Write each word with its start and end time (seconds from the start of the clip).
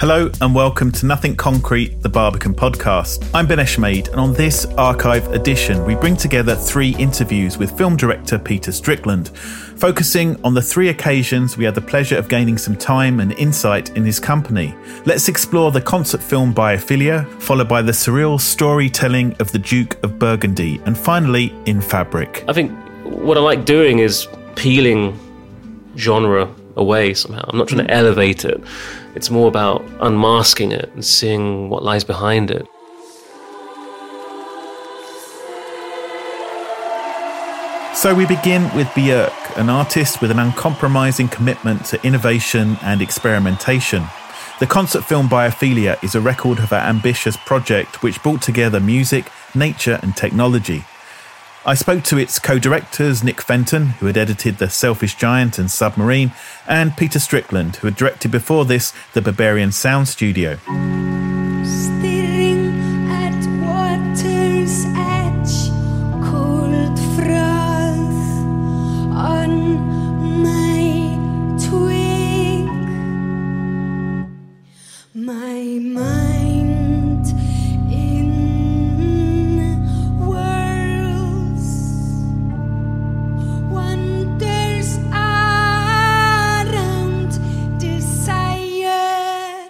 Hello 0.00 0.30
and 0.40 0.54
welcome 0.54 0.92
to 0.92 1.06
Nothing 1.06 1.34
Concrete, 1.34 2.02
the 2.02 2.08
Barbican 2.08 2.54
podcast. 2.54 3.28
I'm 3.34 3.48
Ben 3.48 3.58
Eshmade, 3.58 4.06
and 4.10 4.20
on 4.20 4.32
this 4.32 4.64
archive 4.76 5.26
edition, 5.32 5.84
we 5.84 5.96
bring 5.96 6.16
together 6.16 6.54
three 6.54 6.94
interviews 6.98 7.58
with 7.58 7.76
film 7.76 7.96
director 7.96 8.38
Peter 8.38 8.70
Strickland, 8.70 9.30
focusing 9.36 10.40
on 10.44 10.54
the 10.54 10.62
three 10.62 10.90
occasions 10.90 11.56
we 11.56 11.64
had 11.64 11.74
the 11.74 11.80
pleasure 11.80 12.16
of 12.16 12.28
gaining 12.28 12.56
some 12.56 12.76
time 12.76 13.18
and 13.18 13.32
insight 13.32 13.90
in 13.96 14.04
his 14.04 14.20
company. 14.20 14.72
Let's 15.04 15.28
explore 15.28 15.72
the 15.72 15.80
concert 15.80 16.22
film 16.22 16.54
Biophilia, 16.54 17.28
followed 17.42 17.68
by 17.68 17.82
the 17.82 17.90
surreal 17.90 18.40
storytelling 18.40 19.34
of 19.40 19.50
the 19.50 19.58
Duke 19.58 19.98
of 20.04 20.16
Burgundy, 20.16 20.80
and 20.86 20.96
finally, 20.96 21.52
In 21.66 21.80
Fabric. 21.80 22.44
I 22.46 22.52
think 22.52 22.70
what 23.02 23.36
I 23.36 23.40
like 23.40 23.64
doing 23.64 23.98
is 23.98 24.28
peeling 24.54 25.18
genre 25.96 26.54
away 26.76 27.14
somehow. 27.14 27.44
I'm 27.48 27.58
not 27.58 27.66
trying 27.66 27.84
to 27.86 27.92
hmm. 27.92 27.98
elevate 27.98 28.44
it. 28.44 28.62
It's 29.18 29.30
more 29.30 29.48
about 29.48 29.84
unmasking 29.98 30.70
it 30.70 30.92
and 30.94 31.04
seeing 31.04 31.70
what 31.70 31.82
lies 31.82 32.04
behind 32.04 32.52
it. 32.52 32.68
So 37.96 38.14
we 38.14 38.26
begin 38.26 38.62
with 38.76 38.86
Björk, 38.94 39.58
an 39.58 39.70
artist 39.70 40.22
with 40.22 40.30
an 40.30 40.38
uncompromising 40.38 41.26
commitment 41.26 41.84
to 41.86 42.00
innovation 42.06 42.76
and 42.80 43.02
experimentation. 43.02 44.04
The 44.60 44.68
concert 44.68 45.02
film 45.02 45.28
Biophilia 45.28 46.00
is 46.04 46.14
a 46.14 46.20
record 46.20 46.60
of 46.60 46.70
her 46.70 46.76
ambitious 46.76 47.36
project 47.36 48.04
which 48.04 48.22
brought 48.22 48.40
together 48.40 48.78
music, 48.78 49.32
nature, 49.52 49.98
and 50.00 50.16
technology. 50.16 50.84
I 51.68 51.74
spoke 51.74 52.02
to 52.04 52.16
its 52.16 52.38
co 52.38 52.58
directors 52.58 53.22
Nick 53.22 53.42
Fenton, 53.42 53.88
who 54.00 54.06
had 54.06 54.16
edited 54.16 54.56
The 54.56 54.70
Selfish 54.70 55.16
Giant 55.16 55.58
and 55.58 55.70
Submarine, 55.70 56.32
and 56.66 56.96
Peter 56.96 57.18
Strickland, 57.18 57.76
who 57.76 57.88
had 57.88 57.94
directed 57.94 58.30
before 58.30 58.64
this 58.64 58.94
The 59.12 59.20
Berberian 59.20 59.74
Sound 59.74 60.08
Studio. 60.08 60.56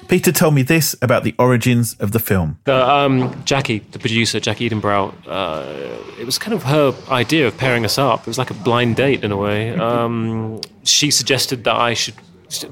Peter 0.08 0.32
told 0.32 0.54
me 0.54 0.62
this 0.62 0.96
about 1.02 1.22
the 1.22 1.34
origins 1.38 1.94
of 2.00 2.12
the 2.12 2.18
film. 2.18 2.58
Uh, 2.66 3.04
um, 3.04 3.44
Jackie, 3.44 3.80
the 3.90 3.98
producer, 3.98 4.40
Jackie 4.40 4.68
Edenbrow, 4.68 5.14
uh, 5.26 6.18
it 6.18 6.24
was 6.24 6.38
kind 6.38 6.54
of 6.54 6.62
her 6.62 6.94
idea 7.10 7.46
of 7.46 7.56
pairing 7.58 7.84
us 7.84 7.98
up. 7.98 8.20
It 8.20 8.26
was 8.26 8.38
like 8.38 8.50
a 8.50 8.54
blind 8.54 8.96
date 8.96 9.22
in 9.22 9.32
a 9.32 9.36
way. 9.36 9.74
Um, 9.74 10.60
she 10.82 11.10
suggested 11.10 11.64
that 11.64 11.76
I 11.76 11.92
should. 11.94 12.14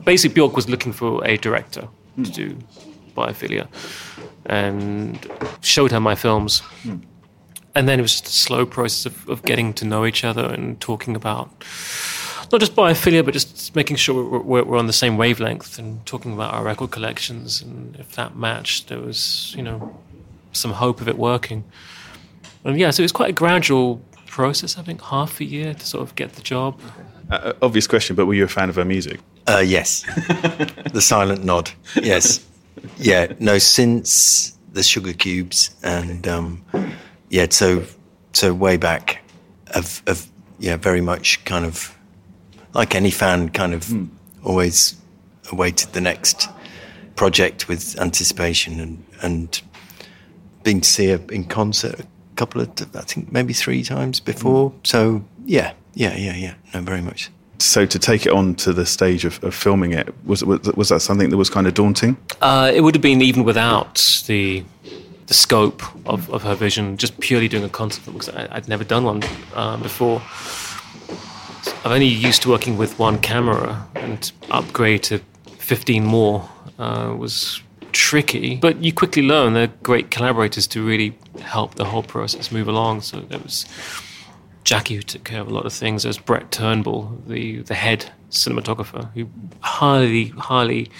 Basically, 0.04 0.34
Bjork 0.34 0.56
was 0.56 0.68
looking 0.70 0.92
for 0.92 1.22
a 1.26 1.36
director 1.36 1.86
to 2.16 2.30
do 2.30 2.56
Biophilia 3.14 3.68
and 4.46 5.18
showed 5.60 5.92
her 5.92 6.00
my 6.00 6.14
films. 6.14 6.62
And 7.74 7.86
then 7.86 7.98
it 7.98 8.02
was 8.02 8.12
just 8.12 8.26
a 8.26 8.30
slow 8.30 8.64
process 8.64 9.04
of, 9.04 9.28
of 9.28 9.42
getting 9.42 9.74
to 9.74 9.84
know 9.84 10.06
each 10.06 10.24
other 10.24 10.46
and 10.46 10.80
talking 10.80 11.14
about 11.14 11.50
not 12.52 12.60
just 12.60 12.74
biophilia, 12.74 13.24
but 13.24 13.32
just 13.34 13.74
making 13.74 13.96
sure 13.96 14.24
we're, 14.24 14.38
we're, 14.38 14.64
we're 14.64 14.78
on 14.78 14.86
the 14.86 14.92
same 14.92 15.16
wavelength 15.16 15.78
and 15.78 16.04
talking 16.06 16.32
about 16.32 16.54
our 16.54 16.62
record 16.62 16.90
collections. 16.90 17.62
And 17.62 17.96
if 17.96 18.14
that 18.16 18.36
matched, 18.36 18.88
there 18.88 19.00
was, 19.00 19.54
you 19.56 19.62
know, 19.62 19.98
some 20.52 20.72
hope 20.72 21.00
of 21.00 21.08
it 21.08 21.18
working. 21.18 21.64
And 22.64 22.78
yeah, 22.78 22.90
so 22.90 23.02
it 23.02 23.04
was 23.04 23.12
quite 23.12 23.30
a 23.30 23.34
gradual 23.34 24.00
process, 24.26 24.76
I 24.78 24.82
think, 24.82 25.02
half 25.02 25.40
a 25.40 25.44
year 25.44 25.74
to 25.74 25.86
sort 25.86 26.02
of 26.02 26.14
get 26.14 26.32
the 26.34 26.42
job. 26.42 26.80
Uh, 27.30 27.52
obvious 27.62 27.86
question, 27.86 28.16
but 28.16 28.26
were 28.26 28.34
you 28.34 28.44
a 28.44 28.48
fan 28.48 28.68
of 28.68 28.76
her 28.76 28.84
music? 28.84 29.20
Uh, 29.46 29.62
yes. 29.64 30.02
the 30.92 31.00
silent 31.00 31.44
nod. 31.44 31.70
Yes. 31.94 32.44
Yeah. 32.98 33.32
No, 33.38 33.58
since 33.58 34.56
the 34.72 34.82
Sugar 34.82 35.12
Cubes 35.12 35.74
and 35.82 36.28
um, 36.28 36.62
yeah, 37.30 37.46
so 37.50 37.84
so 38.32 38.52
way 38.52 38.76
back, 38.76 39.22
of 39.74 40.02
of 40.06 40.26
yeah, 40.58 40.76
very 40.76 41.00
much 41.00 41.44
kind 41.44 41.64
of 41.64 41.95
like 42.76 42.94
any 42.94 43.10
fan, 43.10 43.48
kind 43.48 43.74
of 43.74 43.92
always 44.44 44.94
awaited 45.50 45.92
the 45.92 46.00
next 46.00 46.48
project 47.16 47.68
with 47.68 47.98
anticipation 47.98 48.80
and 48.80 49.04
and 49.22 49.62
been 50.62 50.80
to 50.80 50.88
see 50.88 51.08
her 51.08 51.20
in 51.30 51.44
concert 51.44 52.00
a 52.00 52.06
couple 52.36 52.60
of 52.60 52.68
I 52.94 53.00
think 53.00 53.32
maybe 53.32 53.52
three 53.52 53.82
times 53.82 54.20
before. 54.20 54.72
So 54.84 55.24
yeah, 55.46 55.72
yeah, 55.94 56.14
yeah, 56.16 56.34
yeah. 56.34 56.54
No, 56.74 56.82
very 56.82 57.00
much. 57.00 57.30
So 57.58 57.86
to 57.86 57.98
take 57.98 58.26
it 58.26 58.32
on 58.32 58.54
to 58.56 58.74
the 58.74 58.84
stage 58.84 59.24
of, 59.24 59.42
of 59.42 59.54
filming 59.54 59.92
it 59.92 60.14
was, 60.26 60.44
was 60.44 60.60
was 60.74 60.90
that 60.90 61.00
something 61.00 61.30
that 61.30 61.38
was 61.38 61.48
kind 61.48 61.66
of 61.66 61.72
daunting? 61.72 62.18
Uh, 62.42 62.70
it 62.74 62.82
would 62.82 62.94
have 62.94 63.02
been 63.02 63.22
even 63.22 63.44
without 63.44 64.22
the 64.26 64.62
the 65.26 65.34
scope 65.34 65.82
of, 66.04 66.30
of 66.30 66.42
her 66.42 66.54
vision, 66.54 66.96
just 66.98 67.18
purely 67.18 67.48
doing 67.48 67.64
a 67.64 67.68
concert 67.68 68.02
film, 68.02 68.18
because 68.18 68.34
I, 68.34 68.48
I'd 68.56 68.68
never 68.68 68.84
done 68.84 69.04
one 69.04 69.22
uh, 69.54 69.76
before. 69.78 70.20
I'm 71.84 71.92
only 71.92 72.06
used 72.06 72.42
to 72.42 72.48
working 72.48 72.76
with 72.76 72.98
one 72.98 73.18
camera, 73.18 73.86
and 73.94 74.30
upgrade 74.50 75.02
to 75.04 75.18
15 75.58 76.04
more 76.04 76.48
uh, 76.78 77.14
was 77.16 77.62
tricky. 77.92 78.56
But 78.56 78.82
you 78.82 78.92
quickly 78.92 79.22
learn 79.22 79.54
they're 79.54 79.72
great 79.82 80.10
collaborators 80.10 80.66
to 80.68 80.86
really 80.86 81.16
help 81.40 81.76
the 81.76 81.84
whole 81.84 82.02
process 82.02 82.52
move 82.52 82.68
along. 82.68 83.00
So 83.00 83.20
there 83.20 83.38
was 83.38 83.64
Jackie 84.64 84.96
who 84.96 85.02
took 85.02 85.24
care 85.24 85.40
of 85.40 85.48
a 85.48 85.54
lot 85.54 85.64
of 85.64 85.72
things. 85.72 86.02
There's 86.02 86.18
Brett 86.18 86.50
Turnbull, 86.50 87.22
the 87.26 87.62
the 87.62 87.74
head 87.74 88.10
cinematographer, 88.30 89.10
who 89.14 89.28
highly 89.60 90.26
highly 90.38 90.90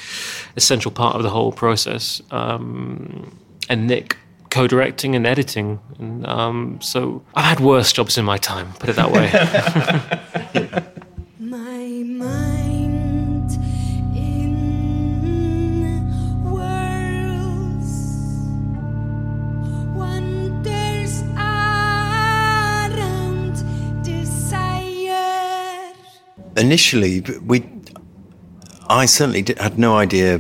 essential 0.57 0.91
part 0.91 1.17
of 1.17 1.23
the 1.23 1.31
whole 1.31 1.53
process, 1.53 2.23
um, 2.31 3.37
and 3.69 3.87
Nick 3.87 4.17
co-directing 4.51 5.15
and 5.15 5.27
editing. 5.27 5.81
And 5.99 6.27
um, 6.27 6.79
so 6.81 7.23
I've 7.35 7.45
had 7.45 7.61
worse 7.61 7.93
jobs 7.93 8.17
in 8.17 8.25
my 8.25 8.39
time. 8.39 8.73
Put 8.75 8.89
it 8.89 8.97
that 8.97 9.11
way. 9.11 9.27
initially 26.67 27.21
we 27.51 27.57
i 28.89 29.05
certainly 29.07 29.43
did, 29.43 29.59
had 29.59 29.79
no 29.79 29.97
idea 29.97 30.39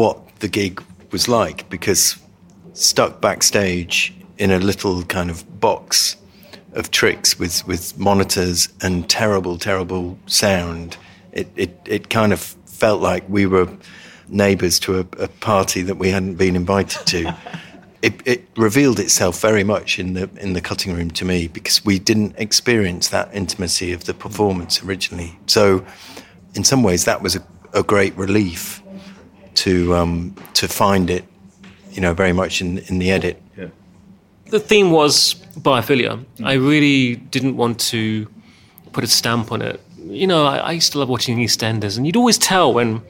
what 0.00 0.16
the 0.40 0.48
gig 0.48 0.82
was 1.10 1.24
like 1.28 1.58
because 1.70 2.04
stuck 2.74 3.20
backstage 3.20 4.14
in 4.38 4.50
a 4.50 4.58
little 4.58 5.02
kind 5.04 5.30
of 5.30 5.38
box 5.60 6.16
of 6.74 6.90
tricks 6.90 7.38
with, 7.38 7.66
with 7.66 7.98
monitors 7.98 8.68
and 8.82 9.08
terrible 9.08 9.58
terrible 9.58 10.18
sound 10.26 10.96
it, 11.32 11.48
it, 11.56 11.70
it 11.86 12.10
kind 12.10 12.32
of 12.32 12.40
felt 12.66 13.00
like 13.00 13.22
we 13.28 13.46
were 13.46 13.68
neighbours 14.28 14.78
to 14.80 14.98
a, 14.98 15.06
a 15.18 15.28
party 15.28 15.82
that 15.82 15.96
we 15.96 16.10
hadn't 16.10 16.34
been 16.34 16.56
invited 16.56 17.06
to. 17.06 17.36
it, 18.02 18.14
it 18.26 18.48
revealed 18.56 18.98
itself 18.98 19.40
very 19.40 19.62
much 19.62 19.98
in 19.98 20.14
the 20.14 20.28
in 20.36 20.52
the 20.52 20.60
cutting 20.60 20.94
room 20.94 21.10
to 21.12 21.24
me 21.24 21.46
because 21.46 21.84
we 21.84 21.98
didn't 22.00 22.34
experience 22.36 23.08
that 23.08 23.32
intimacy 23.32 23.92
of 23.92 24.04
the 24.04 24.14
performance 24.14 24.82
originally. 24.82 25.38
So, 25.46 25.86
in 26.54 26.64
some 26.64 26.82
ways, 26.82 27.04
that 27.04 27.22
was 27.22 27.36
a, 27.36 27.42
a 27.72 27.82
great 27.84 28.14
relief 28.16 28.82
to 29.54 29.94
um, 29.94 30.34
to 30.54 30.66
find 30.66 31.10
it, 31.10 31.24
you 31.92 32.00
know, 32.00 32.12
very 32.12 32.32
much 32.32 32.60
in 32.60 32.78
in 32.78 32.98
the 32.98 33.12
edit. 33.12 33.40
Yeah. 33.56 33.68
the 34.46 34.60
theme 34.60 34.90
was 34.90 35.34
biophilia. 35.60 36.24
I 36.42 36.54
really 36.54 37.16
didn't 37.16 37.56
want 37.56 37.78
to 37.92 38.26
put 38.92 39.04
a 39.04 39.06
stamp 39.06 39.52
on 39.52 39.62
it. 39.62 39.80
You 39.98 40.26
know, 40.26 40.44
I, 40.44 40.56
I 40.56 40.72
used 40.72 40.90
to 40.92 40.98
love 40.98 41.08
watching 41.08 41.38
EastEnders, 41.38 41.96
and 41.96 42.04
you'd 42.04 42.16
always 42.16 42.38
tell 42.38 42.74
when 42.74 43.02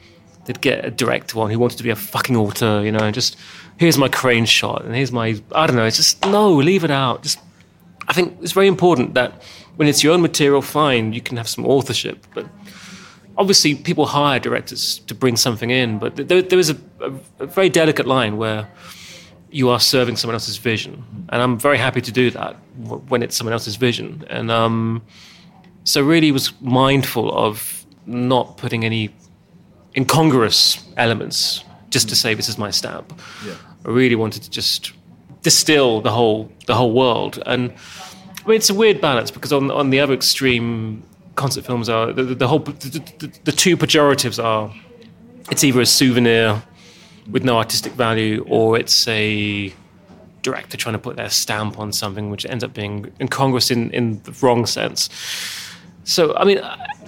they'd 0.45 0.61
get 0.61 0.85
a 0.85 0.91
director 0.91 1.39
on 1.39 1.49
who 1.49 1.57
wanted 1.57 1.77
to 1.77 1.83
be 1.83 1.89
a 1.89 1.95
fucking 1.95 2.35
author, 2.35 2.81
you 2.83 2.91
know, 2.91 2.99
and 2.99 3.15
just 3.15 3.37
here's 3.77 3.97
my 3.97 4.07
crane 4.07 4.45
shot, 4.45 4.83
and 4.85 4.95
here's 4.95 5.11
my 5.11 5.41
I 5.51 5.67
don't 5.67 5.75
know. 5.75 5.85
It's 5.85 5.97
just 5.97 6.25
no, 6.25 6.53
leave 6.53 6.83
it 6.83 6.91
out. 6.91 7.23
Just 7.23 7.39
I 8.07 8.13
think 8.13 8.37
it's 8.41 8.51
very 8.51 8.67
important 8.67 9.13
that 9.13 9.41
when 9.75 9.87
it's 9.87 10.03
your 10.03 10.13
own 10.13 10.21
material, 10.21 10.61
fine, 10.61 11.13
you 11.13 11.21
can 11.21 11.37
have 11.37 11.47
some 11.47 11.65
authorship, 11.65 12.25
but 12.33 12.47
obviously 13.37 13.75
people 13.75 14.05
hire 14.05 14.39
directors 14.39 14.99
to 14.99 15.15
bring 15.15 15.35
something 15.35 15.69
in, 15.69 15.99
but 15.99 16.15
there, 16.15 16.41
there 16.41 16.59
is 16.59 16.69
a, 16.69 16.77
a, 17.01 17.11
a 17.39 17.45
very 17.47 17.69
delicate 17.69 18.05
line 18.05 18.37
where 18.37 18.69
you 19.49 19.69
are 19.69 19.79
serving 19.79 20.15
someone 20.15 20.35
else's 20.35 20.57
vision, 20.57 21.03
and 21.29 21.41
I'm 21.41 21.57
very 21.59 21.77
happy 21.77 22.01
to 22.01 22.11
do 22.11 22.31
that 22.31 22.53
when 23.07 23.23
it's 23.23 23.35
someone 23.35 23.53
else's 23.53 23.75
vision. 23.75 24.23
And 24.29 24.51
um, 24.51 25.03
so, 25.83 26.01
really, 26.01 26.31
was 26.31 26.51
mindful 26.61 27.31
of 27.33 27.85
not 28.05 28.57
putting 28.57 28.83
any 28.83 29.13
incongruous 29.95 30.83
elements 30.97 31.63
just 31.93 32.09
to 32.09 32.15
say 32.15 32.33
this 32.33 32.49
is 32.49 32.57
my 32.57 32.71
stamp. 32.71 33.13
I 33.85 33.89
really 33.89 34.15
wanted 34.15 34.43
to 34.43 34.49
just 34.49 34.91
distill 35.41 36.01
the 36.01 36.11
whole 36.11 36.51
the 36.67 36.75
whole 36.75 36.93
world, 36.93 37.41
and 37.45 37.71
I 38.43 38.47
mean 38.47 38.57
it's 38.57 38.69
a 38.69 38.73
weird 38.73 38.99
balance 38.99 39.31
because 39.31 39.53
on 39.53 39.71
on 39.71 39.89
the 39.91 39.99
other 39.99 40.13
extreme, 40.13 41.03
concert 41.35 41.65
films 41.65 41.89
are 41.89 42.11
the, 42.11 42.23
the, 42.23 42.35
the 42.35 42.47
whole 42.47 42.59
the, 42.59 42.89
the, 43.19 43.31
the 43.43 43.51
two 43.51 43.77
pejoratives 43.77 44.43
are 44.43 44.73
it's 45.51 45.63
either 45.63 45.81
a 45.81 45.85
souvenir 45.85 46.63
with 47.29 47.43
no 47.43 47.57
artistic 47.57 47.93
value 47.93 48.43
or 48.47 48.77
it's 48.77 49.07
a 49.07 49.73
director 50.41 50.77
trying 50.77 50.93
to 50.93 50.99
put 50.99 51.15
their 51.15 51.29
stamp 51.29 51.79
on 51.79 51.91
something 51.91 52.29
which 52.29 52.45
ends 52.45 52.63
up 52.63 52.73
being 52.73 53.11
incongruous 53.19 53.71
in, 53.71 53.89
in 53.91 54.21
the 54.23 54.31
wrong 54.41 54.65
sense. 54.65 55.09
So, 56.03 56.35
I 56.35 56.43
mean, 56.43 56.59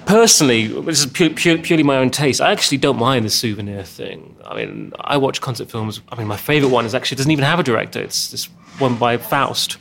personally, 0.06 0.68
this 0.68 1.00
is 1.00 1.06
pure, 1.08 1.30
pure, 1.30 1.58
purely 1.58 1.84
my 1.84 1.98
own 1.98 2.10
taste. 2.10 2.42
I 2.42 2.52
actually 2.52 2.78
don't 2.78 2.98
mind 2.98 3.26
the 3.26 3.30
souvenir 3.30 3.84
thing. 3.84 4.36
I 4.46 4.56
mean, 4.56 4.94
I 5.00 5.18
watch 5.18 5.42
concert 5.42 5.70
films. 5.70 6.02
I 6.10 6.16
mean, 6.16 6.28
my 6.28 6.38
favorite 6.38 6.70
one 6.70 6.86
is 6.86 6.96
actually 6.96 7.18
doesn't 7.18 7.32
even 7.32 7.46
have 7.46 7.60
a 7.60 7.64
director. 7.64 8.02
It's 8.02 8.32
this 8.32 8.46
one 8.80 8.96
by 8.98 9.18
Faust 9.18 9.78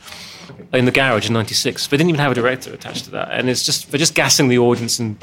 in 0.73 0.85
the 0.85 0.91
garage 0.91 1.27
in 1.27 1.33
'96. 1.33 1.87
They 1.87 1.97
didn't 1.97 2.09
even 2.09 2.19
have 2.19 2.31
a 2.31 2.35
director 2.35 2.73
attached 2.73 3.05
to 3.05 3.11
that, 3.11 3.29
and 3.31 3.49
it's 3.49 3.65
just 3.65 3.91
they're 3.91 3.99
just 3.99 4.15
gassing 4.15 4.47
the 4.47 4.57
audience 4.59 4.99
and. 4.99 5.17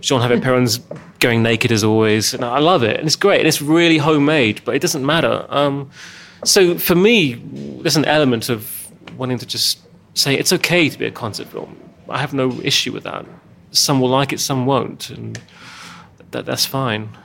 Jean-Hervé 0.00 0.42
Peron's 0.42 0.80
going 1.20 1.44
naked 1.44 1.70
as 1.70 1.84
always, 1.84 2.34
and 2.34 2.44
I 2.44 2.58
love 2.58 2.82
it, 2.82 2.96
and 2.96 3.06
it's 3.06 3.14
great, 3.14 3.38
and 3.38 3.46
it's 3.46 3.62
really 3.62 3.98
homemade, 3.98 4.60
but 4.64 4.74
it 4.74 4.82
doesn't 4.82 5.06
matter. 5.06 5.46
Um, 5.48 5.92
so 6.44 6.76
for 6.76 6.96
me, 6.96 7.34
there's 7.34 7.94
an 7.94 8.06
element 8.06 8.48
of 8.48 8.90
wanting 9.16 9.38
to 9.38 9.46
just 9.46 9.78
say 10.14 10.34
it's 10.34 10.52
okay 10.52 10.88
to 10.88 10.98
be 10.98 11.06
a 11.06 11.12
concert 11.12 11.46
film. 11.46 11.76
I 12.08 12.18
have 12.18 12.34
no 12.34 12.50
issue 12.62 12.92
with 12.92 13.04
that. 13.04 13.24
Some 13.72 14.00
will 14.00 14.08
like 14.08 14.32
it, 14.32 14.40
some 14.40 14.66
won't, 14.66 15.10
and 15.10 15.40
that, 16.30 16.46
that's 16.46 16.66
fine. 16.66 17.16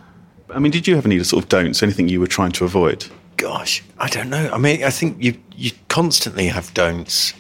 I 0.50 0.60
mean, 0.60 0.72
did 0.72 0.88
you 0.88 0.96
have 0.96 1.06
any 1.06 1.22
sort 1.24 1.44
of 1.44 1.50
don'ts? 1.50 1.84
Anything 1.84 2.10
you 2.10 2.20
were 2.20 2.28
trying 2.28 2.54
to 2.54 2.66
avoid? 2.66 3.06
Gosh, 3.36 3.84
I 4.00 4.08
don't 4.08 4.30
know. 4.30 4.50
I 4.52 4.58
mean, 4.58 4.84
I 4.84 4.90
think 4.90 5.22
you 5.22 5.38
you 5.56 5.72
constantly 5.90 6.48
have 6.48 6.74
don'ts, 6.74 7.34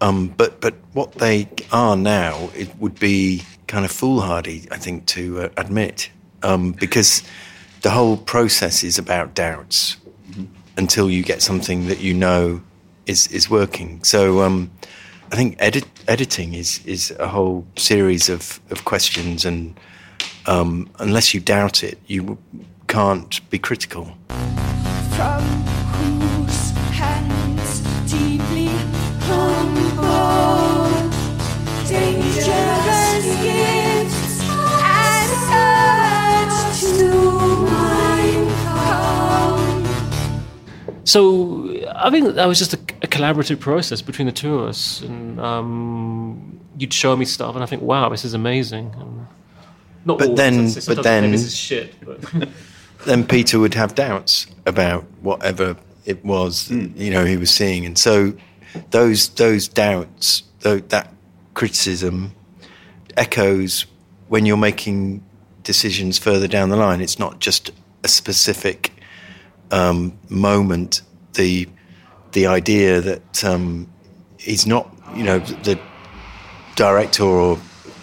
um, 0.00 0.28
but 0.28 0.60
but 0.60 0.74
what 0.92 1.12
they 1.12 1.48
are 1.72 1.96
now, 1.96 2.50
it 2.56 2.74
would 2.78 2.98
be 2.98 3.42
kind 3.66 3.84
of 3.84 3.90
foolhardy, 3.90 4.66
I 4.70 4.78
think, 4.78 5.06
to 5.06 5.42
uh, 5.42 5.48
admit, 5.56 6.10
um, 6.42 6.72
because 6.72 7.22
the 7.82 7.90
whole 7.90 8.16
process 8.16 8.82
is 8.82 8.98
about 8.98 9.34
doubts 9.34 9.96
until 10.76 11.10
you 11.10 11.22
get 11.22 11.42
something 11.42 11.86
that 11.86 12.00
you 12.00 12.14
know 12.14 12.62
is 13.06 13.26
is 13.28 13.48
working. 13.50 14.02
So 14.02 14.42
um, 14.42 14.70
I 15.34 15.36
think 15.36 15.56
edit, 15.58 15.84
editing 16.06 16.54
is 16.54 16.80
is 16.86 17.10
a 17.18 17.26
whole 17.26 17.66
series 17.76 18.28
of 18.28 18.60
of 18.70 18.84
questions, 18.84 19.44
and 19.44 19.74
um, 20.46 20.88
unless 21.00 21.34
you 21.34 21.40
doubt 21.40 21.82
it, 21.82 21.98
you 22.06 22.38
can't 22.86 23.40
be 23.50 23.58
critical. 23.58 24.04
from 25.16 25.42
whose 25.98 26.70
hands 26.94 27.80
deeply 28.08 28.68
humble 29.26 31.10
dangerous 31.88 33.24
gifts 33.42 34.40
and 34.84 35.30
urge 35.50 36.58
to 36.98 37.10
mine 37.70 38.46
come. 38.62 39.84
So 41.04 41.74
I 41.96 42.10
think 42.10 42.34
that 42.36 42.46
was 42.46 42.60
just 42.60 42.74
a, 42.74 42.78
a 42.78 42.93
collaborative 43.16 43.60
process 43.60 44.02
between 44.02 44.26
the 44.26 44.32
two 44.32 44.58
of 44.58 44.68
us, 44.68 45.00
and 45.02 45.40
um, 45.40 46.60
you'd 46.78 46.92
show 46.92 47.16
me 47.16 47.24
stuff, 47.24 47.54
and 47.54 47.62
I 47.62 47.66
think, 47.66 47.82
wow, 47.82 48.08
this 48.08 48.24
is 48.24 48.34
amazing. 48.34 48.94
And 48.98 49.26
not 50.04 50.18
But 50.18 50.28
always, 50.28 50.36
then- 50.38 50.64
but 50.64 50.70
sometimes 50.82 50.88
I 50.88 50.94
think 50.94 51.04
then- 51.04 51.30
this 51.32 51.44
is 51.44 51.56
shit. 51.56 51.94
But 52.04 52.48
then 53.06 53.26
Peter 53.26 53.58
would 53.58 53.74
have 53.74 53.94
doubts 53.94 54.46
about 54.66 55.04
whatever 55.20 55.76
it 56.06 56.22
was 56.24 56.70
you 56.70 57.10
know 57.10 57.24
he 57.24 57.36
was 57.38 57.50
seeing, 57.50 57.86
and 57.86 57.96
so 57.98 58.32
those 58.90 59.28
those 59.30 59.68
doubts, 59.68 60.42
tho- 60.60 60.80
that 60.88 61.08
criticism, 61.54 62.32
echoes 63.16 63.86
when 64.28 64.44
you're 64.46 64.56
making 64.56 65.22
decisions 65.62 66.18
further 66.18 66.48
down 66.48 66.68
the 66.68 66.76
line. 66.76 67.00
It's 67.00 67.18
not 67.18 67.38
just 67.38 67.70
a 68.02 68.08
specific 68.08 68.92
um, 69.70 70.18
moment. 70.28 71.00
The 71.34 71.68
the 72.34 72.46
idea 72.46 73.00
that 73.00 73.44
um, 73.44 73.88
he's 74.38 74.66
not, 74.66 74.92
you 75.16 75.24
know, 75.24 75.38
the 75.38 75.78
director 76.76 77.24
or 77.24 77.58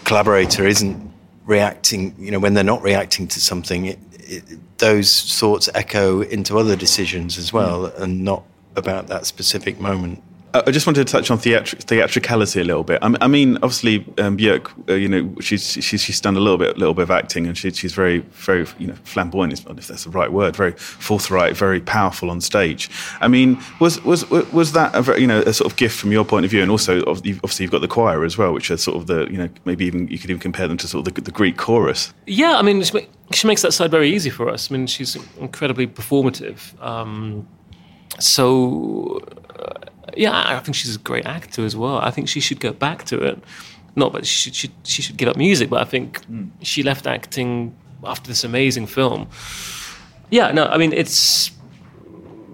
collaborator 0.05 0.65
isn't 0.65 1.11
reacting, 1.45 2.15
you 2.17 2.31
know, 2.31 2.39
when 2.39 2.53
they're 2.53 2.63
not 2.63 2.81
reacting 2.81 3.27
to 3.27 3.39
something, 3.39 3.85
it, 3.85 3.99
it, 4.13 4.77
those 4.79 5.37
thoughts 5.37 5.69
echo 5.75 6.21
into 6.21 6.57
other 6.57 6.75
decisions 6.75 7.37
as 7.37 7.53
well, 7.53 7.85
and 7.85 8.23
not 8.23 8.43
about 8.75 9.07
that 9.07 9.25
specific 9.25 9.79
moment. 9.79 10.23
I 10.53 10.71
just 10.71 10.85
wanted 10.85 11.07
to 11.07 11.11
touch 11.11 11.31
on 11.31 11.37
theatri- 11.37 11.81
theatricality 11.83 12.59
a 12.59 12.63
little 12.63 12.83
bit. 12.83 12.99
I, 13.01 13.27
mean, 13.27 13.55
obviously, 13.57 14.05
um, 14.17 14.37
Björk, 14.37 14.89
uh, 14.89 14.93
you 14.93 15.07
know, 15.07 15.33
she's, 15.39 15.71
she's 15.83 16.01
she's 16.01 16.19
done 16.19 16.35
a 16.35 16.39
little 16.39 16.57
bit, 16.57 16.77
little 16.77 16.93
bit 16.93 17.03
of 17.03 17.11
acting, 17.11 17.47
and 17.47 17.57
she, 17.57 17.71
she's 17.71 17.93
very, 17.93 18.19
very, 18.19 18.67
you 18.77 18.87
know, 18.87 18.95
flamboyant, 19.03 19.53
if 19.53 19.65
if 19.77 19.87
that's 19.87 20.03
the 20.03 20.09
right 20.09 20.31
word, 20.31 20.55
very 20.55 20.73
forthright, 20.73 21.55
very 21.55 21.79
powerful 21.79 22.29
on 22.29 22.41
stage. 22.41 22.89
I 23.21 23.27
mean, 23.27 23.61
was 23.79 24.03
was 24.03 24.29
was 24.29 24.73
that 24.73 24.93
a 24.93 25.01
very, 25.01 25.21
you 25.21 25.27
know 25.27 25.41
a 25.41 25.53
sort 25.53 25.71
of 25.71 25.77
gift 25.77 25.97
from 25.97 26.11
your 26.11 26.25
point 26.25 26.45
of 26.45 26.51
view, 26.51 26.61
and 26.61 26.69
also 26.69 27.03
obviously 27.05 27.63
you've 27.63 27.71
got 27.71 27.81
the 27.81 27.87
choir 27.87 28.25
as 28.25 28.37
well, 28.37 28.53
which 28.53 28.69
are 28.71 28.77
sort 28.77 28.97
of 28.97 29.07
the 29.07 29.31
you 29.31 29.37
know 29.37 29.49
maybe 29.65 29.85
even 29.85 30.07
you 30.09 30.19
could 30.19 30.29
even 30.29 30.41
compare 30.41 30.67
them 30.67 30.77
to 30.77 30.87
sort 30.87 31.07
of 31.07 31.13
the, 31.13 31.21
the 31.21 31.31
Greek 31.31 31.57
chorus. 31.57 32.13
yeah, 32.27 32.57
I 32.57 32.61
mean, 32.61 32.83
she, 32.83 33.07
she 33.33 33.47
makes 33.47 33.61
that 33.61 33.73
side 33.73 33.91
very 33.91 34.09
easy 34.09 34.29
for 34.29 34.49
us. 34.49 34.69
I 34.69 34.73
mean, 34.75 34.87
she's 34.87 35.15
incredibly 35.39 35.87
performative. 35.87 36.79
Um, 36.81 37.47
so, 38.19 39.19
uh, 39.57 39.73
yeah, 40.15 40.31
I 40.33 40.59
think 40.59 40.75
she's 40.75 40.95
a 40.95 40.99
great 40.99 41.25
actor 41.25 41.65
as 41.65 41.75
well. 41.75 41.97
I 41.97 42.11
think 42.11 42.27
she 42.27 42.39
should 42.39 42.59
go 42.59 42.73
back 42.73 43.05
to 43.05 43.21
it. 43.21 43.41
Not 43.95 44.13
that 44.13 44.25
she 44.25 44.51
should, 44.51 44.55
she, 44.55 44.71
she 44.83 45.01
should 45.01 45.17
give 45.17 45.27
up 45.27 45.35
music, 45.35 45.69
but 45.69 45.81
I 45.81 45.85
think 45.85 46.23
hmm. 46.25 46.47
she 46.61 46.83
left 46.83 47.07
acting 47.07 47.75
after 48.03 48.27
this 48.27 48.43
amazing 48.43 48.87
film. 48.87 49.27
Yeah, 50.29 50.51
no, 50.51 50.65
I 50.65 50.77
mean, 50.77 50.93
it's 50.93 51.51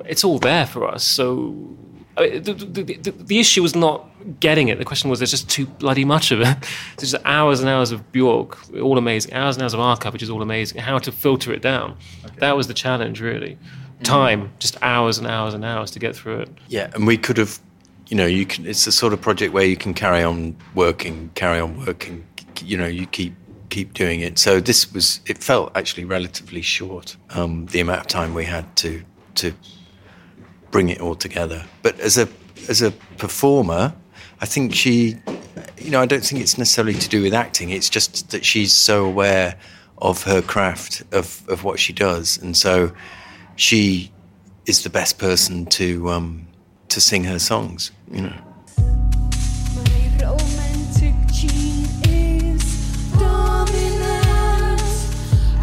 it's 0.06 0.24
all 0.24 0.40
there 0.40 0.66
for 0.66 0.88
us. 0.88 1.04
So 1.04 1.78
I 2.18 2.22
mean, 2.22 2.44
the, 2.44 2.54
the, 2.54 2.84
the, 2.84 3.12
the 3.12 3.40
issue 3.40 3.62
was 3.62 3.76
not 3.76 4.10
getting 4.40 4.70
it. 4.70 4.80
The 4.80 4.86
question 4.86 5.10
was 5.10 5.20
there's 5.20 5.32
just 5.32 5.50
too 5.50 5.66
bloody 5.66 6.04
much 6.04 6.32
of 6.32 6.42
it. 6.42 6.58
There's 6.98 7.12
just 7.12 7.26
hours 7.26 7.60
and 7.60 7.70
hours 7.70 7.92
of 7.92 8.12
Bjork, 8.12 8.58
all 8.82 8.98
amazing. 8.98 9.34
Hours 9.34 9.56
and 9.56 9.64
hours 9.64 9.74
of 9.74 9.80
archive, 9.80 10.14
which 10.14 10.24
is 10.24 10.30
all 10.30 10.42
amazing. 10.42 10.82
How 10.82 10.98
to 11.00 11.12
filter 11.12 11.54
it 11.54 11.62
down. 11.62 11.98
That 12.40 12.58
was 12.58 12.68
the 12.68 12.74
challenge, 12.74 13.22
really. 13.22 13.58
Time, 14.04 14.52
just 14.60 14.78
hours 14.82 15.18
and 15.18 15.28
hours 15.28 15.54
and 15.54 15.66
hours 15.66 15.92
to 15.92 16.00
get 16.00 16.16
through 16.16 16.42
it. 16.42 16.50
Yeah, 16.68 16.90
and 16.94 17.08
we 17.08 17.18
could 17.18 17.38
have, 17.38 17.60
you 18.08 18.16
know, 18.16 18.26
you 18.26 18.46
can. 18.46 18.66
It's 18.66 18.86
the 18.86 18.92
sort 18.92 19.14
of 19.14 19.22
project 19.22 19.54
where 19.54 19.66
you 19.66 19.76
can 19.76 19.94
carry 19.94 20.24
on 20.24 20.56
working, 20.76 21.32
carry 21.36 21.60
on 21.60 21.86
working. 21.86 22.26
You 22.62 22.78
know, 22.78 22.88
you 22.88 23.08
keep 23.08 23.34
keep 23.70 23.94
doing 23.94 24.22
it. 24.22 24.38
So 24.38 24.60
this 24.60 24.94
was. 24.94 25.20
It 25.26 25.40
felt 25.40 25.76
actually 25.76 26.06
relatively 26.06 26.62
short. 26.62 27.18
Um, 27.32 27.66
the 27.68 27.80
amount 27.80 28.02
of 28.02 28.08
time 28.08 28.34
we 28.34 28.46
had 28.46 28.76
to 28.78 29.04
to 29.36 29.54
bring 30.72 30.90
it 30.90 31.02
all 31.02 31.16
together. 31.16 31.66
But 31.82 32.00
as 32.00 32.18
a 32.18 32.28
as 32.70 32.82
a 32.82 32.92
performer, 33.18 33.94
I 34.42 34.46
think 34.46 34.74
she, 34.74 35.18
you 35.78 35.92
know, 35.92 36.02
I 36.02 36.06
don't 36.06 36.24
think 36.24 36.42
it's 36.42 36.58
necessarily 36.58 36.94
to 36.94 37.10
do 37.10 37.24
with 37.24 37.34
acting. 37.34 37.72
It's 37.72 37.90
just 37.90 38.30
that 38.32 38.46
she's 38.46 38.74
so 38.74 39.06
aware 39.06 39.56
of 40.00 40.24
her 40.24 40.42
craft 40.42 41.04
of 41.12 41.44
of 41.50 41.64
what 41.64 41.80
she 41.80 41.94
does, 41.94 42.38
and 42.38 42.56
so 42.56 42.92
she 43.58 44.12
is 44.66 44.84
the 44.84 44.90
best 44.90 45.18
person 45.18 45.66
to 45.66 46.10
um, 46.10 46.48
to 46.90 47.02
sing 47.02 47.26
her 47.26 47.40
songs. 47.40 47.92
You 48.10 48.22
know. 48.22 48.36
My 49.76 50.12
romantic 50.22 51.16
gene 51.34 51.90
is 52.08 52.64
dominant, 53.14 54.82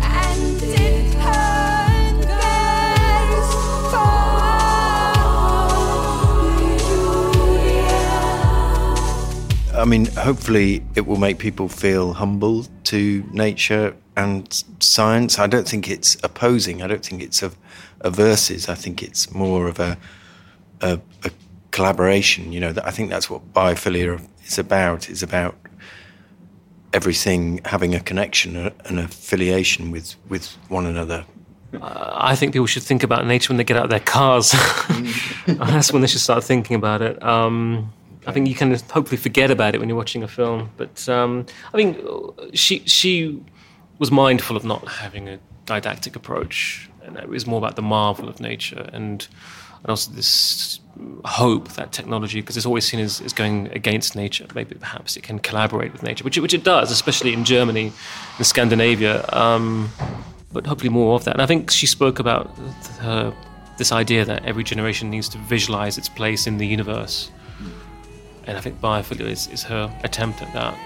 and 0.02 0.62
it 0.62 1.14
hurts 1.14 1.84
for 3.90 4.34
I 9.80 9.84
mean, 9.86 10.06
hopefully, 10.06 10.84
it 10.94 11.06
will 11.06 11.18
make 11.18 11.38
people 11.38 11.68
feel 11.68 12.12
humble 12.12 12.66
to 12.84 13.24
nature 13.32 13.96
and 14.16 14.64
science. 14.80 15.38
I 15.38 15.46
don't 15.46 15.68
think 15.68 15.88
it's 15.88 16.16
opposing. 16.22 16.82
I 16.82 16.86
don't 16.86 17.04
think 17.04 17.22
it's 17.22 17.42
a, 17.42 17.52
a 18.00 18.10
versus. 18.10 18.68
I 18.68 18.74
think 18.74 19.02
it's 19.02 19.32
more 19.32 19.68
of 19.68 19.78
a, 19.78 19.98
a, 20.80 21.00
a 21.24 21.30
collaboration. 21.70 22.52
You 22.52 22.60
know, 22.60 22.74
I 22.84 22.90
think 22.90 23.10
that's 23.10 23.28
what 23.28 23.52
biophilia 23.52 24.26
is 24.46 24.58
about. 24.58 25.08
It's 25.08 25.22
about 25.22 25.56
everything 26.92 27.60
having 27.64 27.94
a 27.94 28.00
connection, 28.00 28.56
an 28.56 28.98
affiliation 28.98 29.90
with, 29.90 30.14
with 30.28 30.46
one 30.68 30.86
another. 30.86 31.24
I 31.82 32.36
think 32.36 32.52
people 32.52 32.66
should 32.66 32.84
think 32.84 33.02
about 33.02 33.26
nature 33.26 33.48
when 33.50 33.56
they 33.56 33.64
get 33.64 33.76
out 33.76 33.84
of 33.84 33.90
their 33.90 33.98
cars. 33.98 34.52
That's 35.46 35.92
when 35.92 36.02
they 36.02 36.08
should 36.08 36.20
start 36.20 36.44
thinking 36.44 36.76
about 36.76 37.02
it. 37.02 37.20
Um, 37.20 37.92
I 38.26 38.32
think 38.32 38.48
you 38.48 38.54
can 38.54 38.72
hopefully 38.90 39.16
forget 39.16 39.50
about 39.50 39.74
it 39.74 39.78
when 39.78 39.88
you're 39.88 39.98
watching 39.98 40.22
a 40.22 40.28
film. 40.28 40.70
But 40.76 41.08
um, 41.08 41.46
I 41.72 41.76
think 41.76 41.98
she 42.54 42.80
she 42.86 43.42
was 43.98 44.10
mindful 44.10 44.56
of 44.56 44.64
not 44.64 44.86
having 44.88 45.28
a 45.28 45.38
didactic 45.66 46.16
approach, 46.16 46.88
and 47.04 47.16
it 47.16 47.28
was 47.28 47.46
more 47.46 47.58
about 47.58 47.76
the 47.76 47.82
marvel 47.82 48.28
of 48.28 48.40
nature 48.40 48.88
and 48.92 49.28
and 49.84 49.90
also 49.90 50.10
this 50.12 50.80
hope 51.26 51.72
that 51.72 51.92
technology, 51.92 52.40
because 52.40 52.56
it's 52.56 52.64
always 52.64 52.86
seen 52.86 53.00
as, 53.00 53.20
as 53.20 53.34
going 53.34 53.68
against 53.72 54.16
nature. 54.16 54.46
Maybe 54.54 54.76
perhaps 54.76 55.14
it 55.14 55.22
can 55.22 55.38
collaborate 55.38 55.92
with 55.92 56.02
nature, 56.02 56.24
which 56.24 56.38
it, 56.38 56.40
which 56.40 56.54
it 56.54 56.64
does, 56.64 56.90
especially 56.90 57.34
in 57.34 57.44
Germany, 57.44 57.92
in 58.38 58.44
Scandinavia. 58.44 59.28
Um, 59.30 59.90
but 60.54 60.66
hopefully 60.66 60.88
more 60.88 61.16
of 61.16 61.24
that. 61.24 61.34
And 61.34 61.42
I 61.42 61.46
think 61.46 61.70
she 61.70 61.86
spoke 61.86 62.18
about 62.18 62.46
her, 63.00 63.34
this 63.76 63.92
idea 63.92 64.24
that 64.24 64.46
every 64.46 64.64
generation 64.64 65.10
needs 65.10 65.28
to 65.30 65.38
visualize 65.38 65.98
its 65.98 66.08
place 66.08 66.46
in 66.46 66.56
the 66.56 66.66
universe. 66.66 67.30
And 68.46 68.56
I 68.56 68.60
think 68.62 68.80
biophilia 68.80 69.28
is, 69.28 69.48
is 69.48 69.64
her 69.64 69.94
attempt 70.02 70.40
at 70.40 70.52
that. 70.54 70.78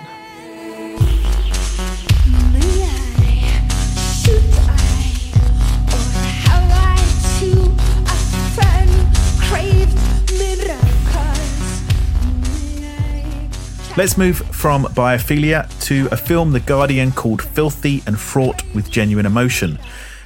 Let's 13.98 14.16
move 14.16 14.36
from 14.54 14.84
biophilia 14.84 15.68
to 15.86 16.08
a 16.12 16.16
film 16.16 16.52
The 16.52 16.60
Guardian 16.60 17.10
called 17.10 17.42
Filthy 17.42 18.00
and 18.06 18.16
Fraught 18.16 18.62
with 18.72 18.92
Genuine 18.92 19.26
Emotion. 19.26 19.76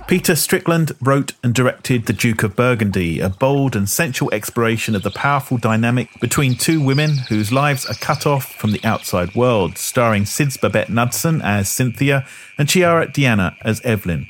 Peter 0.07 0.37
Strickland 0.37 0.93
wrote 1.01 1.33
and 1.43 1.55
directed 1.55 2.05
The 2.05 2.13
Duke 2.13 2.43
of 2.43 2.55
Burgundy, 2.55 3.19
a 3.19 3.31
bold 3.31 3.75
and 3.75 3.89
sensual 3.89 4.31
exploration 4.31 4.95
of 4.95 5.03
the 5.03 5.11
powerful 5.11 5.57
dynamic 5.57 6.11
between 6.21 6.55
two 6.55 6.85
women 6.85 7.17
whose 7.31 7.51
lives 7.51 7.87
are 7.87 7.95
cut 7.95 8.27
off 8.27 8.53
from 8.57 8.73
the 8.73 8.85
outside 8.85 9.35
world, 9.35 9.79
starring 9.79 10.25
Sidse 10.25 10.59
Babett 10.59 10.91
Knudsen 10.91 11.41
as 11.41 11.71
Cynthia 11.71 12.27
and 12.59 12.69
Chiara 12.69 13.11
D'Anna 13.11 13.57
as 13.63 13.81
Evelyn. 13.81 14.29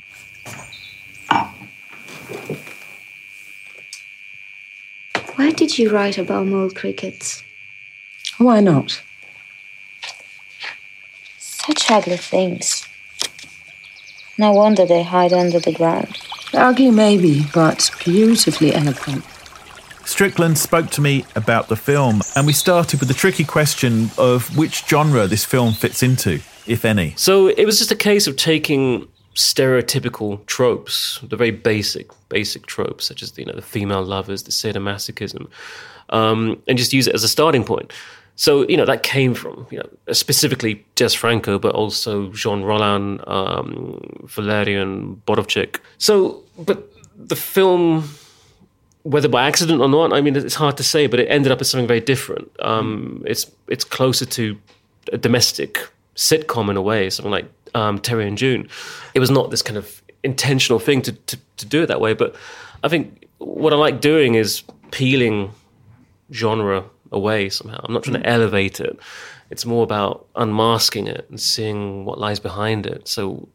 Why 5.35 5.51
did 5.51 5.77
you 5.77 5.89
write 5.89 6.17
about 6.17 6.45
mole 6.45 6.69
crickets? 6.71 7.43
Why 8.37 8.61
not? 8.61 9.01
Such 11.65 11.91
ugly 11.91 12.17
things. 12.17 12.87
No 14.37 14.51
wonder 14.51 14.85
they 14.85 15.03
hide 15.03 15.31
under 15.31 15.59
the 15.59 15.71
ground. 15.71 16.17
Ugly, 16.53 16.91
maybe, 16.91 17.45
but 17.53 17.89
beautifully 18.03 18.73
eloquent. 18.73 19.23
Strickland 20.05 20.57
spoke 20.57 20.89
to 20.91 21.01
me 21.01 21.25
about 21.35 21.69
the 21.69 21.75
film, 21.75 22.21
and 22.35 22.45
we 22.45 22.53
started 22.53 22.99
with 22.99 23.07
the 23.07 23.15
tricky 23.15 23.45
question 23.45 24.11
of 24.17 24.55
which 24.57 24.85
genre 24.85 25.27
this 25.27 25.45
film 25.45 25.73
fits 25.73 26.03
into, 26.03 26.41
if 26.67 26.83
any. 26.83 27.13
So 27.15 27.47
it 27.47 27.65
was 27.65 27.79
just 27.79 27.91
a 27.91 27.95
case 27.95 28.27
of 28.27 28.35
taking 28.35 29.07
stereotypical 29.35 30.45
tropes, 30.45 31.19
the 31.23 31.37
very 31.37 31.51
basic, 31.51 32.09
basic 32.29 32.65
tropes, 32.65 33.05
such 33.05 33.23
as 33.23 33.37
you 33.37 33.45
know 33.45 33.53
the 33.53 33.61
female 33.61 34.03
lovers, 34.03 34.43
the 34.43 34.51
sadomasochism, 34.51 35.47
um, 36.09 36.61
and 36.67 36.77
just 36.77 36.93
use 36.93 37.07
it 37.07 37.15
as 37.15 37.23
a 37.23 37.29
starting 37.29 37.63
point. 37.63 37.91
So 38.35 38.67
you 38.67 38.77
know 38.77 38.85
that 38.85 39.03
came 39.03 39.33
from 39.33 39.67
you 39.69 39.77
know 39.79 40.13
specifically 40.13 40.85
Jess 40.95 41.13
Franco, 41.13 41.59
but 41.59 41.75
also 41.75 42.29
Jean 42.31 42.63
Rollin, 42.63 43.23
um, 43.27 43.99
Walerian 44.25 45.17
Borowczyk. 45.27 45.79
So, 45.97 46.43
but 46.57 46.91
the 47.15 47.35
film 47.35 48.09
whether 49.03 49.27
by 49.27 49.45
accident 49.45 49.81
or 49.81 49.89
not, 49.89 50.13
I 50.13 50.21
mean, 50.21 50.35
it's 50.35 50.55
hard 50.55 50.77
to 50.77 50.83
say, 50.83 51.07
but 51.07 51.19
it 51.19 51.25
ended 51.25 51.51
up 51.51 51.59
as 51.59 51.69
something 51.69 51.87
very 51.87 51.99
different. 51.99 52.49
Um, 52.59 53.23
it's 53.27 53.49
it's 53.67 53.83
closer 53.83 54.25
to 54.25 54.57
a 55.11 55.17
domestic 55.17 55.89
sitcom 56.15 56.69
in 56.69 56.77
a 56.77 56.81
way, 56.81 57.09
something 57.09 57.31
like 57.31 57.45
um, 57.75 57.99
Terry 57.99 58.27
and 58.27 58.37
June. 58.37 58.69
It 59.13 59.19
was 59.19 59.29
not 59.29 59.51
this 59.51 59.61
kind 59.61 59.77
of 59.77 60.01
intentional 60.23 60.79
thing 60.79 61.01
to, 61.01 61.11
to, 61.11 61.37
to 61.57 61.65
do 61.65 61.83
it 61.83 61.87
that 61.87 61.99
way, 61.99 62.13
but 62.13 62.35
I 62.83 62.87
think 62.87 63.27
what 63.39 63.73
I 63.73 63.75
like 63.75 63.99
doing 63.99 64.35
is 64.35 64.63
peeling 64.91 65.51
genre 66.31 66.85
away 67.13 67.49
somehow. 67.49 67.79
I'm 67.83 67.93
not 67.93 68.03
trying 68.03 68.21
to 68.21 68.29
hmm. 68.29 68.35
elevate 68.35 68.79
it. 68.79 68.99
It's 69.49 69.65
more 69.65 69.83
about 69.83 70.25
unmasking 70.35 71.07
it 71.07 71.25
and 71.29 71.39
seeing 71.39 72.05
what 72.05 72.19
lies 72.19 72.39
behind 72.39 72.85
it. 72.85 73.07
So 73.07 73.47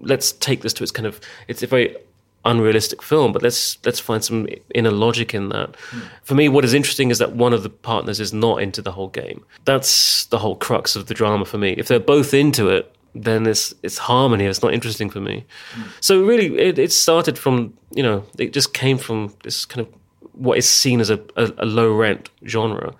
let's 0.00 0.32
take 0.32 0.62
this 0.62 0.72
to 0.74 0.82
its 0.82 0.92
kind 0.92 1.06
of 1.06 1.20
it's 1.48 1.62
a 1.62 1.66
very 1.66 1.96
unrealistic 2.44 3.02
film, 3.02 3.32
but 3.32 3.42
let's 3.42 3.78
let's 3.84 4.00
find 4.00 4.24
some 4.24 4.48
inner 4.74 4.90
logic 4.90 5.34
in 5.34 5.48
that. 5.50 5.76
Hmm. 5.90 6.00
For 6.22 6.34
me, 6.34 6.48
what 6.48 6.64
is 6.64 6.74
interesting 6.74 7.10
is 7.10 7.18
that 7.18 7.32
one 7.36 7.52
of 7.52 7.62
the 7.62 7.70
partners 7.70 8.20
is 8.20 8.32
not 8.32 8.62
into 8.62 8.82
the 8.82 8.92
whole 8.92 9.08
game. 9.08 9.44
That's 9.64 10.26
the 10.26 10.38
whole 10.38 10.56
crux 10.56 10.96
of 10.96 11.06
the 11.06 11.14
drama 11.14 11.44
for 11.44 11.58
me. 11.58 11.74
If 11.78 11.88
they're 11.88 12.00
both 12.00 12.34
into 12.34 12.68
it, 12.68 12.94
then 13.14 13.46
it's 13.46 13.74
it's 13.82 13.98
harmony. 13.98 14.46
It's 14.46 14.62
not 14.62 14.74
interesting 14.74 15.10
for 15.10 15.20
me. 15.20 15.44
Hmm. 15.72 15.82
So 16.00 16.22
really, 16.24 16.58
it, 16.58 16.78
it 16.78 16.92
started 16.92 17.38
from 17.38 17.74
you 17.92 18.02
know 18.02 18.24
it 18.38 18.52
just 18.52 18.74
came 18.74 18.98
from 18.98 19.34
this 19.44 19.64
kind 19.64 19.86
of 19.86 20.01
what 20.32 20.58
is 20.58 20.68
seen 20.68 21.00
as 21.00 21.10
a, 21.10 21.20
a, 21.36 21.52
a 21.58 21.66
low 21.66 21.94
rent 21.94 22.30
genre. 22.46 22.94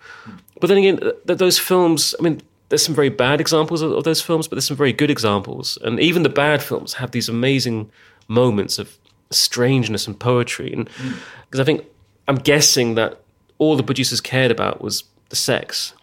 But 0.60 0.66
then 0.68 0.78
again, 0.78 0.98
th- 0.98 1.38
those 1.38 1.58
films. 1.58 2.14
I 2.18 2.22
mean, 2.22 2.40
there's 2.68 2.84
some 2.84 2.94
very 2.94 3.08
bad 3.08 3.40
examples 3.40 3.82
of, 3.82 3.92
of 3.92 4.04
those 4.04 4.20
films, 4.20 4.48
but 4.48 4.56
there's 4.56 4.66
some 4.66 4.76
very 4.76 4.92
good 4.92 5.10
examples. 5.10 5.76
And 5.82 6.00
even 6.00 6.22
the 6.22 6.28
bad 6.28 6.62
films 6.62 6.94
have 6.94 7.10
these 7.10 7.28
amazing 7.28 7.90
moments 8.28 8.78
of 8.78 8.96
strangeness 9.30 10.06
and 10.06 10.18
poetry. 10.18 10.72
And 10.72 10.88
hmm. 10.88 11.12
because 11.44 11.60
I 11.60 11.64
think 11.64 11.84
I'm 12.28 12.36
guessing 12.36 12.94
that 12.94 13.20
all 13.58 13.76
the 13.76 13.82
producers 13.82 14.20
cared 14.20 14.50
about 14.50 14.80
was 14.80 15.04
the 15.28 15.36
sex. 15.36 15.94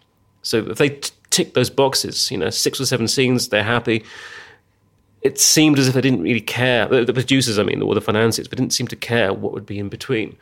So 0.42 0.58
if 0.58 0.78
they 0.78 0.90
t- 0.90 1.12
tick 1.30 1.54
those 1.54 1.70
boxes, 1.70 2.30
you 2.30 2.38
know, 2.38 2.50
six 2.50 2.80
or 2.80 2.86
seven 2.86 3.08
scenes, 3.08 3.48
they're 3.48 3.62
happy. 3.62 4.04
It 5.22 5.38
seemed 5.38 5.78
as 5.78 5.88
if 5.88 5.94
they 5.94 6.00
didn't 6.00 6.22
really 6.22 6.40
care. 6.40 6.86
The, 6.86 7.04
the 7.04 7.12
producers, 7.12 7.58
I 7.58 7.62
mean, 7.62 7.82
or 7.82 7.94
the 7.94 8.00
financiers, 8.00 8.48
but 8.48 8.58
didn't 8.58 8.72
seem 8.72 8.88
to 8.88 8.96
care 8.96 9.32
what 9.32 9.52
would 9.52 9.66
be 9.66 9.78
in 9.78 9.88
between. 9.88 10.36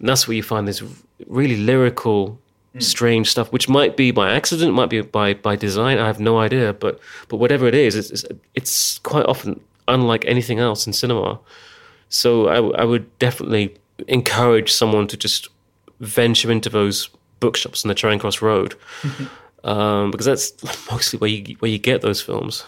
And 0.00 0.08
that's 0.08 0.26
where 0.26 0.34
you 0.34 0.42
find 0.42 0.66
this 0.66 0.82
really 1.28 1.56
lyrical, 1.56 2.40
strange 2.78 3.30
stuff, 3.30 3.52
which 3.52 3.68
might 3.68 3.96
be 3.96 4.10
by 4.10 4.32
accident, 4.32 4.72
might 4.72 4.90
be 4.90 5.02
by 5.02 5.34
by 5.34 5.56
design. 5.56 5.98
I 5.98 6.06
have 6.06 6.18
no 6.18 6.38
idea, 6.38 6.72
but 6.72 6.98
but 7.28 7.36
whatever 7.36 7.68
it 7.68 7.74
is, 7.74 7.94
it's 7.94 8.10
it's, 8.10 8.24
it's 8.54 8.98
quite 9.00 9.26
often 9.26 9.60
unlike 9.86 10.24
anything 10.26 10.58
else 10.58 10.86
in 10.86 10.92
cinema. 10.92 11.38
So 12.08 12.48
I 12.48 12.84
would 12.84 13.18
definitely 13.18 13.76
encourage 14.08 14.72
someone 14.72 15.06
to 15.08 15.16
just 15.16 15.48
venture 16.00 16.50
into 16.50 16.68
those 16.68 17.10
bookshops 17.38 17.84
on 17.84 17.88
the 17.88 17.94
Charing 17.94 18.18
Cross 18.18 18.42
Road, 18.42 18.74
um, 19.64 20.10
because 20.10 20.26
that's 20.26 20.52
mostly 20.90 21.18
where 21.18 21.30
you 21.30 21.56
where 21.58 21.70
you 21.70 21.78
get 21.78 22.00
those 22.00 22.22
films. 22.22 22.64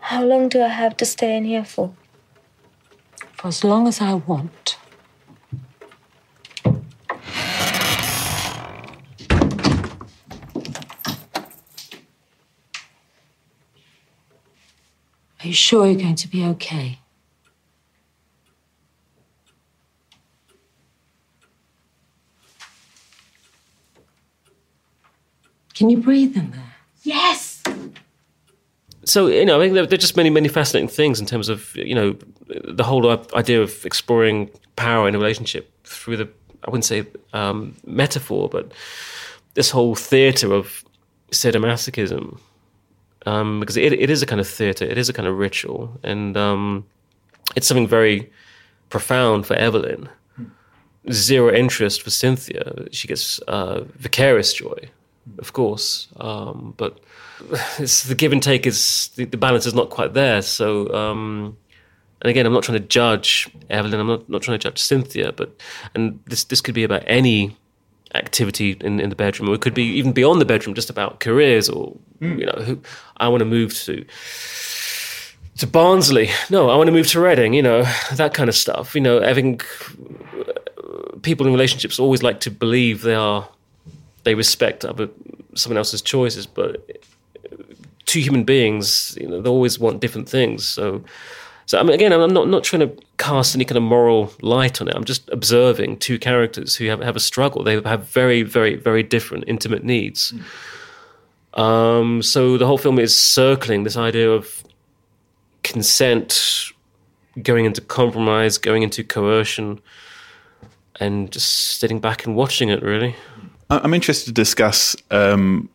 How 0.00 0.24
long 0.24 0.48
do 0.48 0.62
I 0.62 0.68
have 0.68 0.96
to 0.96 1.04
stay 1.04 1.36
in 1.36 1.44
here 1.44 1.64
for? 1.64 1.94
For 3.34 3.48
as 3.48 3.62
long 3.62 3.86
as 3.86 4.00
I 4.00 4.14
want. 4.14 4.78
You 15.48 15.54
sure 15.54 15.86
you're 15.86 16.00
going 16.00 16.14
to 16.14 16.28
be 16.28 16.44
okay? 16.44 16.98
Can 25.74 25.90
you 25.90 25.98
breathe 25.98 26.36
in 26.36 26.50
there? 26.50 26.74
Yes! 27.02 27.62
so 29.04 29.26
you 29.28 29.44
know, 29.44 29.58
I 29.58 29.64
think 29.64 29.74
there, 29.74 29.86
there 29.86 29.94
are 29.94 30.00
just 30.00 30.16
many, 30.16 30.30
many 30.30 30.48
fascinating 30.48 30.88
things 30.88 31.18
in 31.18 31.26
terms 31.26 31.48
of 31.48 31.74
you 31.74 31.94
know 31.94 32.16
the 32.48 32.84
whole 32.84 33.10
idea 33.34 33.62
of 33.62 33.84
exploring 33.86 34.50
power 34.76 35.08
in 35.08 35.14
a 35.14 35.18
relationship 35.18 35.72
through 35.84 36.18
the 36.18 36.28
I 36.64 36.70
wouldn't 36.70 36.84
say 36.84 37.06
um, 37.32 37.76
metaphor, 37.86 38.48
but 38.48 38.72
this 39.54 39.70
whole 39.70 39.94
theatre 39.94 40.52
of 40.52 40.84
sadomasochism, 41.30 42.38
um, 43.26 43.60
because 43.60 43.76
it, 43.76 43.92
it 43.92 44.10
is 44.10 44.22
a 44.22 44.26
kind 44.26 44.40
of 44.40 44.48
theatre, 44.48 44.84
it 44.84 44.98
is 44.98 45.08
a 45.08 45.12
kind 45.12 45.28
of 45.28 45.36
ritual, 45.38 45.98
and 46.02 46.36
um, 46.36 46.86
it's 47.56 47.66
something 47.66 47.86
very 47.86 48.30
profound 48.90 49.46
for 49.46 49.54
Evelyn. 49.54 50.08
Zero 51.10 51.54
interest 51.54 52.02
for 52.02 52.10
Cynthia. 52.10 52.86
She 52.90 53.08
gets 53.08 53.38
uh, 53.48 53.84
vicarious 53.96 54.52
joy, 54.52 54.90
of 55.38 55.52
course, 55.52 56.08
um, 56.16 56.74
but 56.76 56.98
it's 57.78 58.02
the 58.04 58.14
give 58.14 58.32
and 58.32 58.42
take 58.42 58.66
is 58.66 59.10
the, 59.16 59.24
the 59.24 59.36
balance 59.36 59.66
is 59.66 59.74
not 59.74 59.90
quite 59.90 60.14
there. 60.14 60.42
So, 60.42 60.92
um, 60.94 61.56
and 62.20 62.30
again, 62.30 62.46
I'm 62.46 62.52
not 62.52 62.64
trying 62.64 62.80
to 62.80 62.86
judge 62.86 63.48
Evelyn. 63.70 64.00
I'm 64.00 64.06
not, 64.06 64.28
not 64.28 64.42
trying 64.42 64.58
to 64.58 64.68
judge 64.68 64.78
Cynthia, 64.78 65.32
but 65.32 65.60
and 65.94 66.20
this 66.26 66.44
this 66.44 66.60
could 66.60 66.74
be 66.74 66.84
about 66.84 67.04
any 67.06 67.56
activity 68.14 68.76
in, 68.80 69.00
in 69.00 69.10
the 69.10 69.16
bedroom, 69.16 69.48
or 69.48 69.54
it 69.54 69.60
could 69.60 69.74
be 69.74 69.84
even 69.84 70.12
beyond 70.12 70.40
the 70.40 70.44
bedroom, 70.44 70.74
just 70.74 70.90
about 70.90 71.20
careers, 71.20 71.68
or 71.68 71.96
hmm. 72.20 72.38
you 72.38 72.46
know, 72.46 72.62
who 72.64 72.80
I 73.18 73.28
want 73.28 73.40
to 73.40 73.44
move 73.44 73.74
to 73.84 74.04
to 75.58 75.66
Barnsley. 75.66 76.30
No, 76.50 76.70
I 76.70 76.76
want 76.76 76.88
to 76.88 76.92
move 76.92 77.08
to 77.08 77.20
Reading. 77.20 77.54
You 77.54 77.62
know, 77.62 77.82
that 78.12 78.34
kind 78.34 78.48
of 78.48 78.54
stuff. 78.54 78.94
You 78.94 79.00
know, 79.00 79.20
having 79.20 79.60
uh, 80.38 81.18
people 81.22 81.46
in 81.46 81.52
relationships 81.52 81.98
always 81.98 82.22
like 82.22 82.40
to 82.40 82.50
believe 82.50 83.02
they 83.02 83.14
are 83.14 83.48
they 84.24 84.34
respect 84.34 84.84
other 84.84 85.08
someone 85.54 85.78
else's 85.78 86.02
choices, 86.02 86.46
but 86.46 87.02
two 88.08 88.20
human 88.20 88.42
beings, 88.42 89.16
you 89.20 89.28
know, 89.28 89.40
they 89.40 89.50
always 89.50 89.78
want 89.78 90.00
different 90.00 90.28
things. 90.28 90.66
So, 90.66 91.04
so 91.68 91.78
I 91.78 91.82
mean, 91.82 91.92
again, 91.92 92.14
I'm 92.14 92.32
not 92.32 92.48
not 92.48 92.64
trying 92.64 92.80
to 92.80 92.96
cast 93.18 93.54
any 93.54 93.66
kind 93.66 93.76
of 93.76 93.82
moral 93.82 94.32
light 94.40 94.80
on 94.80 94.88
it. 94.88 94.96
I'm 94.96 95.04
just 95.04 95.28
observing 95.28 95.98
two 95.98 96.18
characters 96.18 96.74
who 96.74 96.86
have 96.86 97.00
have 97.00 97.14
a 97.14 97.20
struggle. 97.20 97.62
They 97.62 97.78
have 97.82 98.08
very, 98.08 98.42
very, 98.42 98.76
very 98.76 99.02
different 99.02 99.44
intimate 99.46 99.84
needs. 99.84 100.32
Um, 101.52 102.22
so 102.22 102.56
the 102.56 102.66
whole 102.66 102.78
film 102.78 102.98
is 102.98 103.18
circling 103.18 103.82
this 103.84 103.98
idea 103.98 104.30
of 104.30 104.64
consent, 105.62 106.72
going 107.42 107.66
into 107.66 107.82
compromise, 107.82 108.56
going 108.56 108.82
into 108.82 109.04
coercion, 109.04 109.78
and 110.98 111.30
just 111.30 111.78
sitting 111.78 112.00
back 112.00 112.24
and 112.24 112.34
watching 112.34 112.70
it. 112.70 112.82
Really. 112.82 113.14
I'm 113.68 113.92
interested 113.92 114.24
to 114.28 114.32
discuss 114.32 114.96
um, 115.10 115.68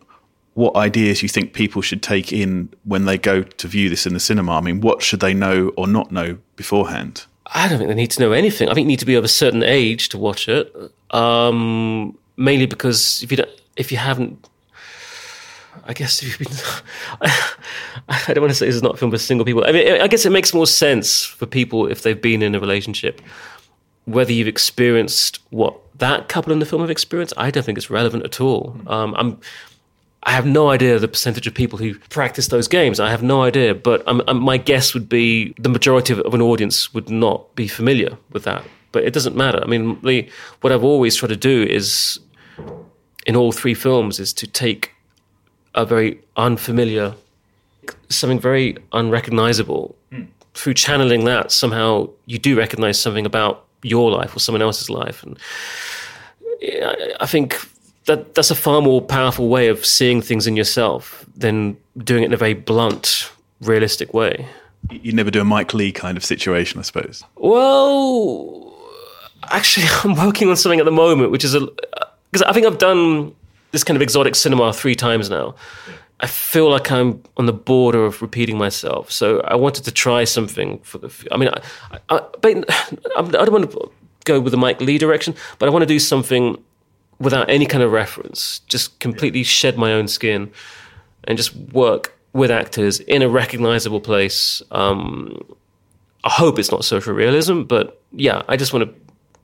what 0.53 0.75
ideas 0.75 1.23
you 1.23 1.29
think 1.29 1.53
people 1.53 1.81
should 1.81 2.03
take 2.03 2.31
in 2.31 2.69
when 2.83 3.05
they 3.05 3.17
go 3.17 3.41
to 3.41 3.67
view 3.67 3.89
this 3.89 4.05
in 4.05 4.13
the 4.13 4.19
cinema. 4.19 4.53
I 4.53 4.61
mean, 4.61 4.81
what 4.81 5.01
should 5.01 5.19
they 5.19 5.33
know 5.33 5.69
or 5.77 5.87
not 5.87 6.11
know 6.11 6.37
beforehand? 6.55 7.25
I 7.47 7.67
don't 7.67 7.77
think 7.77 7.89
they 7.89 7.95
need 7.95 8.11
to 8.11 8.21
know 8.21 8.31
anything. 8.31 8.69
I 8.69 8.73
think 8.73 8.85
you 8.85 8.89
need 8.89 8.99
to 8.99 9.05
be 9.05 9.15
of 9.15 9.23
a 9.23 9.29
certain 9.29 9.63
age 9.63 10.09
to 10.09 10.17
watch 10.17 10.47
it. 10.47 10.73
Um, 11.11 12.17
mainly 12.37 12.65
because 12.65 13.21
if 13.23 13.31
you 13.31 13.37
don't, 13.37 13.49
if 13.75 13.91
you 13.91 13.97
haven't, 13.97 14.47
I 15.85 15.93
guess 15.93 16.21
if 16.21 16.39
you've 16.39 16.47
been, 16.47 16.57
I 18.07 18.33
don't 18.33 18.41
want 18.41 18.51
to 18.51 18.55
say 18.55 18.67
this 18.67 18.75
is 18.75 18.83
not 18.83 18.95
a 18.95 18.97
film 18.97 19.11
for 19.11 19.17
single 19.17 19.45
people. 19.45 19.63
I 19.65 19.71
mean, 19.71 20.01
I 20.01 20.07
guess 20.07 20.25
it 20.25 20.31
makes 20.31 20.53
more 20.53 20.67
sense 20.67 21.25
for 21.25 21.45
people 21.45 21.87
if 21.87 22.03
they've 22.03 22.21
been 22.21 22.41
in 22.41 22.55
a 22.55 22.59
relationship. 22.59 23.21
Whether 24.05 24.33
you've 24.33 24.47
experienced 24.47 25.39
what 25.49 25.79
that 25.99 26.27
couple 26.27 26.51
in 26.51 26.59
the 26.59 26.65
film 26.65 26.81
have 26.81 26.91
experienced, 26.91 27.33
I 27.37 27.51
don't 27.51 27.63
think 27.63 27.77
it's 27.77 27.89
relevant 27.89 28.23
at 28.23 28.39
all. 28.39 28.77
Um, 28.87 29.15
I'm. 29.17 29.39
I 30.25 30.31
have 30.31 30.45
no 30.45 30.69
idea 30.69 30.99
the 30.99 31.07
percentage 31.07 31.47
of 31.47 31.53
people 31.53 31.77
who 31.77 31.97
practice 32.09 32.47
those 32.47 32.67
games. 32.67 32.99
I 32.99 33.09
have 33.09 33.23
no 33.23 33.43
idea, 33.43 33.75
but 33.75 34.07
um, 34.07 34.21
um, 34.27 34.39
my 34.39 34.57
guess 34.57 34.93
would 34.93 35.09
be 35.09 35.53
the 35.59 35.69
majority 35.69 36.13
of, 36.13 36.19
of, 36.19 36.33
an 36.33 36.41
audience 36.41 36.93
would 36.93 37.09
not 37.09 37.53
be 37.55 37.67
familiar 37.67 38.17
with 38.31 38.43
that. 38.43 38.63
But 38.93 39.03
it 39.03 39.13
doesn't 39.13 39.35
matter. 39.35 39.59
I 39.61 39.67
mean, 39.67 39.99
the, 40.01 40.29
what 40.61 40.71
I've 40.71 40.83
always 40.83 41.15
tried 41.15 41.29
to 41.29 41.35
do 41.35 41.63
is, 41.63 42.19
in 43.27 43.35
all 43.35 43.51
three 43.51 43.73
films, 43.73 44.19
is 44.19 44.31
to 44.33 44.47
take 44.47 44.91
a 45.75 45.85
very 45.85 46.21
unfamiliar, 46.37 47.15
something 48.09 48.39
very 48.39 48.77
unrecognizable. 48.93 49.95
Mm. 50.11 50.27
Through 50.53 50.75
channeling 50.75 51.25
that, 51.25 51.51
somehow 51.51 52.09
you 52.27 52.37
do 52.37 52.57
recognize 52.57 52.99
something 52.99 53.25
about 53.25 53.65
your 53.81 54.11
life 54.11 54.35
or 54.35 54.39
someone 54.39 54.61
else's 54.61 54.89
life, 54.89 55.23
and 55.23 55.37
I 57.19 57.25
think 57.25 57.59
that 58.05 58.35
that's 58.35 58.51
a 58.51 58.55
far 58.55 58.81
more 58.81 59.01
powerful 59.01 59.49
way 59.49 59.67
of 59.67 59.85
seeing 59.85 60.21
things 60.21 60.47
in 60.47 60.55
yourself 60.55 61.25
than 61.35 61.77
doing 61.97 62.23
it 62.23 62.27
in 62.27 62.33
a 62.33 62.37
very 62.37 62.53
blunt, 62.53 63.31
realistic 63.61 64.13
way. 64.13 64.47
You'd 64.91 65.15
never 65.15 65.31
do 65.31 65.39
a 65.39 65.45
Mike 65.45 65.73
Lee 65.73 65.91
kind 65.91 66.17
of 66.17 66.25
situation, 66.25 66.79
I 66.79 66.83
suppose. 66.83 67.23
Well, 67.35 68.75
actually, 69.49 69.85
I'm 70.03 70.15
working 70.15 70.49
on 70.49 70.57
something 70.57 70.79
at 70.79 70.85
the 70.85 70.91
moment, 70.91 71.31
which 71.31 71.43
is 71.43 71.55
a 71.55 71.67
because 72.31 72.41
I 72.43 72.51
think 72.51 72.65
I've 72.65 72.79
done 72.79 73.33
this 73.71 73.83
kind 73.83 73.95
of 73.95 74.01
exotic 74.01 74.35
cinema 74.35 74.73
three 74.73 74.95
times 74.95 75.29
now. 75.29 75.55
I 76.19 76.27
feel 76.27 76.69
like 76.69 76.91
I'm 76.91 77.21
on 77.37 77.47
the 77.47 77.53
border 77.53 78.05
of 78.05 78.21
repeating 78.21 78.57
myself, 78.57 79.11
so 79.11 79.41
I 79.41 79.55
wanted 79.55 79.83
to 79.85 79.91
try 79.91 80.23
something 80.23 80.79
for 80.79 80.97
the. 80.97 81.27
I 81.31 81.37
mean, 81.37 81.49
I, 81.49 81.61
I, 82.09 82.21
I 82.43 83.21
don't 83.31 83.51
want 83.51 83.71
to 83.71 83.91
go 84.25 84.39
with 84.39 84.51
the 84.51 84.57
Mike 84.57 84.81
Lee 84.81 84.97
direction, 84.97 85.35
but 85.59 85.67
I 85.67 85.71
want 85.71 85.83
to 85.83 85.87
do 85.87 85.99
something 85.99 86.57
without 87.23 87.49
any 87.49 87.65
kind 87.65 87.83
of 87.83 87.91
reference, 87.91 88.59
just 88.67 88.99
completely 88.99 89.43
shed 89.43 89.77
my 89.77 89.93
own 89.93 90.07
skin 90.07 90.51
and 91.25 91.37
just 91.37 91.55
work 91.55 92.17
with 92.33 92.51
actors 92.51 92.99
in 92.99 93.21
a 93.21 93.29
recognizable 93.29 94.01
place. 94.01 94.61
Um, 94.71 95.39
I 96.23 96.29
hope 96.29 96.59
it's 96.59 96.71
not 96.71 96.83
social 96.85 97.13
realism, 97.13 97.63
but 97.63 98.01
yeah, 98.11 98.43
I 98.47 98.57
just 98.57 98.73
want 98.73 98.89
to 98.89 98.95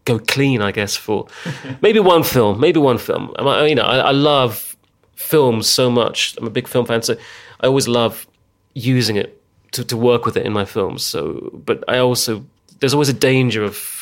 go 0.05 0.19
clean, 0.19 0.61
I 0.61 0.71
guess, 0.71 0.95
for 0.95 1.27
maybe 1.81 1.99
one 1.99 2.23
film, 2.23 2.59
maybe 2.59 2.79
one 2.79 2.97
film. 2.97 3.33
I, 3.37 3.65
you 3.65 3.75
know, 3.75 3.83
I, 3.83 3.97
I 3.97 4.11
love 4.11 4.75
films 5.15 5.67
so 5.67 5.89
much. 5.89 6.35
I'm 6.37 6.47
a 6.47 6.51
big 6.51 6.67
film 6.67 6.85
fan, 6.85 7.01
so 7.01 7.15
I 7.61 7.67
always 7.67 7.87
love 7.87 8.27
using 8.73 9.15
it 9.15 9.41
to, 9.71 9.83
to 9.83 9.97
work 9.97 10.25
with 10.25 10.37
it 10.37 10.45
in 10.45 10.53
my 10.53 10.65
films. 10.65 11.05
So, 11.05 11.51
but 11.65 11.83
I 11.87 11.99
also 11.99 12.45
there's 12.79 12.93
always 12.93 13.09
a 13.09 13.13
danger 13.13 13.63
of 13.63 13.98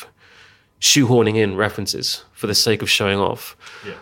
shoehorning 0.80 1.36
in 1.36 1.56
references 1.56 2.24
for 2.32 2.46
the 2.46 2.54
sake 2.54 2.82
of 2.82 2.90
showing 2.90 3.18
off. 3.18 3.56
Yeah. 3.86 3.94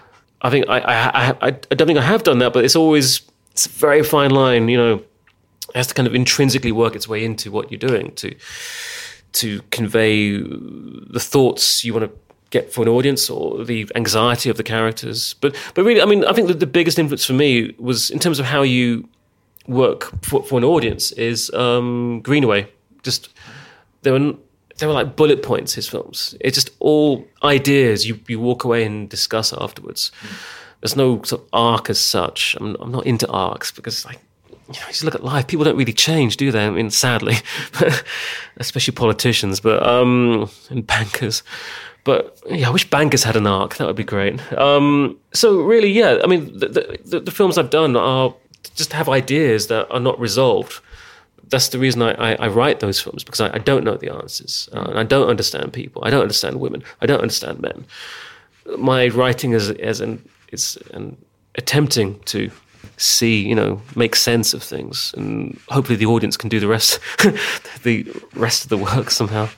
I 0.42 0.50
think 0.50 0.68
I, 0.68 0.78
I, 0.78 1.28
I, 1.30 1.46
I 1.48 1.50
don't 1.50 1.86
think 1.86 1.98
I 1.98 2.02
have 2.02 2.22
done 2.22 2.38
that, 2.38 2.52
but 2.52 2.64
it's 2.64 2.76
always 2.76 3.22
it's 3.52 3.66
a 3.66 3.70
very 3.70 4.02
fine 4.02 4.30
line. 4.30 4.68
You 4.68 4.76
know, 4.76 4.94
it 4.96 5.74
has 5.74 5.86
to 5.88 5.94
kind 5.94 6.06
of 6.06 6.14
intrinsically 6.14 6.72
work 6.72 6.94
its 6.94 7.08
way 7.08 7.24
into 7.24 7.50
what 7.50 7.70
you're 7.70 7.78
doing 7.78 8.12
to 8.16 8.34
to 9.32 9.60
convey 9.70 10.38
the 10.38 11.20
thoughts 11.20 11.84
you 11.84 11.92
want 11.92 12.10
to 12.10 12.18
get 12.50 12.72
for 12.72 12.82
an 12.82 12.88
audience 12.88 13.28
or 13.28 13.64
the 13.64 13.90
anxiety 13.94 14.48
of 14.50 14.56
the 14.56 14.62
characters. 14.62 15.34
But 15.40 15.56
but 15.74 15.84
really, 15.84 16.02
I 16.02 16.04
mean, 16.04 16.24
I 16.24 16.32
think 16.32 16.48
that 16.48 16.60
the 16.60 16.66
biggest 16.66 16.98
influence 16.98 17.24
for 17.24 17.32
me 17.32 17.74
was 17.78 18.10
in 18.10 18.18
terms 18.18 18.38
of 18.38 18.46
how 18.46 18.62
you 18.62 19.08
work 19.66 20.10
for, 20.22 20.42
for 20.42 20.58
an 20.58 20.64
audience 20.64 21.12
is 21.12 21.50
um, 21.54 22.20
Greenaway. 22.22 22.68
Just 23.02 23.30
there 24.02 24.12
were 24.12 24.34
they 24.78 24.86
were 24.86 24.92
like 24.92 25.16
bullet 25.16 25.42
points. 25.42 25.74
His 25.74 25.88
films. 25.88 26.34
It's 26.40 26.56
just 26.56 26.70
all 26.78 27.26
ideas 27.42 28.06
you 28.06 28.20
you 28.28 28.40
walk 28.40 28.64
away 28.64 28.84
and 28.84 29.08
discuss 29.08 29.52
afterwards. 29.52 30.12
Mm. 30.22 30.62
There's 30.80 30.96
no 30.96 31.22
sort 31.22 31.42
of 31.42 31.48
arc 31.52 31.90
as 31.90 31.98
such. 31.98 32.56
I'm, 32.60 32.76
I'm 32.80 32.92
not 32.92 33.06
into 33.06 33.28
arcs 33.28 33.72
because 33.72 34.04
like 34.04 34.20
you 34.50 34.80
know, 34.80 34.86
just 34.88 35.04
look 35.04 35.14
at 35.14 35.24
life. 35.24 35.46
People 35.46 35.64
don't 35.64 35.76
really 35.76 35.92
change, 35.92 36.36
do 36.36 36.50
they? 36.50 36.66
I 36.66 36.70
mean, 36.70 36.90
sadly, 36.90 37.36
especially 38.56 38.94
politicians, 38.94 39.60
but 39.60 39.86
um, 39.86 40.50
and 40.70 40.86
bankers. 40.86 41.42
But 42.04 42.40
yeah, 42.48 42.68
I 42.68 42.70
wish 42.70 42.88
bankers 42.88 43.24
had 43.24 43.36
an 43.36 43.46
arc. 43.46 43.76
That 43.76 43.86
would 43.86 43.96
be 43.96 44.04
great. 44.04 44.40
Um, 44.52 45.18
so 45.32 45.60
really, 45.60 45.90
yeah. 45.90 46.18
I 46.22 46.26
mean, 46.26 46.56
the, 46.56 46.98
the, 47.04 47.20
the 47.20 47.30
films 47.32 47.58
I've 47.58 47.70
done 47.70 47.96
are 47.96 48.34
just 48.76 48.92
have 48.92 49.08
ideas 49.08 49.68
that 49.68 49.90
are 49.90 50.00
not 50.00 50.18
resolved 50.20 50.80
that's 51.48 51.68
the 51.68 51.78
reason 51.78 52.02
I, 52.02 52.12
I, 52.12 52.34
I, 52.34 52.48
write 52.48 52.80
those 52.80 53.00
films 53.00 53.22
because 53.24 53.40
I, 53.40 53.54
I 53.54 53.58
don't 53.58 53.84
know 53.84 53.96
the 53.96 54.12
answers 54.12 54.68
uh, 54.72 54.92
I 54.94 55.04
don't 55.04 55.28
understand 55.28 55.72
people. 55.72 56.02
I 56.04 56.10
don't 56.10 56.22
understand 56.22 56.60
women. 56.60 56.82
I 57.00 57.06
don't 57.06 57.20
understand 57.20 57.60
men. 57.60 57.84
My 58.76 59.08
writing 59.08 59.52
is 59.52 59.70
as 59.70 60.00
an 60.00 60.28
is 60.52 60.78
an 60.92 61.16
attempting 61.54 62.20
to 62.24 62.50
see, 62.96 63.46
you 63.46 63.54
know, 63.54 63.80
make 63.94 64.16
sense 64.16 64.54
of 64.54 64.62
things, 64.62 65.14
and 65.16 65.58
hopefully 65.68 65.96
the 65.96 66.06
audience 66.06 66.36
can 66.36 66.48
do 66.48 66.60
the 66.60 66.68
rest, 66.68 66.98
the 67.82 68.06
rest 68.34 68.64
of 68.64 68.68
the 68.70 68.78
work 68.78 69.10
somehow. 69.10 69.48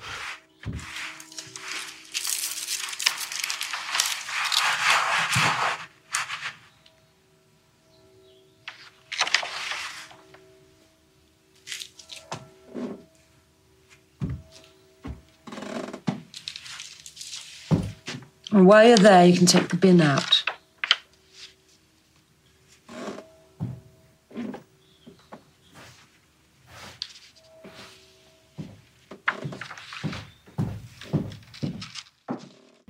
And 18.51 18.67
while 18.67 18.87
you're 18.87 18.97
there, 18.97 19.27
you 19.27 19.37
can 19.37 19.47
take 19.47 19.69
the 19.69 19.77
bin 19.77 20.01
out. 20.01 20.45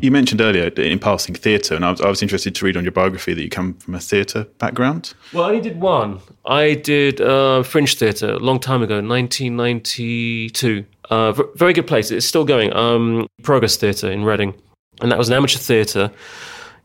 You 0.01 0.13
mentioned 0.13 0.41
earlier 0.41 0.69
in 0.69 1.01
passing 1.01 1.35
theatre, 1.35 1.75
and 1.75 1.85
I 1.85 1.91
was, 1.91 2.01
I 2.01 2.09
was, 2.09 2.23
interested 2.23 2.55
to 2.55 2.65
read 2.65 2.77
on 2.77 2.85
your 2.85 2.93
biography 2.93 3.35
that 3.35 3.43
you 3.43 3.51
come 3.51 3.75
from 3.75 3.97
a 3.97 4.01
theatre 4.01 4.45
background. 4.59 5.13
Well, 5.33 5.43
I 5.43 5.49
only 5.49 5.61
did 5.61 5.81
one. 5.81 6.21
I 6.47 6.75
did 6.75 7.21
uh, 7.21 7.65
Fringe 7.65 7.97
Theatre 7.97 8.35
a 8.35 8.39
long 8.39 8.61
time 8.61 8.81
ago, 8.81 9.03
1992. 9.03 10.85
Uh, 11.11 11.33
very 11.57 11.73
good 11.73 11.89
place. 11.89 12.13
It's 12.13 12.27
still 12.27 12.45
going. 12.45 12.73
Um, 12.75 13.27
Progress 13.43 13.77
Theatre 13.77 14.09
in 14.11 14.25
Reading. 14.25 14.55
And 15.01 15.11
that 15.13 15.19
was 15.19 15.29
an 15.29 15.35
amateur 15.35 15.59
theatre. 15.59 16.11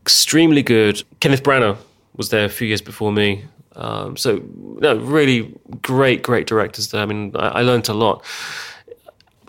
Extremely 0.02 0.62
good. 0.62 1.02
Kenneth 1.20 1.42
Branagh 1.42 1.76
was 2.16 2.28
there 2.28 2.44
a 2.44 2.48
few 2.48 2.68
years 2.68 2.80
before 2.80 3.12
me. 3.12 3.44
Um, 3.76 4.16
so, 4.16 4.42
no, 4.54 4.96
really 4.96 5.52
great, 5.82 6.22
great 6.22 6.46
directors 6.46 6.90
there. 6.90 7.02
I 7.02 7.06
mean, 7.06 7.32
I, 7.34 7.48
I 7.48 7.62
learned 7.62 7.88
a 7.88 7.94
lot. 7.94 8.24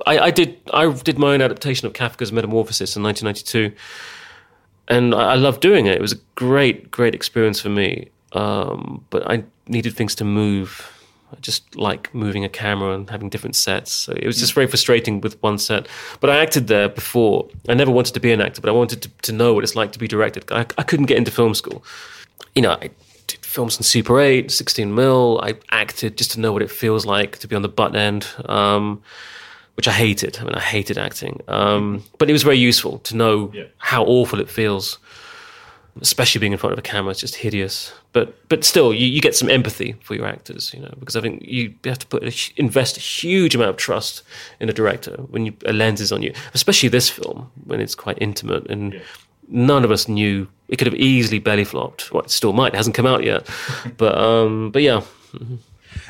I, 0.06 0.20
I 0.20 0.32
did 0.32 0.58
I 0.74 0.92
did 0.92 1.18
my 1.18 1.34
own 1.34 1.42
adaptation 1.42 1.88
of 1.88 1.94
Kafka's 1.94 2.32
Metamorphosis 2.32 2.96
in 2.96 3.04
1992, 3.04 3.76
and 4.88 5.16
I, 5.16 5.34
I 5.34 5.36
loved 5.36 5.62
doing 5.62 5.86
it. 5.86 5.96
It 5.96 6.02
was 6.02 6.14
a 6.14 6.20
great, 6.36 6.92
great 6.92 7.16
experience 7.16 7.60
for 7.60 7.70
me. 7.70 8.10
Um, 8.34 9.06
but 9.10 9.30
I 9.30 9.44
needed 9.68 9.96
things 9.96 10.16
to 10.16 10.26
move. 10.26 10.92
I 11.36 11.40
just 11.42 11.76
like 11.76 12.14
moving 12.14 12.44
a 12.44 12.50
camera 12.50 12.94
and 12.94 13.10
having 13.10 13.30
different 13.30 13.56
sets. 13.56 13.92
So 13.92 14.14
it 14.14 14.26
was 14.26 14.40
just 14.40 14.54
very 14.54 14.68
frustrating 14.68 15.22
with 15.22 15.42
one 15.42 15.58
set. 15.58 15.88
But 16.20 16.30
I 16.30 16.38
acted 16.38 16.68
there 16.68 16.90
before. 16.90 17.48
I 17.68 17.74
never 17.74 17.92
wanted 17.92 18.14
to 18.14 18.20
be 18.20 18.32
an 18.32 18.42
actor, 18.42 18.62
but 18.62 18.70
I 18.70 18.74
wanted 18.74 19.02
to, 19.04 19.10
to 19.24 19.32
know 19.32 19.54
what 19.54 19.64
it's 19.64 19.76
like 19.76 19.92
to 19.94 20.00
be 20.00 20.08
directed. 20.08 20.52
I, 20.52 20.66
I 20.78 20.84
couldn't 20.84 21.08
get 21.08 21.18
into 21.18 21.32
film 21.32 21.54
school. 21.54 21.84
You 22.54 22.62
know, 22.62 22.72
I 22.72 22.90
did 23.28 23.46
films 23.46 23.78
in 23.78 23.84
Super 23.84 24.20
8, 24.20 24.52
16 24.52 24.94
mil. 24.94 25.40
I 25.44 25.56
acted 25.72 26.18
just 26.18 26.32
to 26.32 26.40
know 26.40 26.54
what 26.54 26.62
it 26.62 26.72
feels 26.72 27.06
like 27.06 27.40
to 27.40 27.48
be 27.48 27.56
on 27.56 27.62
the 27.62 27.70
butt 27.70 27.96
end. 27.96 28.28
Um, 28.46 29.02
which 29.76 29.90
I 29.90 29.92
hated. 29.92 30.38
I 30.40 30.44
mean, 30.46 30.56
I 30.56 30.62
hated 30.62 30.98
acting. 30.98 31.42
Um, 31.50 32.04
but 32.18 32.30
it 32.30 32.34
was 32.34 32.44
very 32.44 32.58
useful 32.58 33.00
to 33.00 33.16
know 33.16 33.52
how 33.78 34.06
awful 34.06 34.40
it 34.40 34.50
feels, 34.50 34.98
especially 36.02 36.40
being 36.40 36.52
in 36.52 36.58
front 36.58 36.74
of 36.74 36.80
a 36.80 36.82
camera. 36.82 37.12
It's 37.12 37.20
just 37.20 37.36
hideous. 37.36 37.94
But 38.14 38.48
but 38.50 38.64
still, 38.64 38.94
you, 38.94 39.08
you 39.08 39.22
get 39.22 39.36
some 39.36 39.50
empathy 39.50 39.94
for 40.02 40.16
your 40.16 40.26
actors, 40.26 40.74
you 40.74 40.82
know, 40.82 40.94
because 41.00 41.16
I 41.16 41.22
think 41.22 41.44
you 41.44 41.74
have 41.86 42.00
to 42.00 42.08
put 42.08 42.24
a, 42.24 42.52
invest 42.58 42.98
a 42.98 43.00
huge 43.00 43.56
amount 43.56 43.72
of 43.72 43.78
trust 43.78 44.24
in 44.60 44.70
a 44.70 44.74
director 44.74 45.14
when 45.30 45.46
you, 45.46 45.54
a 45.66 45.74
lens 45.74 46.02
is 46.02 46.12
on 46.12 46.22
you, 46.22 46.34
especially 46.54 46.90
this 46.90 47.10
film 47.10 47.52
when 47.66 47.80
it's 47.80 47.96
quite 47.96 48.18
intimate 48.22 48.70
and. 48.70 49.02
None 49.48 49.86
of 49.86 49.92
us 49.92 50.08
knew 50.08 50.48
it 50.70 50.78
could 50.78 50.88
have 50.88 50.96
easily 50.96 51.38
belly 51.38 51.66
flopped. 51.66 52.12
Well, 52.12 52.24
it 52.24 52.32
still 52.32 52.52
might. 52.52 52.74
It 52.74 52.78
hasn't 52.78 52.96
come 52.96 53.06
out 53.06 53.24
yet, 53.24 53.48
but 53.98 54.18
um, 54.18 54.72
but 54.72 54.82
yeah, 54.82 55.02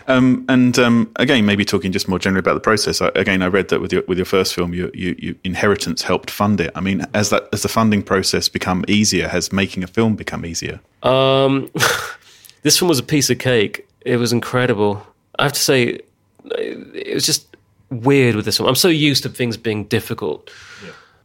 Um, 0.08 0.45
and 0.50 0.78
um, 0.78 1.12
again, 1.15 1.45
maybe 1.45 1.65
talking 1.65 1.91
just 1.91 2.08
more 2.08 2.19
generally 2.19 2.39
about 2.39 2.54
the 2.54 2.60
process. 2.60 3.02
I, 3.02 3.12
again, 3.15 3.41
I 3.41 3.48
read 3.48 3.69
that 3.69 3.82
with 3.82 3.91
your 3.91 4.04
with 4.08 4.17
your 4.17 4.26
first 4.26 4.54
film, 4.54 4.74
you, 4.74 4.91
you, 4.93 5.15
you 5.17 5.36
inheritance 5.43 6.02
helped 6.02 6.30
fund 6.30 6.62
it. 6.62 6.71
I 6.76 6.82
mean, 6.82 7.06
as 7.13 7.30
that 7.30 7.50
as 7.54 7.62
the 7.63 7.69
funding 7.69 8.04
process 8.04 8.50
become 8.50 8.86
easier, 8.88 9.28
has 9.28 9.52
making 9.52 9.84
a 9.84 9.88
film 9.88 10.15
become 10.15 10.45
easier? 10.45 10.80
Um, 11.04 11.71
this 12.62 12.82
one 12.82 12.89
was 12.89 13.00
a 13.00 13.04
piece 13.04 13.30
of 13.30 13.39
cake. 13.39 13.88
It 14.02 14.17
was 14.17 14.32
incredible. 14.32 15.06
I 15.39 15.43
have 15.43 15.54
to 15.54 15.60
say, 15.60 16.00
it 16.45 17.13
was 17.13 17.26
just 17.26 17.56
weird 17.89 18.36
with 18.36 18.45
this 18.45 18.60
one. 18.60 18.69
I'm 18.69 18.76
so 18.76 18.88
used 18.88 19.24
to 19.24 19.30
things 19.30 19.58
being 19.58 19.86
difficult. 19.86 20.50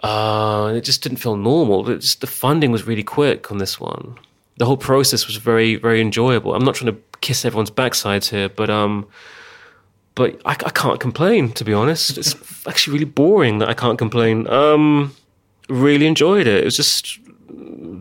Uh, 0.03 0.73
it 0.75 0.83
just 0.83 1.03
didn't 1.03 1.19
feel 1.19 1.37
normal. 1.37 1.89
It 1.91 1.99
just, 1.99 2.21
the 2.21 2.27
funding 2.27 2.73
was 2.73 2.87
really 2.87 3.03
quick 3.03 3.51
on 3.51 3.59
this 3.59 3.79
one. 3.79 4.19
The 4.57 4.67
whole 4.67 4.77
process 4.77 5.27
was 5.27 5.37
very, 5.37 5.77
very 5.77 6.01
enjoyable. 6.01 6.55
I'm 6.55 6.65
not 6.65 6.75
trying 6.75 6.95
to 6.95 7.01
kiss 7.21 7.45
everyone's 7.45 7.71
backsides 7.71 8.31
here, 8.31 8.49
but 8.49 8.71
um, 8.71 9.07
but 10.15 10.41
I, 10.45 10.53
I 10.53 10.71
can't 10.71 11.01
complain. 11.01 11.53
To 11.53 11.65
be 11.65 11.73
honest, 11.73 12.19
it's 12.19 12.35
actually 12.67 12.95
really 12.95 13.11
boring 13.11 13.59
that 13.59 13.69
I 13.69 13.75
can't 13.75 13.99
complain. 13.99 14.49
Um, 14.49 15.15
really 15.69 16.07
enjoyed 16.07 16.47
it. 16.47 16.63
It 16.63 16.65
was 16.65 16.77
just 16.77 17.19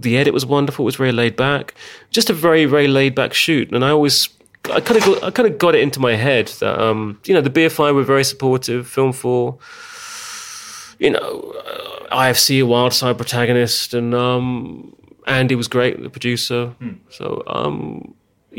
the 0.01 0.17
edit 0.17 0.33
was 0.33 0.45
wonderful. 0.45 0.83
It 0.83 0.87
was 0.87 0.95
very 0.95 1.11
laid 1.11 1.35
back. 1.35 1.73
Just 2.11 2.29
a 2.29 2.33
very, 2.33 2.65
very 2.65 2.87
laid 2.87 3.15
back 3.15 3.33
shoot. 3.33 3.71
And 3.71 3.83
I 3.83 3.89
always, 3.89 4.29
I 4.71 4.79
kind 4.79 4.97
of, 4.97 5.05
got, 5.05 5.23
I 5.23 5.31
kind 5.31 5.47
of 5.47 5.57
got 5.57 5.75
it 5.75 5.81
into 5.81 5.99
my 5.99 6.15
head 6.15 6.47
that, 6.59 6.79
um, 6.79 7.19
you 7.25 7.33
know, 7.33 7.41
the 7.41 7.49
BFI 7.49 7.93
were 7.93 8.03
very 8.03 8.23
supportive. 8.23 8.87
Film4, 8.87 9.57
you 10.99 11.11
know, 11.11 11.53
uh, 11.65 12.15
IFC, 12.15 12.61
a 12.61 12.63
wild 12.63 12.93
side 12.93 13.17
protagonist, 13.17 13.93
and 13.93 14.13
um, 14.13 14.95
Andy 15.27 15.55
was 15.55 15.67
great, 15.67 16.01
the 16.01 16.09
producer. 16.09 16.73
So, 17.09 17.43
um, 17.47 18.13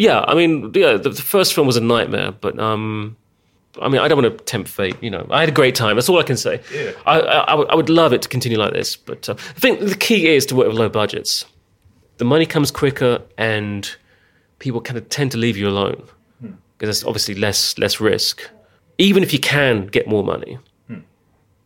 yeah, 0.07 0.21
I 0.27 0.35
mean, 0.35 0.71
yeah, 0.75 0.97
the, 0.97 1.11
the 1.11 1.23
first 1.35 1.53
film 1.55 1.67
was 1.67 1.77
a 1.77 1.81
nightmare, 1.95 2.33
but 2.33 2.59
um, 2.59 3.17
I 3.81 3.89
mean, 3.91 4.01
I 4.01 4.09
don't 4.09 4.23
want 4.23 4.39
to 4.39 4.45
tempt 4.45 4.69
fate. 4.71 4.97
You 5.03 5.11
know, 5.11 5.27
I 5.31 5.41
had 5.41 5.49
a 5.49 5.53
great 5.61 5.75
time. 5.75 5.97
That's 5.97 6.09
all 6.09 6.19
I 6.19 6.23
can 6.31 6.37
say. 6.37 6.61
Yeah. 6.75 6.93
I, 7.07 7.21
I, 7.21 7.39
I 7.53 7.55
would- 7.55 7.69
I 7.73 7.75
would 7.75 7.91
love 7.91 8.13
it 8.15 8.23
to 8.23 8.29
continue 8.29 8.59
like 8.59 8.73
this, 8.73 8.97
but 8.97 9.29
uh, 9.29 9.35
I 9.57 9.61
think 9.61 9.81
the 9.81 9.95
key 9.95 10.27
is 10.29 10.47
to 10.47 10.55
work 10.57 10.69
with 10.69 10.77
low 10.79 10.89
budgets. 10.89 11.45
The 12.17 12.25
money 12.25 12.47
comes 12.47 12.71
quicker, 12.71 13.21
and 13.39 13.83
people 14.59 14.81
kind 14.81 14.97
of 14.99 15.09
tend 15.09 15.33
to 15.33 15.39
leave 15.39 15.57
you 15.59 15.69
alone 15.69 16.03
because 16.41 16.89
there's 16.89 17.05
obviously 17.05 17.35
less 17.35 17.77
less 17.79 18.01
risk. 18.01 18.43
Even 18.99 19.23
if 19.23 19.33
you 19.35 19.39
can 19.39 19.87
get 19.87 20.07
more 20.09 20.25
money, 20.25 20.59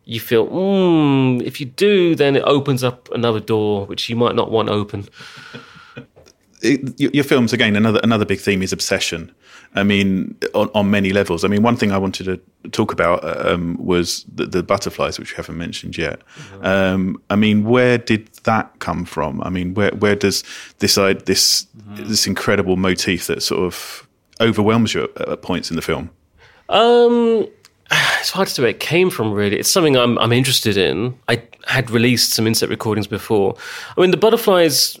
you 0.07 0.19
feel, 0.19 0.47
mm, 0.47 1.41
if 1.41 1.59
you 1.59 1.65
do, 1.65 2.15
then 2.15 2.35
it 2.35 2.43
opens 2.45 2.83
up 2.83 3.09
another 3.11 3.39
door 3.39 3.85
which 3.87 4.09
you 4.09 4.15
might 4.15 4.35
not 4.35 4.51
want 4.51 4.69
open. 4.69 5.07
it, 6.65 7.13
your, 7.15 7.23
films 7.23 7.53
again 7.53 7.75
another 7.75 7.99
another 8.03 8.25
big 8.25 8.39
theme 8.39 8.61
is 8.61 8.73
obsession 8.73 9.31
i 9.75 9.83
mean 9.83 10.35
on, 10.53 10.69
on 10.73 10.89
many 10.89 11.11
levels 11.11 11.43
i 11.43 11.47
mean 11.47 11.61
one 11.61 11.75
thing 11.75 11.91
i 11.91 11.97
wanted 11.97 12.25
to 12.25 12.69
talk 12.69 12.91
about 12.91 13.23
um, 13.45 13.77
was 13.79 14.25
the, 14.33 14.45
the 14.45 14.63
butterflies 14.63 15.19
which 15.19 15.31
we 15.31 15.35
haven't 15.35 15.57
mentioned 15.57 15.97
yet 15.97 16.21
um, 16.61 17.21
i 17.29 17.35
mean 17.35 17.63
where 17.63 17.97
did 17.97 18.27
that 18.43 18.71
come 18.79 19.05
from 19.05 19.41
i 19.43 19.49
mean 19.49 19.73
where 19.73 19.91
where 19.91 20.15
does 20.15 20.43
this 20.79 20.97
i 20.97 21.13
this 21.13 21.67
this 21.97 22.27
incredible 22.27 22.75
motif 22.75 23.27
that 23.27 23.41
sort 23.41 23.61
of 23.61 24.07
overwhelms 24.41 24.93
you 24.93 25.03
at, 25.03 25.29
at 25.29 25.41
points 25.41 25.69
in 25.69 25.75
the 25.75 25.81
film 25.81 26.09
Um, 26.69 27.47
it's 28.19 28.31
hard 28.31 28.47
to 28.47 28.53
say 28.53 28.61
where 28.63 28.71
it 28.71 28.79
came 28.79 29.09
from. 29.09 29.31
Really, 29.33 29.57
it's 29.59 29.69
something 29.69 29.95
I'm 29.95 30.17
I'm 30.17 30.31
interested 30.31 30.77
in. 30.77 31.17
I 31.27 31.43
had 31.67 31.91
released 31.91 32.33
some 32.33 32.47
inset 32.47 32.69
recordings 32.69 33.07
before. 33.07 33.55
I 33.97 34.01
mean, 34.01 34.11
the 34.11 34.17
butterflies. 34.17 34.99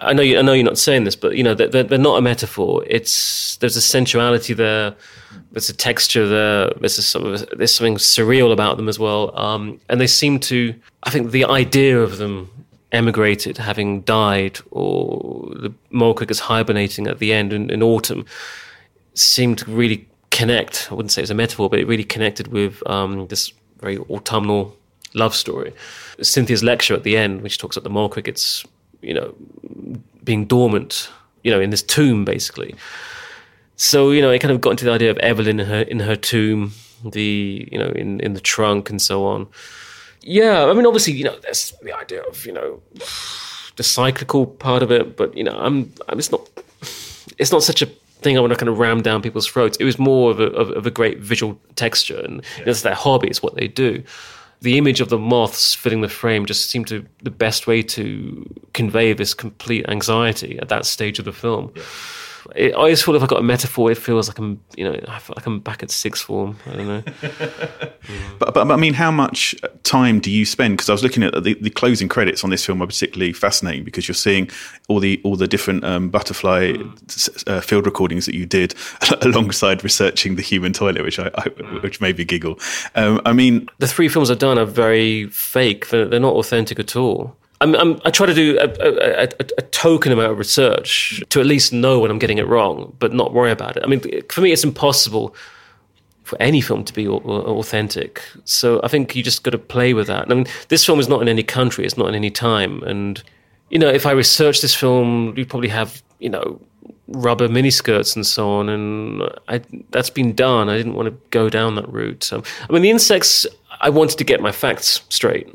I 0.00 0.12
know 0.12 0.22
you, 0.22 0.38
I 0.38 0.42
know 0.42 0.52
you're 0.52 0.64
not 0.64 0.78
saying 0.78 1.04
this, 1.04 1.16
but 1.16 1.36
you 1.36 1.42
know 1.42 1.54
they're, 1.54 1.82
they're, 1.82 1.98
not 1.98 2.16
a 2.16 2.22
metaphor. 2.22 2.82
It's 2.86 3.56
there's 3.56 3.76
a 3.76 3.80
sensuality 3.80 4.54
there. 4.54 4.94
There's 5.52 5.68
a 5.68 5.74
texture 5.74 6.26
there. 6.26 6.70
There's 6.80 6.98
a 6.98 7.02
sort 7.02 7.26
of 7.26 7.48
there's 7.56 7.74
something 7.74 7.96
surreal 7.96 8.52
about 8.52 8.76
them 8.76 8.88
as 8.88 8.98
well. 8.98 9.38
Um, 9.38 9.80
and 9.88 10.00
they 10.00 10.06
seem 10.06 10.40
to. 10.40 10.74
I 11.02 11.10
think 11.10 11.30
the 11.30 11.44
idea 11.44 12.00
of 12.00 12.18
them 12.18 12.50
emigrated, 12.92 13.58
having 13.58 14.00
died, 14.02 14.58
or 14.70 15.52
the 15.54 15.72
mole 15.90 16.14
crickets 16.14 16.40
hibernating 16.40 17.06
at 17.06 17.18
the 17.18 17.32
end 17.32 17.52
in, 17.52 17.70
in 17.70 17.82
autumn, 17.82 18.24
seemed 19.14 19.58
to 19.58 19.70
really 19.70 20.08
connect. 20.30 20.88
I 20.90 20.94
wouldn't 20.94 21.12
say 21.12 21.22
it's 21.22 21.30
a 21.30 21.34
metaphor, 21.34 21.68
but 21.68 21.78
it 21.78 21.86
really 21.86 22.04
connected 22.04 22.48
with 22.48 22.82
um, 22.88 23.26
this 23.28 23.52
very 23.80 23.98
autumnal 23.98 24.76
love 25.14 25.34
story. 25.34 25.72
Cynthia's 26.22 26.62
lecture 26.62 26.94
at 26.94 27.02
the 27.02 27.16
end, 27.16 27.42
which 27.42 27.58
talks 27.58 27.76
about 27.76 27.84
the 27.84 27.90
mole 27.90 28.08
crickets, 28.08 28.64
you 29.02 29.14
know, 29.14 29.34
being 30.24 30.46
dormant, 30.46 31.10
you 31.42 31.50
know, 31.50 31.60
in 31.60 31.70
this 31.70 31.82
tomb, 31.82 32.24
basically. 32.24 32.74
So 33.76 34.10
you 34.10 34.20
know, 34.20 34.30
it 34.30 34.40
kind 34.40 34.52
of 34.52 34.60
got 34.60 34.70
into 34.70 34.84
the 34.84 34.92
idea 34.92 35.10
of 35.10 35.18
Evelyn 35.18 35.60
in 35.60 35.66
her 35.66 35.82
in 35.82 36.00
her 36.00 36.16
tomb, 36.16 36.72
the 37.04 37.68
you 37.70 37.78
know, 37.78 37.90
in 37.90 38.20
in 38.20 38.34
the 38.34 38.40
trunk 38.40 38.90
and 38.90 39.00
so 39.00 39.24
on. 39.24 39.48
Yeah, 40.22 40.66
I 40.66 40.74
mean, 40.74 40.86
obviously, 40.86 41.14
you 41.14 41.24
know, 41.24 41.38
there's 41.38 41.72
the 41.82 41.96
idea 41.96 42.22
of 42.22 42.44
you 42.44 42.52
know 42.52 42.82
the 43.76 43.82
cyclical 43.82 44.46
part 44.46 44.82
of 44.82 44.90
it, 44.92 45.16
but 45.16 45.34
you 45.36 45.44
know, 45.44 45.56
I'm, 45.58 45.92
I'm 46.08 46.18
it's 46.18 46.30
not 46.30 46.48
it's 47.38 47.52
not 47.52 47.62
such 47.62 47.80
a 47.80 47.86
thing 48.20 48.36
I 48.36 48.40
want 48.40 48.52
to 48.52 48.58
kind 48.58 48.68
of 48.68 48.78
ram 48.78 49.00
down 49.00 49.22
people's 49.22 49.46
throats. 49.46 49.78
It 49.78 49.84
was 49.84 49.98
more 49.98 50.30
of 50.30 50.40
a, 50.40 50.48
of, 50.52 50.70
of 50.72 50.86
a 50.86 50.90
great 50.90 51.20
visual 51.20 51.58
texture, 51.76 52.20
and 52.20 52.36
know, 52.36 52.42
it's 52.66 52.82
their 52.82 52.94
hobby. 52.94 53.28
It's 53.28 53.42
what 53.42 53.54
they 53.54 53.68
do. 53.68 54.02
The 54.62 54.76
image 54.76 55.00
of 55.00 55.08
the 55.08 55.18
moths 55.18 55.74
filling 55.74 56.02
the 56.02 56.08
frame 56.08 56.44
just 56.44 56.70
seemed 56.70 56.86
to 56.88 57.06
the 57.22 57.30
best 57.30 57.66
way 57.66 57.82
to 57.82 58.44
convey 58.74 59.14
this 59.14 59.32
complete 59.32 59.88
anxiety 59.88 60.58
at 60.58 60.68
that 60.68 60.84
stage 60.84 61.18
of 61.18 61.24
the 61.24 61.32
film. 61.32 61.72
It, 62.56 62.72
I 62.72 62.76
always 62.76 63.02
feel 63.02 63.14
if 63.16 63.22
I 63.22 63.26
got 63.26 63.40
a 63.40 63.42
metaphor, 63.42 63.90
it 63.90 63.98
feels 63.98 64.28
like 64.28 64.38
I'm, 64.38 64.60
you 64.76 64.84
know, 64.84 64.98
I 65.08 65.18
feel 65.18 65.34
like 65.36 65.46
I'm 65.46 65.60
back 65.60 65.82
at 65.82 65.90
sixth 65.90 66.24
form. 66.24 66.56
I 66.66 66.76
don't 66.76 66.86
know. 66.88 67.02
But, 68.40 68.54
but, 68.54 68.66
but 68.66 68.72
I 68.72 68.76
mean, 68.76 68.94
how 68.94 69.10
much 69.10 69.54
time 69.84 70.18
do 70.18 70.30
you 70.30 70.44
spend? 70.46 70.74
Because 70.74 70.88
I 70.88 70.92
was 70.92 71.02
looking 71.02 71.22
at 71.22 71.32
the, 71.44 71.54
the 71.60 71.70
closing 71.70 72.08
credits 72.08 72.42
on 72.42 72.50
this 72.50 72.64
film 72.64 72.82
are 72.82 72.86
particularly 72.86 73.32
fascinating 73.34 73.84
because 73.84 74.08
you're 74.08 74.14
seeing 74.14 74.48
all 74.88 74.98
the 74.98 75.20
all 75.22 75.36
the 75.36 75.46
different 75.46 75.84
um, 75.84 76.08
butterfly 76.08 76.72
s- 77.08 77.44
uh, 77.46 77.60
field 77.60 77.84
recordings 77.86 78.24
that 78.26 78.34
you 78.34 78.46
did 78.46 78.74
alongside 79.22 79.84
researching 79.84 80.36
the 80.36 80.42
human 80.42 80.72
toilet, 80.72 81.02
which 81.02 81.18
I, 81.18 81.30
I 81.36 81.48
which 81.82 82.00
made 82.00 82.16
me 82.18 82.24
giggle. 82.24 82.58
Um, 82.94 83.20
I 83.26 83.32
mean, 83.34 83.68
the 83.78 83.86
three 83.86 84.08
films 84.08 84.30
I've 84.30 84.38
done 84.38 84.58
are 84.58 84.64
very 84.64 85.26
fake. 85.26 85.90
They're, 85.90 86.06
they're 86.06 86.18
not 86.18 86.34
authentic 86.34 86.80
at 86.80 86.96
all. 86.96 87.36
I'm, 87.60 87.74
I'm, 87.74 88.00
I 88.04 88.10
try 88.10 88.26
to 88.26 88.34
do 88.34 88.58
a, 88.58 88.64
a, 88.64 89.28
a, 89.58 89.62
token 89.62 90.12
amount 90.12 90.32
of 90.32 90.38
research 90.38 91.22
to 91.28 91.40
at 91.40 91.46
least 91.46 91.72
know 91.72 91.98
when 91.98 92.10
I'm 92.10 92.18
getting 92.18 92.38
it 92.38 92.46
wrong, 92.46 92.96
but 92.98 93.12
not 93.12 93.34
worry 93.34 93.50
about 93.50 93.76
it. 93.76 93.82
I 93.82 93.86
mean, 93.86 94.00
for 94.28 94.40
me, 94.40 94.50
it's 94.52 94.64
impossible 94.64 95.34
for 96.24 96.40
any 96.40 96.60
film 96.60 96.84
to 96.84 96.94
be 96.94 97.06
au- 97.06 97.20
au- 97.24 97.58
authentic. 97.58 98.22
So 98.44 98.80
I 98.82 98.88
think 98.88 99.14
you 99.14 99.22
just 99.22 99.42
got 99.42 99.50
to 99.50 99.58
play 99.58 99.92
with 99.92 100.06
that. 100.06 100.30
I 100.30 100.34
mean, 100.34 100.46
this 100.68 100.86
film 100.86 101.00
is 101.00 101.08
not 101.08 101.20
in 101.20 101.28
any 101.28 101.42
country, 101.42 101.84
it's 101.84 101.98
not 101.98 102.08
in 102.08 102.14
any 102.14 102.30
time. 102.30 102.82
And, 102.84 103.22
you 103.68 103.78
know, 103.78 103.88
if 103.88 104.06
I 104.06 104.12
researched 104.12 104.62
this 104.62 104.74
film, 104.74 105.34
you'd 105.36 105.50
probably 105.50 105.68
have, 105.68 106.02
you 106.18 106.30
know, 106.30 106.60
rubber 107.08 107.48
miniskirts 107.48 108.14
and 108.16 108.26
so 108.26 108.48
on. 108.48 108.68
And 108.70 109.22
I, 109.48 109.60
that's 109.90 110.10
been 110.10 110.34
done. 110.34 110.70
I 110.70 110.76
didn't 110.78 110.94
want 110.94 111.08
to 111.08 111.18
go 111.30 111.50
down 111.50 111.74
that 111.74 111.92
route. 111.92 112.24
So, 112.24 112.42
I 112.68 112.72
mean, 112.72 112.82
the 112.82 112.90
insects, 112.90 113.46
I 113.82 113.90
wanted 113.90 114.16
to 114.16 114.24
get 114.24 114.40
my 114.40 114.52
facts 114.52 115.02
straight. 115.10 115.48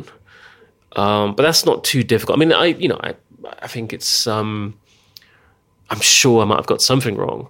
Um, 0.95 1.35
but 1.35 1.43
that's 1.43 1.65
not 1.65 1.83
too 1.83 2.03
difficult. 2.03 2.37
I 2.37 2.39
mean, 2.39 2.53
I, 2.53 2.65
you 2.65 2.87
know, 2.87 2.99
I, 3.03 3.15
I 3.61 3.67
think 3.67 3.93
it's, 3.93 4.27
um, 4.27 4.77
I'm 5.89 5.99
sure 5.99 6.41
I 6.41 6.45
might 6.45 6.57
have 6.57 6.67
got 6.67 6.81
something 6.81 7.15
wrong. 7.15 7.47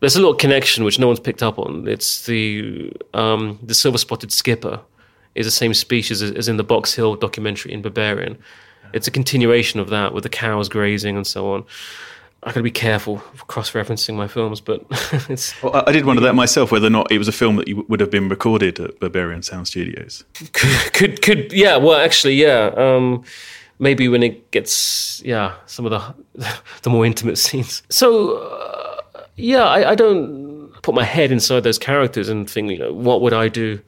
There's 0.00 0.16
a 0.16 0.18
little 0.18 0.34
connection 0.34 0.84
which 0.84 0.98
no 0.98 1.06
one's 1.06 1.20
picked 1.20 1.42
up 1.42 1.58
on. 1.58 1.86
It's 1.86 2.24
the 2.24 2.92
um, 3.12 3.58
the 3.62 3.74
silver 3.74 3.98
spotted 3.98 4.32
skipper 4.32 4.80
is 5.34 5.46
the 5.46 5.50
same 5.50 5.74
species 5.74 6.22
as, 6.22 6.32
as 6.32 6.48
in 6.48 6.56
the 6.56 6.64
Box 6.64 6.94
Hill 6.94 7.16
documentary 7.16 7.72
in 7.72 7.82
Berberian. 7.82 8.38
It's 8.94 9.06
a 9.06 9.10
continuation 9.10 9.78
of 9.78 9.90
that 9.90 10.14
with 10.14 10.24
the 10.24 10.30
cows 10.30 10.68
grazing 10.68 11.16
and 11.16 11.26
so 11.26 11.52
on. 11.52 11.64
I 12.42 12.48
got 12.48 12.54
to 12.54 12.62
be 12.62 12.70
careful 12.70 13.18
cross 13.48 13.72
referencing 13.72 14.14
my 14.14 14.26
films, 14.26 14.60
but 14.62 14.84
it's 15.28 15.60
Well, 15.62 15.84
I- 15.86 15.92
did 15.92 16.06
wonder 16.06 16.22
that 16.22 16.34
myself, 16.34 16.72
whether 16.72 16.86
or 16.86 16.90
not 16.90 17.12
it 17.12 17.18
was 17.18 17.28
a 17.28 17.32
film 17.32 17.56
that 17.56 17.68
you 17.68 17.84
would 17.88 18.00
have 18.00 18.10
been 18.10 18.28
recorded 18.30 18.80
at 18.80 18.98
Berberian 19.00 19.44
Sound 19.44 19.66
Studios. 19.68 20.24
could 20.92 21.20
could 21.22 21.52
yeah. 21.52 21.76
Well, 21.76 22.00
actually, 22.00 22.34
yeah. 22.34 22.72
Um, 22.76 23.24
maybe 23.78 24.08
when 24.08 24.22
it 24.22 24.50
gets 24.50 25.22
yeah 25.24 25.54
some 25.66 25.86
of 25.86 25.90
the 25.90 26.54
the 26.82 26.90
more 26.90 27.04
intimate 27.04 27.36
scenes. 27.36 27.82
So 27.90 28.36
uh, 28.38 29.00
yeah, 29.36 29.64
I, 29.64 29.90
I 29.90 29.94
don't 29.94 30.70
put 30.82 30.94
my 30.94 31.04
head 31.04 31.30
inside 31.30 31.62
those 31.62 31.78
characters 31.78 32.28
and 32.30 32.48
think 32.48 32.70
you 32.70 32.78
know 32.78 32.92
what 32.92 33.20
would 33.20 33.34
I 33.34 33.48
do 33.48 33.80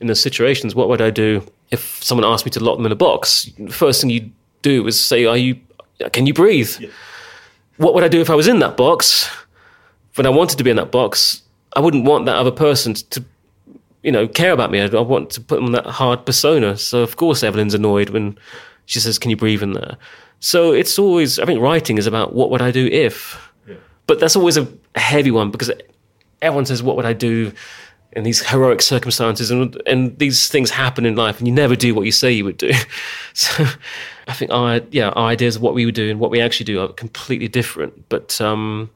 in 0.00 0.06
those 0.06 0.20
situations? 0.20 0.74
What 0.74 0.88
would 0.88 1.02
I 1.02 1.10
do 1.10 1.42
if 1.70 2.02
someone 2.02 2.24
asked 2.26 2.44
me 2.46 2.50
to 2.52 2.60
lock 2.60 2.78
them 2.78 2.86
in 2.86 2.92
a 2.92 2.96
box? 2.96 3.50
The 3.58 3.70
first 3.72 4.00
thing 4.00 4.08
you 4.10 4.30
do 4.62 4.86
is 4.86 4.98
say, 4.98 5.26
"Are 5.26 5.36
you? 5.36 5.56
Can 6.12 6.26
you 6.26 6.32
breathe?" 6.32 6.74
What 7.76 7.94
would 7.94 8.04
I 8.04 8.08
do 8.08 8.20
if 8.20 8.30
I 8.30 8.34
was 8.34 8.48
in 8.48 8.58
that 8.60 8.76
box? 8.76 9.28
When 10.14 10.26
I 10.26 10.30
wanted 10.30 10.58
to 10.58 10.64
be 10.64 10.70
in 10.70 10.76
that 10.76 10.90
box, 10.90 11.42
I 11.74 11.80
wouldn't 11.80 12.04
want 12.04 12.26
that 12.26 12.36
other 12.36 12.50
person 12.50 12.94
to 12.94 13.24
you 14.02 14.10
know, 14.10 14.26
care 14.26 14.52
about 14.52 14.70
me. 14.70 14.80
I, 14.80 14.86
I 14.86 15.00
want 15.00 15.30
to 15.30 15.40
put 15.40 15.56
them 15.56 15.66
in 15.66 15.72
that 15.72 15.86
hard 15.86 16.26
persona. 16.26 16.76
So 16.76 17.02
of 17.02 17.16
course 17.16 17.42
Evelyn's 17.42 17.74
annoyed 17.74 18.10
when 18.10 18.38
she 18.86 19.00
says, 19.00 19.18
"Can 19.18 19.30
you 19.30 19.36
breathe 19.36 19.62
in 19.62 19.72
there?" 19.72 19.96
So 20.40 20.72
it's 20.72 20.98
always. 20.98 21.38
I 21.38 21.44
think 21.44 21.60
writing 21.60 21.98
is 21.98 22.06
about 22.06 22.34
what 22.34 22.50
would 22.50 22.62
I 22.62 22.70
do 22.70 22.86
if. 22.86 23.50
But 24.06 24.18
that's 24.18 24.34
always 24.34 24.56
a 24.56 24.66
heavy 24.96 25.30
one 25.30 25.50
because 25.50 25.70
everyone 26.42 26.66
says, 26.66 26.82
"What 26.82 26.96
would 26.96 27.06
I 27.06 27.12
do?" 27.12 27.52
In 28.14 28.24
these 28.24 28.46
heroic 28.46 28.82
circumstances, 28.82 29.50
and 29.50 29.80
and 29.86 30.18
these 30.18 30.48
things 30.48 30.70
happen 30.70 31.06
in 31.06 31.16
life, 31.16 31.38
and 31.38 31.48
you 31.48 31.54
never 31.54 31.74
do 31.74 31.94
what 31.94 32.04
you 32.04 32.12
say 32.12 32.30
you 32.30 32.44
would 32.44 32.58
do. 32.58 32.72
So, 33.34 33.64
I 34.28 34.34
think 34.34 34.50
our 34.50 34.82
yeah 34.90 35.08
our 35.10 35.28
ideas 35.28 35.56
of 35.56 35.62
what 35.62 35.72
we 35.72 35.86
would 35.86 35.94
do 35.94 36.10
and 36.10 36.20
what 36.20 36.30
we 36.30 36.38
actually 36.38 36.64
do 36.64 36.82
are 36.82 36.88
completely 36.88 37.48
different. 37.48 38.10
But 38.10 38.38
um, 38.42 38.90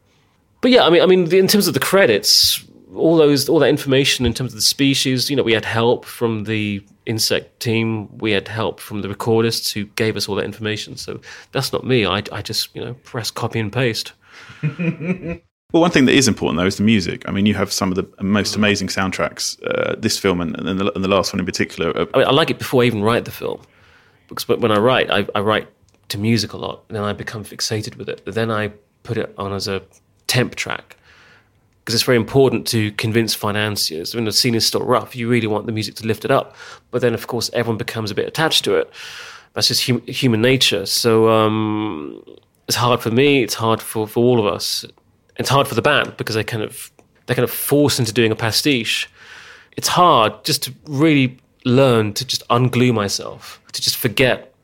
but 0.61 0.71
yeah, 0.71 0.85
I 0.85 0.91
mean, 0.91 1.03
I 1.03 1.07
mean, 1.07 1.33
in 1.33 1.49
terms 1.49 1.69
of 1.69 1.75
the 1.75 1.81
credits, 1.81 2.63
all 2.95 3.17
those, 3.17 3.49
all 3.49 3.59
that 3.59 3.69
information 3.69 4.27
in 4.27 4.35
terms 4.35 4.53
of 4.53 4.57
the 4.57 4.63
species, 4.63 5.31
you 5.31 5.37
know, 5.37 5.43
we 5.43 5.53
had 5.53 5.65
help 5.65 6.05
from 6.05 6.45
the 6.45 6.85
insect 7.05 7.61
team, 7.61 8.09
we 8.19 8.33
had 8.33 8.49
help 8.49 8.81
from 8.81 9.03
the 9.03 9.09
recordists 9.09 9.73
who 9.73 9.85
gave 9.85 10.17
us 10.17 10.29
all 10.29 10.35
that 10.37 10.45
information. 10.45 10.97
So 10.97 11.21
that's 11.53 11.73
not 11.73 11.85
me. 11.85 12.07
I, 12.07 12.23
I 12.33 12.43
just, 12.43 12.75
you 12.75 12.85
know, 12.85 12.95
press 13.05 13.31
copy 13.31 13.59
and 13.59 13.73
paste. 13.73 14.13
Well, 15.73 15.81
one 15.81 15.91
thing 15.91 16.05
that 16.07 16.15
is 16.15 16.29
important 16.29 16.59
though 16.59 16.67
is 16.67 16.77
the 16.77 16.85
music. 16.85 17.29
I 17.29 17.33
mean, 17.33 17.45
you 17.45 17.55
have 17.55 17.73
some 17.73 17.91
of 17.91 17.97
the 17.97 18.07
most 18.23 18.57
amazing 18.57 18.89
soundtracks. 18.89 19.63
Uh, 19.63 19.97
this 19.99 20.17
film 20.17 20.41
and, 20.41 20.57
and, 20.57 20.81
the, 20.81 20.93
and 20.95 21.05
the 21.05 21.09
last 21.09 21.33
one 21.33 21.41
in 21.41 21.47
particular. 21.47 21.91
Uh, 21.97 22.07
I, 22.15 22.19
mean, 22.19 22.27
I 22.29 22.31
like 22.31 22.51
it 22.51 22.59
before 22.59 22.83
I 22.83 22.87
even 22.87 23.03
write 23.03 23.25
the 23.25 23.31
film, 23.33 23.61
because 24.29 24.47
when 24.49 24.71
I 24.71 24.79
write, 24.79 25.11
I, 25.11 25.27
I 25.35 25.41
write 25.41 25.69
to 26.09 26.19
music 26.19 26.53
a 26.53 26.57
lot, 26.57 26.85
and 26.89 26.97
then 26.97 27.03
I 27.03 27.13
become 27.13 27.45
fixated 27.45 27.97
with 27.97 28.09
it. 28.09 28.23
Then 28.25 28.51
I 28.51 28.73
put 29.03 29.19
it 29.19 29.35
on 29.37 29.53
as 29.53 29.67
a 29.67 29.83
temp 30.29 30.55
track 30.55 30.97
because 31.81 31.95
it's 31.95 32.05
very 32.05 32.17
important 32.17 32.67
to 32.67 32.91
convince 32.93 33.33
financiers 33.35 34.15
when 34.15 34.25
the 34.25 34.33
scene 34.33 34.55
is 34.55 34.67
still 34.67 34.83
rough. 34.83 35.15
You 35.15 35.29
really 35.29 35.47
want 35.47 35.67
the 35.67 35.73
music 35.73 35.95
to 35.97 36.07
lift 36.07 36.25
it 36.25 36.31
up, 36.31 36.57
but 36.91 37.01
then 37.01 37.15
of 37.15 37.27
course 37.27 37.51
everyone 37.53 37.79
becomes 37.79 38.11
a 38.11 38.15
bit 38.15 38.27
attached 38.27 38.65
to 38.65 38.75
it. 38.75 38.91
That's 39.53 39.69
just 39.69 39.87
hum- 39.87 40.03
human 40.07 40.43
nature. 40.43 40.87
So 40.87 41.29
um, 41.29 42.25
it's 42.67 42.77
hard 42.77 43.01
for 43.01 43.11
me. 43.11 43.43
It's 43.43 43.55
hard 43.55 43.81
for, 43.81 44.09
for 44.09 44.25
all 44.25 44.41
of 44.41 44.53
us. 44.53 44.85
It's 45.39 45.49
hard 45.49 45.69
for 45.69 45.75
the 45.75 45.83
band 45.83 46.17
because 46.17 46.35
they 46.35 46.45
kind 46.45 46.63
of 46.63 46.91
they're 47.27 47.37
kind 47.37 47.45
of 47.45 47.51
forced 47.51 47.99
into 47.99 48.13
doing 48.13 48.33
a 48.33 48.37
pastiche. 48.37 49.09
It's 49.77 49.89
hard 49.89 50.45
just 50.45 50.63
to 50.65 50.75
really 50.87 51.39
learn 51.65 52.15
to 52.15 52.25
just 52.25 52.47
unglue 52.49 52.95
myself, 52.95 53.61
to 53.73 53.83
just 53.83 53.97
forget 53.97 54.55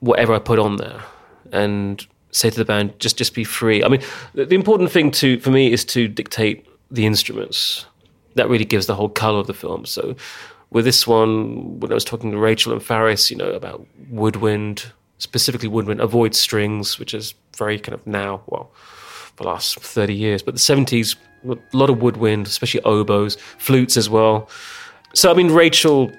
whatever 0.00 0.34
I 0.34 0.38
put 0.38 0.58
on 0.58 0.76
there, 0.76 1.00
and 1.52 2.04
say 2.32 2.50
to 2.50 2.56
the 2.56 2.64
band, 2.64 2.98
just 2.98 3.16
just 3.16 3.34
be 3.34 3.44
free. 3.44 3.82
I 3.82 3.88
mean, 3.88 4.02
the, 4.34 4.54
important 4.54 4.90
thing 4.90 5.10
to 5.12 5.38
for 5.40 5.50
me 5.50 5.72
is 5.72 5.84
to 5.86 6.08
dictate 6.08 6.66
the 6.90 7.06
instruments. 7.06 7.86
That 8.34 8.48
really 8.48 8.64
gives 8.64 8.86
the 8.86 8.94
whole 8.94 9.08
color 9.08 9.40
of 9.40 9.46
the 9.46 9.54
film. 9.54 9.84
So 9.86 10.14
with 10.70 10.84
this 10.84 11.06
one, 11.06 11.80
when 11.80 11.90
I 11.90 11.94
was 11.94 12.04
talking 12.04 12.30
to 12.30 12.38
Rachel 12.38 12.72
and 12.72 12.82
Faris, 12.82 13.30
you 13.30 13.36
know, 13.36 13.50
about 13.50 13.86
woodwind, 14.08 14.92
specifically 15.18 15.68
woodwind, 15.68 16.00
avoid 16.00 16.34
strings, 16.34 16.98
which 16.98 17.12
is 17.12 17.34
very 17.56 17.78
kind 17.78 17.94
of 17.94 18.06
now, 18.06 18.42
well, 18.46 18.70
the 19.40 19.48
last 19.48 19.80
30 19.80 20.14
years. 20.14 20.42
But 20.42 20.54
the 20.54 20.60
70s, 20.60 21.16
a 21.48 21.58
lot 21.76 21.90
of 21.90 22.00
woodwind, 22.00 22.46
especially 22.46 22.82
oboes, 22.82 23.36
flutes 23.58 23.96
as 23.96 24.08
well. 24.08 24.48
So, 25.14 25.30
I 25.30 25.34
mean, 25.34 25.50
Rachel, 25.50 26.12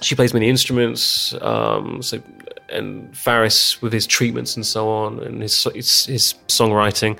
she 0.00 0.14
plays 0.14 0.34
many 0.34 0.48
instruments. 0.48 1.34
Um, 1.40 2.02
so, 2.02 2.22
and 2.68 3.16
Faris 3.16 3.80
with 3.80 3.92
his 3.92 4.06
treatments 4.06 4.56
and 4.56 4.66
so 4.66 4.88
on, 4.88 5.20
and 5.22 5.42
his, 5.42 5.64
his, 5.74 6.06
his 6.06 6.34
songwriting. 6.48 7.18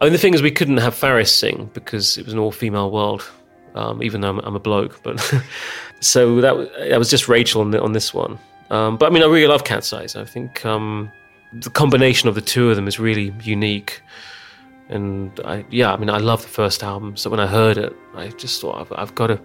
I 0.00 0.04
mean, 0.04 0.12
the 0.12 0.18
thing 0.18 0.34
is, 0.34 0.42
we 0.42 0.50
couldn't 0.50 0.76
have 0.76 0.94
Faris 0.94 1.34
sing 1.34 1.70
because 1.72 2.18
it 2.18 2.24
was 2.24 2.34
an 2.34 2.38
all 2.38 2.52
female 2.52 2.90
world, 2.90 3.28
um, 3.74 4.02
even 4.02 4.20
though 4.20 4.28
I'm, 4.28 4.38
I'm 4.40 4.54
a 4.54 4.60
bloke. 4.60 5.02
But 5.02 5.20
so 6.00 6.40
that, 6.40 6.54
that 6.88 6.98
was 6.98 7.10
just 7.10 7.28
Rachel 7.28 7.62
on, 7.62 7.70
the, 7.70 7.82
on 7.82 7.92
this 7.92 8.14
one. 8.14 8.38
Um, 8.70 8.96
but 8.96 9.06
I 9.06 9.10
mean, 9.10 9.22
I 9.22 9.26
really 9.26 9.46
love 9.46 9.64
Cat's 9.64 9.92
Eyes. 9.92 10.16
I 10.16 10.24
think 10.24 10.64
um, 10.66 11.10
the 11.52 11.70
combination 11.70 12.28
of 12.28 12.34
the 12.34 12.40
two 12.40 12.70
of 12.70 12.76
them 12.76 12.88
is 12.88 12.98
really 12.98 13.32
unique. 13.42 14.02
And 14.88 15.38
I, 15.44 15.64
yeah, 15.70 15.92
I 15.92 15.96
mean, 15.96 16.10
I 16.10 16.18
love 16.18 16.42
the 16.42 16.48
first 16.48 16.82
album. 16.82 17.16
So 17.16 17.28
when 17.30 17.40
I 17.40 17.46
heard 17.46 17.76
it, 17.76 17.94
I 18.14 18.28
just 18.28 18.60
thought 18.60 18.80
I've, 18.80 18.92
I've 18.96 19.14
got 19.14 19.28
to 19.28 19.40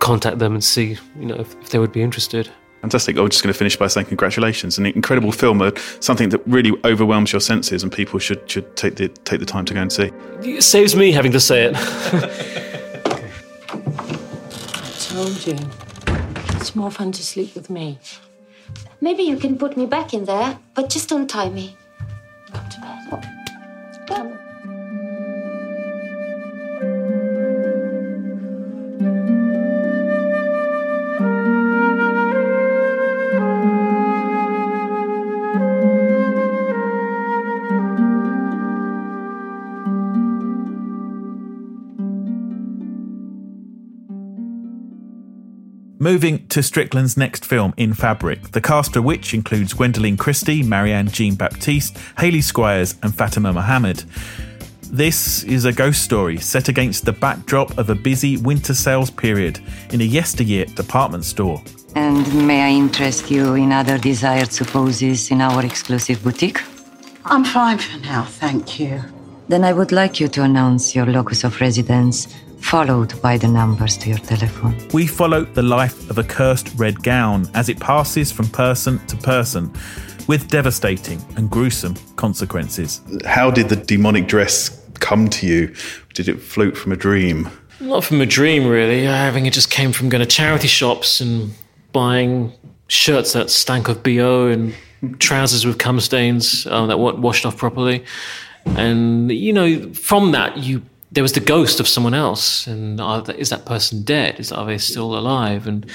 contact 0.00 0.38
them 0.38 0.54
and 0.54 0.64
see, 0.64 0.98
you 1.18 1.26
know, 1.26 1.36
if, 1.36 1.54
if 1.60 1.70
they 1.70 1.78
would 1.78 1.92
be 1.92 2.02
interested. 2.02 2.50
Fantastic. 2.80 3.16
I'm 3.16 3.28
just 3.30 3.42
going 3.42 3.52
to 3.52 3.58
finish 3.58 3.76
by 3.76 3.86
saying 3.86 4.06
congratulations. 4.08 4.76
An 4.76 4.84
incredible 4.86 5.32
film, 5.32 5.62
uh, 5.62 5.70
something 6.00 6.28
that 6.28 6.42
really 6.46 6.72
overwhelms 6.84 7.32
your 7.32 7.40
senses, 7.40 7.82
and 7.82 7.90
people 7.90 8.18
should 8.18 8.42
should 8.50 8.76
take 8.76 8.96
the 8.96 9.08
take 9.08 9.40
the 9.40 9.46
time 9.46 9.64
to 9.64 9.72
go 9.72 9.80
and 9.80 9.90
see. 9.90 10.10
It 10.42 10.62
saves 10.62 10.94
me 10.94 11.10
having 11.10 11.32
to 11.32 11.40
say 11.40 11.64
it. 11.64 11.74
I 11.76 11.80
told 14.98 15.46
you. 15.46 15.56
It's 16.56 16.76
more 16.76 16.90
fun 16.90 17.12
to 17.12 17.22
sleep 17.22 17.54
with 17.54 17.70
me. 17.70 17.98
Maybe 19.00 19.22
you 19.22 19.38
can 19.38 19.56
put 19.56 19.76
me 19.76 19.86
back 19.86 20.12
in 20.12 20.26
there, 20.26 20.58
but 20.74 20.90
just 20.90 21.08
don't 21.08 21.28
tie 21.28 21.48
me. 21.48 21.76
Moving 46.04 46.46
to 46.48 46.62
Strickland's 46.62 47.16
next 47.16 47.46
film, 47.46 47.72
In 47.78 47.94
Fabric, 47.94 48.50
the 48.50 48.60
cast 48.60 48.94
of 48.94 49.04
which 49.04 49.32
includes 49.32 49.72
Gwendoline 49.72 50.18
Christie, 50.18 50.62
Marianne 50.62 51.08
Jean 51.08 51.34
Baptiste, 51.34 51.96
Hayley 52.18 52.42
Squires, 52.42 52.94
and 53.02 53.14
Fatma 53.14 53.54
Mohamed. 53.54 54.04
This 54.82 55.44
is 55.44 55.64
a 55.64 55.72
ghost 55.72 56.02
story 56.02 56.36
set 56.36 56.68
against 56.68 57.06
the 57.06 57.12
backdrop 57.14 57.78
of 57.78 57.88
a 57.88 57.94
busy 57.94 58.36
winter 58.36 58.74
sales 58.74 59.10
period 59.10 59.60
in 59.94 60.02
a 60.02 60.04
yesteryear 60.04 60.66
department 60.66 61.24
store. 61.24 61.62
And 61.94 62.46
may 62.46 62.60
I 62.60 62.72
interest 62.72 63.30
you 63.30 63.54
in 63.54 63.72
other 63.72 63.96
desired 63.96 64.52
supposes 64.52 65.30
in 65.30 65.40
our 65.40 65.64
exclusive 65.64 66.22
boutique? 66.22 66.60
I'm 67.24 67.46
fine 67.46 67.78
for 67.78 67.98
now, 68.00 68.24
thank 68.24 68.78
you. 68.78 69.00
Then 69.48 69.64
I 69.64 69.72
would 69.72 69.90
like 69.90 70.20
you 70.20 70.28
to 70.28 70.42
announce 70.42 70.94
your 70.94 71.06
locus 71.06 71.44
of 71.44 71.58
residence, 71.62 72.28
followed 72.60 73.20
by 73.22 73.36
the 73.36 73.48
numbers 73.48 73.96
to 73.98 74.08
your 74.08 74.18
telephone. 74.18 74.76
We 74.92 75.06
follow 75.06 75.44
the 75.44 75.62
life 75.62 76.10
of 76.10 76.18
a 76.18 76.24
cursed 76.24 76.70
red 76.76 77.02
gown 77.02 77.48
as 77.54 77.68
it 77.68 77.80
passes 77.80 78.32
from 78.32 78.48
person 78.48 78.98
to 79.06 79.16
person 79.16 79.72
with 80.26 80.48
devastating 80.48 81.22
and 81.36 81.50
gruesome 81.50 81.94
consequences. 82.16 83.00
How 83.24 83.50
did 83.50 83.68
the 83.68 83.76
demonic 83.76 84.26
dress 84.26 84.80
come 85.00 85.28
to 85.28 85.46
you? 85.46 85.74
Did 86.14 86.28
it 86.28 86.40
float 86.40 86.76
from 86.76 86.92
a 86.92 86.96
dream? 86.96 87.48
Not 87.80 88.04
from 88.04 88.20
a 88.20 88.26
dream, 88.26 88.66
really. 88.66 89.08
I 89.08 89.30
think 89.32 89.46
it 89.46 89.52
just 89.52 89.70
came 89.70 89.92
from 89.92 90.08
going 90.08 90.20
to 90.20 90.26
charity 90.26 90.68
shops 90.68 91.20
and 91.20 91.52
buying 91.92 92.52
shirts 92.88 93.32
that 93.32 93.50
stank 93.50 93.88
of 93.88 94.02
BO 94.02 94.48
and 94.48 94.74
trousers 95.18 95.66
with 95.66 95.78
cum 95.78 96.00
stains 96.00 96.66
um, 96.66 96.88
that 96.88 96.98
weren't 96.98 97.18
washed 97.18 97.44
off 97.44 97.56
properly. 97.56 98.04
And, 98.64 99.30
you 99.30 99.52
know, 99.52 99.92
from 99.92 100.32
that, 100.32 100.56
you 100.58 100.82
there 101.14 101.22
was 101.22 101.32
the 101.32 101.40
ghost 101.40 101.80
of 101.80 101.86
someone 101.86 102.14
else. 102.14 102.66
And 102.66 103.00
are, 103.00 103.24
is 103.32 103.48
that 103.48 103.64
person 103.64 104.02
dead? 104.02 104.40
Is, 104.40 104.52
are 104.52 104.66
they 104.66 104.78
still 104.78 105.16
alive? 105.16 105.66
And 105.66 105.86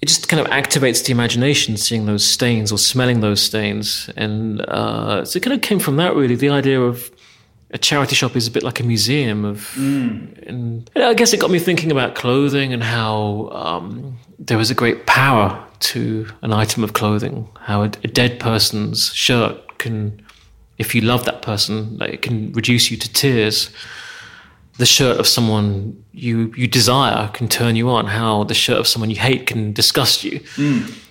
it 0.00 0.06
just 0.08 0.28
kind 0.28 0.40
of 0.40 0.46
activates 0.48 1.04
the 1.04 1.12
imagination 1.12 1.76
seeing 1.76 2.06
those 2.06 2.24
stains 2.24 2.72
or 2.72 2.78
smelling 2.78 3.20
those 3.20 3.40
stains. 3.40 4.10
And 4.16 4.60
uh, 4.62 5.24
so 5.24 5.36
it 5.36 5.42
kind 5.42 5.54
of 5.54 5.60
came 5.60 5.78
from 5.78 5.96
that, 5.96 6.14
really, 6.14 6.36
the 6.36 6.50
idea 6.50 6.80
of 6.80 7.10
a 7.70 7.78
charity 7.78 8.14
shop 8.14 8.36
is 8.36 8.46
a 8.46 8.50
bit 8.50 8.62
like 8.62 8.80
a 8.80 8.84
museum 8.84 9.44
of, 9.44 9.76
and 10.46 10.90
I 10.94 11.14
guess 11.14 11.32
it 11.32 11.40
got 11.40 11.50
me 11.50 11.58
thinking 11.58 11.90
about 11.90 12.14
clothing 12.14 12.72
and 12.72 12.82
how 12.82 13.48
um, 13.52 14.18
there 14.38 14.58
was 14.58 14.70
a 14.70 14.74
great 14.74 15.06
power 15.06 15.66
to 15.80 16.26
an 16.42 16.52
item 16.52 16.84
of 16.84 16.92
clothing. 16.92 17.48
How 17.60 17.82
a, 17.82 17.86
a 18.04 18.08
dead 18.08 18.38
person's 18.38 19.12
shirt 19.12 19.78
can, 19.78 20.24
if 20.78 20.94
you 20.94 21.00
love 21.00 21.24
that 21.24 21.42
person, 21.42 21.98
like, 21.98 22.14
it 22.14 22.22
can 22.22 22.52
reduce 22.52 22.90
you 22.90 22.96
to 22.96 23.12
tears. 23.12 23.70
The 24.78 24.86
shirt 24.86 25.20
of 25.20 25.26
someone 25.26 26.02
you 26.12 26.52
you 26.56 26.66
desire 26.66 27.28
can 27.28 27.48
turn 27.48 27.76
you 27.76 27.88
on. 27.90 28.06
How 28.06 28.44
the 28.44 28.54
shirt 28.54 28.78
of 28.78 28.86
someone 28.86 29.10
you 29.10 29.16
hate 29.16 29.46
can 29.46 29.72
disgust 29.72 30.24
you. 30.24 30.40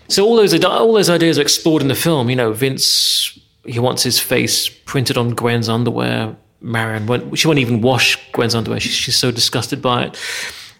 So 0.09 0.25
all 0.25 0.35
those 0.35 0.53
all 0.63 0.93
those 0.93 1.09
ideas 1.09 1.39
are 1.39 1.41
explored 1.41 1.81
in 1.81 1.87
the 1.87 1.95
film. 1.95 2.29
You 2.29 2.35
know, 2.35 2.51
Vince 2.53 3.39
he 3.65 3.79
wants 3.79 4.03
his 4.03 4.19
face 4.19 4.67
printed 4.69 5.17
on 5.17 5.31
Gwen's 5.31 5.69
underwear. 5.69 6.35
Marion 6.61 7.05
won't, 7.07 7.37
she 7.37 7.47
won't 7.47 7.59
even 7.59 7.81
wash 7.81 8.17
Gwen's 8.31 8.55
underwear. 8.55 8.79
She's, 8.79 8.93
she's 8.93 9.15
so 9.15 9.31
disgusted 9.31 9.81
by 9.81 10.05
it. 10.05 10.19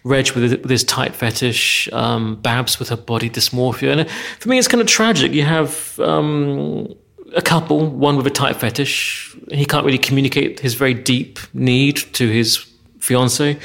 Reg 0.02 0.30
with, 0.32 0.50
with 0.60 0.70
his 0.70 0.84
tight 0.84 1.14
fetish, 1.14 1.88
um, 1.92 2.36
Babs 2.36 2.78
with 2.78 2.90
her 2.90 2.96
body 2.96 3.30
dysmorphia, 3.30 3.98
and 3.98 4.10
for 4.38 4.50
me, 4.50 4.58
it's 4.58 4.68
kind 4.68 4.82
of 4.82 4.86
tragic. 4.86 5.32
You 5.32 5.44
have 5.44 5.98
um, 5.98 6.94
a 7.34 7.40
couple, 7.40 7.86
one 7.86 8.18
with 8.18 8.26
a 8.26 8.30
tight 8.30 8.56
fetish. 8.56 9.34
He 9.50 9.64
can't 9.64 9.86
really 9.86 9.98
communicate 9.98 10.60
his 10.60 10.74
very 10.74 10.92
deep 10.92 11.38
need 11.54 11.96
to 12.14 12.28
his 12.28 12.66
fiance. 13.04 13.58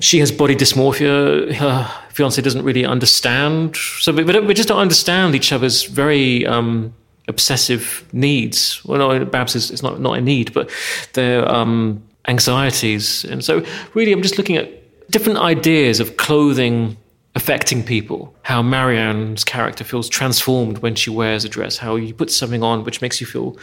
She 0.00 0.18
has 0.20 0.30
body 0.30 0.54
dysmorphia. 0.54 1.52
Her 1.52 1.90
fiance 2.10 2.40
doesn't 2.40 2.62
really 2.62 2.84
understand. 2.84 3.76
So 3.76 4.12
we, 4.12 4.22
we, 4.24 4.54
just 4.54 4.68
don't 4.68 4.78
understand 4.78 5.34
each 5.34 5.52
other's 5.52 5.84
very 5.84 6.46
um, 6.46 6.94
obsessive 7.28 8.06
needs. 8.12 8.84
Well, 8.84 8.98
no, 8.98 9.24
Babs 9.24 9.56
is, 9.56 9.70
is 9.70 9.82
not 9.82 10.00
not 10.00 10.18
a 10.18 10.20
need, 10.20 10.52
but 10.52 10.70
their 11.14 11.48
um, 11.50 12.02
anxieties. 12.28 13.24
And 13.24 13.44
so, 13.44 13.64
really, 13.94 14.12
I'm 14.12 14.22
just 14.22 14.38
looking 14.38 14.56
at 14.56 14.68
different 15.10 15.38
ideas 15.38 15.98
of 15.98 16.16
clothing 16.16 16.96
affecting 17.34 17.82
people. 17.82 18.34
How 18.42 18.62
Marianne's 18.62 19.44
character 19.44 19.84
feels 19.84 20.08
transformed 20.08 20.78
when 20.78 20.94
she 20.94 21.10
wears 21.10 21.44
a 21.44 21.48
dress. 21.48 21.76
How 21.78 21.96
you 21.96 22.14
put 22.14 22.30
something 22.30 22.62
on 22.62 22.84
which 22.84 23.02
makes 23.02 23.20
you 23.20 23.26
feel 23.26 23.56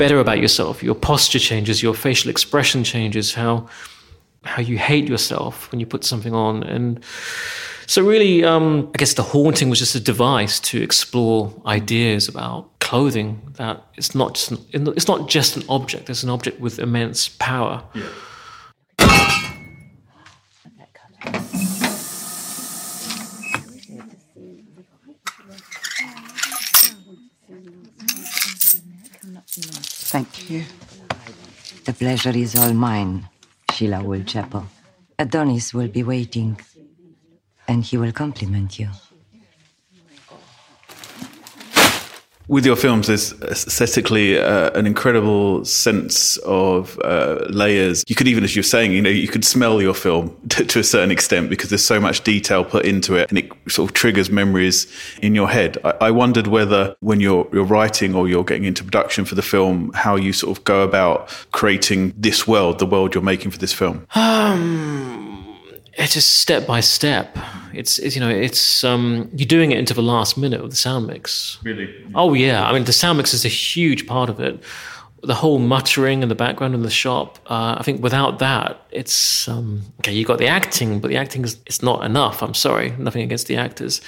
better 0.00 0.18
about 0.18 0.38
yourself. 0.38 0.82
Your 0.82 0.94
posture 0.94 1.38
changes. 1.38 1.82
Your 1.82 1.94
facial 1.94 2.30
expression 2.30 2.82
changes. 2.84 3.34
How 3.34 3.68
how 4.44 4.62
you 4.62 4.78
hate 4.78 5.06
yourself 5.06 5.70
when 5.70 5.78
you 5.80 5.86
put 5.86 6.02
something 6.04 6.34
on 6.34 6.62
and. 6.64 7.04
So 7.86 8.04
really, 8.04 8.44
um, 8.44 8.88
I 8.94 8.98
guess 8.98 9.14
the 9.14 9.24
haunting 9.24 9.68
was 9.68 9.80
just 9.80 9.96
a 9.96 10.00
device 10.00 10.60
to 10.70 10.80
explore 10.80 11.52
ideas 11.66 12.28
about 12.28 12.78
clothing. 12.78 13.28
That 13.56 13.82
it's 13.96 14.14
not 14.14 14.36
just 14.36 14.52
an, 14.52 14.58
it's 14.96 15.08
not 15.08 15.28
just 15.28 15.56
an 15.56 15.64
object. 15.68 16.08
It's 16.08 16.22
an 16.22 16.30
object 16.30 16.60
with 16.60 16.78
immense 16.78 17.28
power. 17.28 17.82
Thank 17.92 18.04
you. 30.50 30.64
The 31.84 31.92
pleasure 31.92 32.36
is 32.36 32.56
all 32.56 32.72
mine, 32.72 33.28
Sheila 33.72 33.98
Woolchapel. 33.98 34.64
Adonis 35.18 35.72
will 35.72 35.88
be 35.88 36.02
waiting, 36.02 36.60
and 37.68 37.84
he 37.84 37.96
will 37.96 38.12
compliment 38.12 38.78
you. 38.78 38.88
With 42.50 42.66
your 42.66 42.74
films, 42.74 43.06
there's 43.06 43.32
aesthetically 43.42 44.36
uh, 44.36 44.70
an 44.76 44.84
incredible 44.84 45.64
sense 45.64 46.36
of 46.38 46.98
uh, 47.04 47.46
layers. 47.48 48.02
You 48.08 48.16
could 48.16 48.26
even, 48.26 48.42
as 48.42 48.56
you're 48.56 48.64
saying, 48.64 48.90
you 48.90 49.00
know, 49.00 49.08
you 49.08 49.28
could 49.28 49.44
smell 49.44 49.80
your 49.80 49.94
film 49.94 50.36
to, 50.48 50.64
to, 50.64 50.80
a 50.80 50.84
certain 50.84 51.12
extent 51.12 51.48
because 51.48 51.70
there's 51.70 51.84
so 51.84 52.00
much 52.00 52.24
detail 52.24 52.64
put 52.64 52.84
into 52.84 53.14
it, 53.14 53.28
and 53.28 53.38
it 53.38 53.52
sort 53.68 53.88
of 53.88 53.94
triggers 53.94 54.30
memories 54.30 54.92
in 55.22 55.36
your 55.36 55.48
head. 55.48 55.78
I, 55.84 55.90
I 56.00 56.10
wondered 56.10 56.48
whether, 56.48 56.96
when 56.98 57.20
you're 57.20 57.48
you're 57.52 57.64
writing 57.64 58.16
or 58.16 58.28
you're 58.28 58.44
getting 58.44 58.64
into 58.64 58.82
production 58.82 59.24
for 59.24 59.36
the 59.36 59.42
film, 59.42 59.92
how 59.94 60.16
you 60.16 60.32
sort 60.32 60.58
of 60.58 60.64
go 60.64 60.82
about 60.82 61.28
creating 61.52 62.12
this 62.16 62.48
world, 62.48 62.80
the 62.80 62.86
world 62.86 63.14
you're 63.14 63.22
making 63.22 63.52
for 63.52 63.58
this 63.58 63.72
film. 63.72 64.08
Um, 64.16 65.29
it's 66.00 66.14
just 66.14 66.36
step 66.36 66.66
by 66.66 66.80
step. 66.80 67.36
It's, 67.72 67.98
it's 67.98 68.14
you 68.16 68.20
know 68.20 68.30
it's 68.30 68.82
um, 68.84 69.30
you're 69.34 69.46
doing 69.46 69.72
it 69.72 69.78
into 69.78 69.94
the 69.94 70.02
last 70.02 70.36
minute 70.36 70.60
of 70.60 70.70
the 70.70 70.76
sound 70.76 71.06
mix. 71.06 71.58
Really? 71.62 71.88
Oh 72.14 72.34
yeah, 72.34 72.68
I 72.68 72.72
mean 72.72 72.84
the 72.84 72.92
sound 72.92 73.18
mix 73.18 73.34
is 73.34 73.44
a 73.44 73.48
huge 73.48 74.06
part 74.06 74.30
of 74.30 74.40
it. 74.40 74.62
The 75.22 75.34
whole 75.34 75.58
muttering 75.58 76.22
in 76.22 76.30
the 76.30 76.34
background 76.34 76.74
in 76.74 76.82
the 76.82 76.90
shop. 76.90 77.38
Uh, 77.46 77.76
I 77.78 77.82
think 77.82 78.02
without 78.02 78.38
that, 78.38 78.80
it's 78.90 79.46
um, 79.48 79.82
okay. 80.00 80.12
You 80.12 80.24
got 80.24 80.38
the 80.38 80.46
acting, 80.46 81.00
but 81.00 81.08
the 81.08 81.16
acting 81.18 81.44
is 81.44 81.58
it's 81.66 81.82
not 81.82 82.04
enough. 82.04 82.42
I'm 82.42 82.54
sorry, 82.54 82.92
nothing 82.98 83.22
against 83.22 83.46
the 83.46 83.56
actors. 83.56 84.00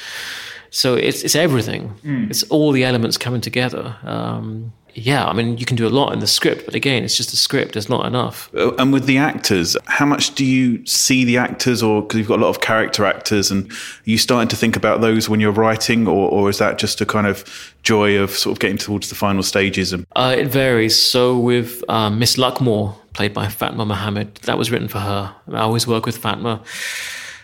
So 0.71 0.95
it's 0.95 1.23
it's 1.23 1.37
everything. 1.37 1.95
Mm. 2.03 2.31
It's 2.31 2.43
all 2.45 2.73
the 2.73 2.85
elements 2.85 3.19
coming 3.19 3.43
together. 3.43 3.95
Um, 4.05 4.73
yeah, 4.95 5.27
I 5.27 5.33
mean, 5.33 5.59
you 5.59 5.65
can 5.65 5.77
do 5.77 5.87
a 5.87 5.91
lot 5.91 6.13
in 6.13 6.19
the 6.21 6.27
script, 6.27 6.65
but 6.67 6.75
again, 6.75 7.05
it's 7.05 7.17
just 7.17 7.33
a 7.33 7.37
script. 7.37 7.77
It's 7.77 7.89
not 7.89 8.07
enough. 8.07 8.51
Uh, 8.55 8.73
And 8.79 8.93
with 8.93 9.07
the 9.07 9.19
actors, 9.19 9.77
how 9.87 10.07
much 10.07 10.35
do 10.35 10.45
you 10.45 10.85
see 10.87 11.25
the 11.25 11.39
actors, 11.39 11.83
or 11.83 12.03
because 12.03 12.19
you've 12.19 12.29
got 12.29 12.39
a 12.39 12.43
lot 12.43 12.51
of 12.51 12.61
character 12.61 13.05
actors, 13.05 13.51
and 13.51 13.71
are 13.71 13.75
you 14.05 14.19
starting 14.19 14.49
to 14.49 14.57
think 14.57 14.77
about 14.77 15.01
those 15.01 15.29
when 15.29 15.41
you're 15.41 15.53
writing, 15.53 16.07
or, 16.07 16.29
or 16.31 16.51
is 16.51 16.59
that 16.59 16.79
just 16.79 17.01
a 17.01 17.07
kind 17.07 17.27
of 17.27 17.45
joy 17.83 18.19
of 18.19 18.31
sort 18.31 18.53
of 18.57 18.61
getting 18.61 18.79
towards 18.79 19.09
the 19.09 19.15
final 19.15 19.43
stages? 19.43 19.93
And 19.93 20.07
Uh, 20.15 20.35
it 20.39 20.47
varies. 20.49 20.97
So 20.97 21.39
with 21.39 21.83
um, 21.89 22.19
Miss 22.19 22.37
Luckmoore, 22.37 22.95
played 23.13 23.35
by 23.35 23.49
Fatma 23.49 23.85
Mohamed, 23.85 24.37
that 24.43 24.57
was 24.59 24.71
written 24.71 24.89
for 24.89 24.99
her. 25.01 25.35
I 25.53 25.61
always 25.61 25.87
work 25.87 26.07
with 26.07 26.17
Fatma. 26.17 26.61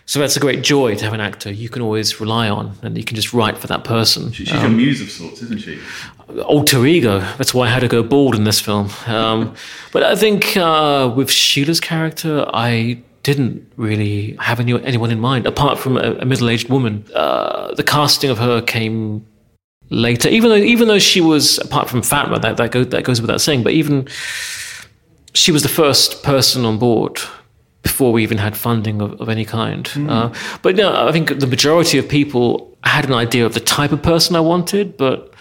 So 0.09 0.21
that's 0.21 0.39
a 0.39 0.41
great 0.41 0.63
joy 0.63 0.95
to 0.95 1.05
have 1.05 1.13
an 1.13 1.21
actor 1.21 1.53
you 1.53 1.69
can 1.69 1.83
always 1.83 2.19
rely 2.19 2.49
on, 2.49 2.79
and 2.81 2.97
you 2.97 3.05
can 3.05 3.15
just 3.15 3.35
write 3.35 3.59
for 3.59 3.67
that 3.67 3.85
person. 3.85 4.33
she's 4.33 4.51
Um, 4.51 4.63
your 4.63 4.71
muse 4.71 5.03
of 5.03 5.11
sorts, 5.11 5.43
isn't 5.43 5.61
she? 5.61 5.79
alter 6.45 6.87
ego. 6.87 7.21
That's 7.37 7.53
why 7.53 7.67
I 7.67 7.71
had 7.71 7.81
to 7.81 7.89
go 7.89 8.03
bald 8.03 8.35
in 8.35 8.45
this 8.45 8.59
film. 8.59 8.89
Um, 9.07 9.55
but 9.93 10.03
I 10.03 10.17
think 10.17 10.57
uh, 10.57 11.13
with 11.15 11.31
Sheila's 11.31 11.79
character, 11.79 12.47
I 12.55 13.03
didn't 13.23 13.71
really 13.77 14.35
have 14.41 14.61
any, 14.61 14.83
anyone 14.83 15.11
in 15.11 15.21
mind 15.21 15.47
apart 15.47 15.79
from 15.79 15.99
a, 15.99 16.15
a 16.15 16.25
middle-aged 16.25 16.71
woman. 16.71 17.05
Uh, 17.15 17.75
the 17.75 17.83
casting 17.85 18.31
of 18.31 18.39
her 18.39 18.63
came 18.63 19.27
later, 19.91 20.31
even 20.31 20.49
though 20.49 20.57
even 20.57 20.89
though 20.89 20.99
she 20.99 21.21
was 21.21 21.59
apart 21.59 21.91
from 21.91 22.01
Fatma, 22.01 22.39
that 22.39 22.57
that, 22.57 22.71
go, 22.71 22.83
that 22.83 23.05
goes 23.05 23.21
without 23.21 23.43
saying. 23.43 23.63
But 23.63 23.75
even 23.75 24.09
she 25.35 25.53
was 25.53 25.63
the 25.63 25.69
first 25.69 26.23
person 26.23 26.65
on 26.65 26.79
board 26.79 27.21
before 27.99 28.13
we 28.13 28.23
even 28.23 28.39
had 28.39 28.57
funding 28.57 29.03
of, 29.03 29.21
of 29.21 29.29
any 29.29 29.45
kind. 29.45 29.91
Uh, 30.09 30.33
but 30.63 30.77
no, 30.77 31.09
I 31.09 31.11
think 31.11 31.41
the 31.41 31.49
majority 31.49 31.99
of 31.99 32.09
people 32.09 32.79
had 32.85 33.05
an 33.07 33.13
idea 33.13 33.45
of 33.45 33.55
the 33.55 33.61
type 33.61 33.91
of 33.91 34.01
person 34.03 34.37
I 34.37 34.41
wanted, 34.41 34.97
but 34.97 35.35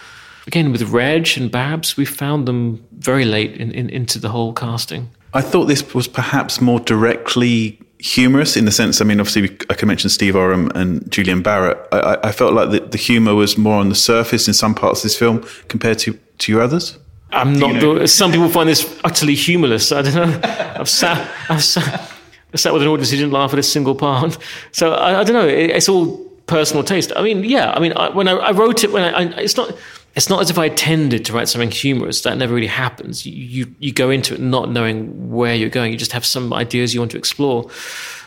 again, 0.48 0.72
with 0.72 0.82
Reg 0.90 1.28
and 1.36 1.52
Babs, 1.52 1.96
we 1.96 2.04
found 2.04 2.48
them 2.48 2.84
very 2.98 3.24
late 3.24 3.52
in, 3.56 3.70
in, 3.70 3.88
into 3.90 4.18
the 4.18 4.28
whole 4.28 4.52
casting. 4.52 5.08
I 5.34 5.40
thought 5.40 5.66
this 5.66 5.94
was 5.94 6.08
perhaps 6.08 6.60
more 6.60 6.80
directly 6.80 7.78
humorous 8.00 8.56
in 8.56 8.64
the 8.64 8.72
sense. 8.72 9.00
I 9.00 9.04
mean, 9.04 9.20
obviously, 9.20 9.42
we, 9.42 9.56
I 9.70 9.74
can 9.74 9.86
mention 9.86 10.10
Steve 10.10 10.34
Oram 10.34 10.72
and 10.74 11.08
Julian 11.12 11.42
Barratt. 11.44 11.78
I, 11.92 11.98
I- 12.00 12.28
I 12.28 12.32
felt 12.32 12.54
like 12.54 12.70
the, 12.72 12.80
the 12.80 12.98
humor 12.98 13.34
was 13.36 13.56
more 13.56 13.78
on 13.80 13.88
the 13.88 13.94
surface 13.94 14.48
in 14.48 14.54
some 14.54 14.74
parts 14.74 14.98
of 15.00 15.04
this 15.04 15.16
film 15.16 15.44
compared 15.68 15.98
to 16.00 16.18
to 16.38 16.52
your 16.52 16.60
others. 16.62 16.98
I'm 17.30 17.52
not. 17.52 17.80
the, 17.80 18.08
some 18.08 18.32
people 18.32 18.48
find 18.48 18.68
this 18.68 18.84
utterly 19.04 19.34
humorless. 19.36 19.92
I 19.92 20.02
don't 20.02 20.14
know. 20.14 20.40
I've 20.80 20.88
sat. 20.88 21.18
I've 21.50 21.62
sat. 21.62 22.10
Sat 22.58 22.72
with 22.72 22.82
an 22.82 22.88
audience 22.88 23.10
who 23.10 23.16
didn't 23.16 23.32
laugh 23.32 23.52
at 23.52 23.58
a 23.58 23.62
single 23.62 23.94
part. 23.94 24.38
So 24.72 24.92
I, 24.92 25.20
I 25.20 25.24
don't 25.24 25.34
know. 25.34 25.46
It, 25.46 25.70
it's 25.70 25.88
all 25.88 26.18
personal 26.46 26.84
taste. 26.84 27.12
I 27.16 27.22
mean, 27.22 27.44
yeah. 27.44 27.72
I 27.72 27.80
mean, 27.80 27.92
I, 27.94 28.10
when 28.10 28.28
I, 28.28 28.32
I 28.32 28.50
wrote 28.52 28.84
it, 28.84 28.92
when 28.92 29.02
I, 29.14 29.22
it's 29.40 29.56
not. 29.56 29.76
It's 30.16 30.28
not 30.28 30.40
as 30.40 30.50
if 30.50 30.58
I 30.58 30.64
intended 30.64 31.24
to 31.26 31.32
write 31.32 31.48
something 31.48 31.70
humorous. 31.70 32.22
That 32.22 32.36
never 32.38 32.52
really 32.52 32.66
happens. 32.66 33.24
You, 33.24 33.32
you 33.32 33.74
you 33.78 33.92
go 33.92 34.10
into 34.10 34.34
it 34.34 34.40
not 34.40 34.68
knowing 34.68 35.30
where 35.30 35.54
you're 35.54 35.68
going. 35.68 35.92
You 35.92 35.98
just 35.98 36.12
have 36.12 36.26
some 36.26 36.52
ideas 36.52 36.92
you 36.92 37.00
want 37.00 37.12
to 37.12 37.18
explore. 37.18 37.70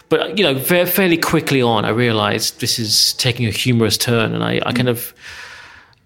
But 0.07 0.37
you 0.37 0.43
know, 0.45 0.57
fa- 0.57 0.85
fairly 0.85 1.17
quickly 1.17 1.61
on, 1.61 1.83
I 1.83 1.89
realized 1.89 2.61
this 2.61 2.79
is 2.79 3.13
taking 3.13 3.45
a 3.45 3.49
humorous 3.49 3.97
turn, 3.97 4.33
and 4.33 4.41
I, 4.41 4.61
I 4.65 4.71
kind 4.71 4.87
mm. 4.87 4.91
of 4.91 5.13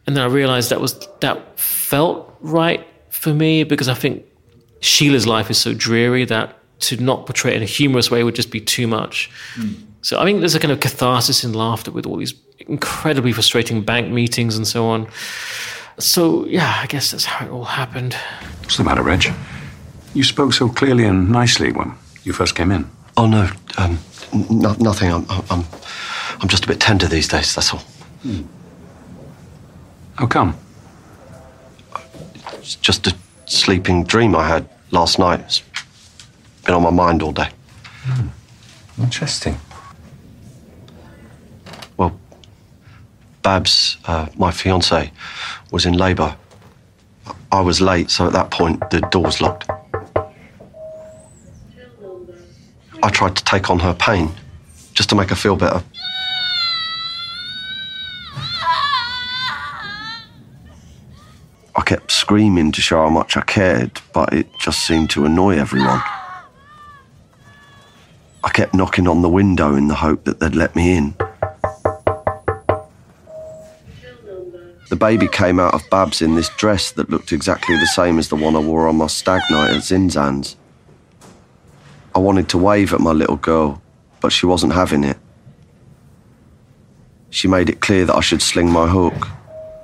and 0.08 0.16
then 0.16 0.24
I 0.24 0.28
realized 0.28 0.70
that 0.70 0.82
was 0.82 1.08
that 1.20 1.60
felt 1.60 2.36
right 2.42 2.86
for 3.10 3.34
me 3.34 3.64
because 3.64 3.88
I 3.88 3.94
think 3.94 4.26
Sheila's 4.82 5.26
life 5.26 5.50
is 5.50 5.58
so 5.58 5.74
dreary 5.74 6.26
that 6.26 6.58
to 6.80 6.98
not 6.98 7.26
portray 7.26 7.52
it 7.54 7.58
in 7.58 7.64
a 7.64 7.66
humorous 7.66 8.12
way 8.12 8.24
would 8.24 8.36
just 8.36 8.52
be 8.52 8.60
too 8.60 8.88
much. 8.88 9.30
So 10.02 10.20
I 10.20 10.26
think 10.26 10.40
there's 10.40 10.56
a 10.56 10.60
kind 10.60 10.72
of 10.72 10.80
catharsis 10.80 11.44
in 11.44 11.54
laughter 11.54 11.92
with 11.92 12.06
all 12.06 12.18
these 12.18 12.34
incredibly 12.60 13.32
frustrating 13.32 13.82
bank 13.84 14.12
meetings 14.12 14.56
and 14.58 14.68
so 14.68 14.86
on. 14.88 15.08
So 15.98 16.46
yeah, 16.46 16.80
I 16.82 16.86
guess 16.88 17.12
that's 17.12 17.26
how 17.26 17.46
it 17.46 17.50
all 17.52 17.64
happened. 17.66 18.14
What's 18.62 18.78
the 18.78 18.84
matter, 18.84 19.02
Reg? 19.02 19.34
You 20.14 20.24
spoke 20.24 20.54
so 20.54 20.70
clearly 20.70 21.06
and 21.06 21.32
nicely 21.32 21.72
when 21.72 21.94
you 22.24 22.34
first 22.34 22.56
came 22.56 22.72
in. 22.72 22.90
Oh 23.18 23.28
no, 23.28 23.50
um, 23.78 23.98
n- 24.34 24.60
nothing. 24.80 25.12
I'm, 25.12 25.26
I'm, 25.50 25.64
I'm 26.42 26.48
just 26.48 26.66
a 26.66 26.68
bit 26.68 26.80
tender 26.80 27.08
these 27.08 27.28
days. 27.28 27.56
That's 27.56 27.74
all. 27.74 27.82
How 30.16 30.28
come? 30.28 30.58
It's 32.58 32.76
just 32.76 33.08
a 33.08 33.16
sleeping 33.46 34.04
dream 34.04 34.36
I 34.36 34.48
had 34.48 34.68
last 34.92 35.20
night. 35.20 35.40
It's 35.42 35.62
been 36.66 36.76
on 36.76 36.82
my 36.82 36.90
mind 36.90 37.22
all 37.22 37.32
day. 37.32 37.50
Interesting. 39.00 39.58
Well, 41.96 42.20
Babs, 43.44 43.98
uh, 44.06 44.28
my 44.36 44.52
fiance, 44.52 45.12
was 45.72 45.86
in 45.86 45.94
labour. 45.94 46.36
I 47.52 47.62
was 47.62 47.80
late, 47.80 48.10
so 48.10 48.26
at 48.26 48.34
that 48.34 48.52
point 48.52 48.90
the 48.90 49.02
door 49.12 49.24
was 49.24 49.40
locked. 49.42 49.70
I 53.04 53.10
tried 53.10 53.36
to 53.36 53.44
take 53.44 53.70
on 53.70 53.80
her 53.80 53.94
pain, 53.94 54.32
just 54.94 55.10
to 55.10 55.16
make 55.16 55.30
her 55.30 55.36
feel 55.36 55.56
better. 55.56 55.84
I 61.78 61.82
kept 61.86 62.12
screaming 62.12 62.72
to 62.72 62.82
show 62.82 63.04
how 63.04 63.10
much 63.10 63.38
I 63.38 63.42
cared, 63.42 64.02
but 64.14 64.34
it 64.34 64.48
just 64.60 64.88
seemed 64.88 65.12
to 65.12 65.26
annoy 65.26 65.58
everyone. 65.58 66.02
I 68.46 68.52
kept 68.52 68.76
knocking 68.76 69.08
on 69.08 69.24
the 69.24 69.30
window 69.30 69.76
in 69.76 69.88
the 69.88 69.96
hope 69.96 70.24
that 70.26 70.40
they'd 70.40 70.56
let 70.56 70.76
me 70.76 70.96
in. 70.96 71.16
The 74.90 74.96
baby 74.96 75.28
came 75.28 75.60
out 75.60 75.74
of 75.74 75.82
Babs 75.90 76.22
in 76.22 76.36
this 76.36 76.50
dress 76.50 76.92
that 76.92 77.10
looked 77.10 77.34
exactly 77.34 77.76
the 77.76 77.88
same 77.88 78.20
as 78.20 78.30
the 78.30 78.36
one 78.36 78.56
I 78.56 78.60
wore 78.60 78.88
on 78.88 78.98
my 78.98 79.08
stag 79.08 79.42
night 79.50 79.72
at 79.72 79.82
Zinzan's. 79.82 80.56
I 82.14 82.20
wanted 82.20 82.48
to 82.50 82.60
wave 82.60 82.94
at 82.94 83.00
my 83.00 83.12
little 83.12 83.36
girl, 83.36 83.82
but 84.22 84.32
she 84.32 84.46
wasn't 84.46 84.74
having 84.74 85.04
it. 85.04 85.18
She 87.32 87.48
made 87.48 87.68
it 87.68 87.82
clear 87.82 88.06
that 88.06 88.16
I 88.16 88.22
should 88.22 88.44
sling 88.44 88.72
my 88.72 88.88
hook. 88.88 89.28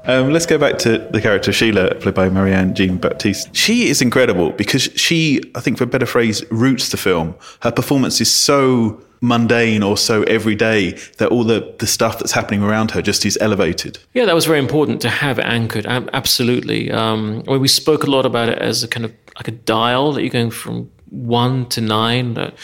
Um, 0.05 0.31
let's 0.31 0.45
go 0.45 0.57
back 0.57 0.79
to 0.79 0.97
the 0.97 1.21
character 1.21 1.53
Sheila, 1.53 1.95
played 1.95 2.15
by 2.15 2.29
Marianne 2.29 2.73
Jean 2.73 2.97
Baptiste. 2.97 3.55
She 3.55 3.87
is 3.87 4.01
incredible 4.01 4.51
because 4.51 4.83
she, 4.95 5.41
I 5.53 5.61
think, 5.61 5.77
for 5.77 5.83
a 5.83 5.87
better 5.87 6.07
phrase, 6.07 6.43
roots 6.51 6.89
the 6.89 6.97
film. 6.97 7.35
Her 7.61 7.71
performance 7.71 8.19
is 8.19 8.33
so 8.33 9.01
mundane 9.21 9.83
or 9.83 9.95
so 9.95 10.23
everyday 10.23 10.91
that 11.19 11.29
all 11.29 11.43
the, 11.43 11.75
the 11.77 11.85
stuff 11.85 12.17
that's 12.17 12.31
happening 12.31 12.63
around 12.63 12.89
her 12.91 13.01
just 13.03 13.23
is 13.25 13.37
elevated. 13.39 13.99
Yeah, 14.13 14.25
that 14.25 14.33
was 14.33 14.45
very 14.45 14.57
important 14.57 15.01
to 15.01 15.09
have 15.09 15.37
anchored. 15.37 15.85
Absolutely. 15.85 16.91
Um, 16.91 17.43
we 17.43 17.67
spoke 17.67 18.03
a 18.03 18.09
lot 18.09 18.25
about 18.25 18.49
it 18.49 18.57
as 18.57 18.83
a 18.83 18.87
kind 18.87 19.05
of 19.05 19.13
like 19.37 19.47
a 19.47 19.51
dial 19.51 20.13
that 20.13 20.21
you're 20.21 20.31
going 20.31 20.49
from 20.49 20.89
one 21.09 21.67
to 21.69 21.81
nine. 21.81 22.33
That 22.33 22.55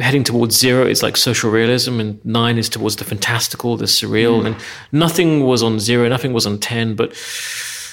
heading 0.00 0.24
towards 0.24 0.56
zero 0.58 0.86
is 0.86 1.02
like 1.02 1.16
social 1.16 1.50
realism, 1.50 2.00
and 2.00 2.24
nine 2.24 2.58
is 2.58 2.68
towards 2.68 2.96
the 2.96 3.04
fantastical, 3.04 3.76
the 3.76 3.84
surreal, 3.86 4.42
Mm. 4.42 4.46
and 4.46 4.56
nothing 4.92 5.44
was 5.44 5.62
on 5.62 5.78
zero, 5.80 6.08
nothing 6.08 6.32
was 6.32 6.46
on 6.46 6.58
ten, 6.58 6.94
but. 6.94 7.14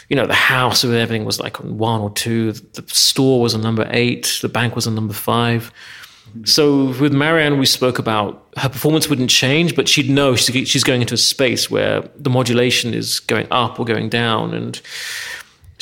You 0.09 0.17
know, 0.17 0.27
the 0.27 0.33
house 0.33 0.83
with 0.83 0.93
everything 0.93 1.23
was 1.25 1.39
like 1.39 1.61
on 1.61 1.77
one 1.77 2.01
or 2.01 2.11
two. 2.11 2.51
The 2.51 2.83
store 2.87 3.41
was 3.41 3.55
on 3.55 3.61
number 3.61 3.87
eight. 3.89 4.37
The 4.41 4.49
bank 4.49 4.75
was 4.75 4.85
on 4.85 4.93
number 4.95 5.13
five. 5.13 5.71
So 6.43 6.87
with 6.99 7.13
Marianne, 7.13 7.57
we 7.57 7.65
spoke 7.65 7.99
about 7.99 8.45
her 8.57 8.67
performance 8.69 9.09
wouldn't 9.09 9.29
change, 9.29 9.75
but 9.75 9.87
she'd 9.87 10.09
know 10.09 10.35
she's, 10.35 10.67
she's 10.67 10.83
going 10.83 11.01
into 11.01 11.13
a 11.13 11.17
space 11.17 11.71
where 11.71 12.01
the 12.17 12.29
modulation 12.29 12.93
is 12.93 13.21
going 13.21 13.47
up 13.49 13.79
or 13.79 13.85
going 13.85 14.09
down, 14.09 14.53
and 14.53 14.79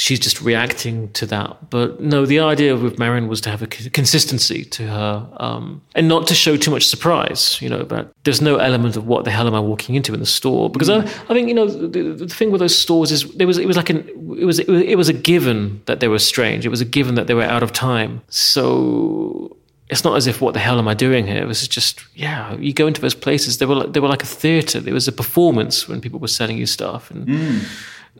she's 0.01 0.19
just 0.19 0.41
reacting 0.41 1.11
to 1.13 1.27
that. 1.27 1.69
But 1.69 2.01
no, 2.01 2.25
the 2.25 2.39
idea 2.39 2.75
with 2.75 2.97
Marianne 2.97 3.27
was 3.27 3.39
to 3.41 3.51
have 3.51 3.61
a 3.61 3.67
consistency 3.67 4.65
to 4.65 4.87
her, 4.87 5.29
um, 5.37 5.83
and 5.93 6.07
not 6.07 6.25
to 6.27 6.33
show 6.33 6.57
too 6.57 6.71
much 6.71 6.87
surprise. 6.87 7.61
You 7.61 7.69
know, 7.69 7.83
that 7.83 8.11
there's 8.23 8.41
no 8.41 8.57
element 8.57 8.97
of 8.97 9.05
what 9.05 9.25
the 9.25 9.31
hell 9.31 9.45
am 9.45 9.53
I 9.53 9.59
walking 9.59 9.93
into 9.93 10.11
in 10.15 10.19
the 10.19 10.25
store 10.25 10.71
because 10.71 10.89
I, 10.89 11.01
I 11.01 11.33
think 11.35 11.47
you 11.47 11.53
know 11.53 11.67
the, 11.67 12.01
the 12.01 12.27
thing 12.27 12.49
with 12.49 12.61
those 12.61 12.75
stores 12.75 13.11
is 13.11 13.31
there 13.35 13.45
was 13.45 13.59
it 13.59 13.67
was 13.67 13.77
like 13.77 13.91
an 13.91 13.99
it 14.39 14.45
was 14.45 14.57
it 14.57 14.67
was, 14.67 14.81
it 14.81 14.95
was 14.95 15.09
a 15.09 15.13
given 15.13 15.83
that 15.85 15.99
they 15.99 16.07
were 16.07 16.19
strange. 16.19 16.65
It 16.65 16.69
was 16.69 16.81
a 16.81 16.85
given 16.85 17.13
that 17.15 17.27
they 17.27 17.35
were 17.35 17.43
out 17.43 17.61
of 17.61 17.71
time. 17.71 18.21
So 18.29 19.55
it's 19.91 20.03
not 20.03 20.17
as 20.17 20.25
if 20.25 20.41
what 20.41 20.55
the 20.55 20.59
hell 20.59 20.79
am 20.79 20.87
I 20.87 20.95
doing 20.95 21.27
here? 21.27 21.43
It 21.43 21.47
was 21.47 21.67
just 21.67 22.03
yeah. 22.15 22.55
You 22.55 22.73
go 22.73 22.87
into 22.87 23.01
those 23.01 23.13
places, 23.13 23.59
they 23.59 23.67
were 23.67 23.75
like, 23.75 23.93
they 23.93 23.99
were 23.99 24.07
like 24.07 24.23
a 24.23 24.33
theater. 24.41 24.79
There 24.79 24.95
was 24.95 25.07
a 25.07 25.11
performance 25.11 25.87
when 25.87 26.01
people 26.01 26.19
were 26.19 26.27
selling 26.27 26.57
you 26.57 26.65
stuff, 26.65 27.11
and 27.11 27.67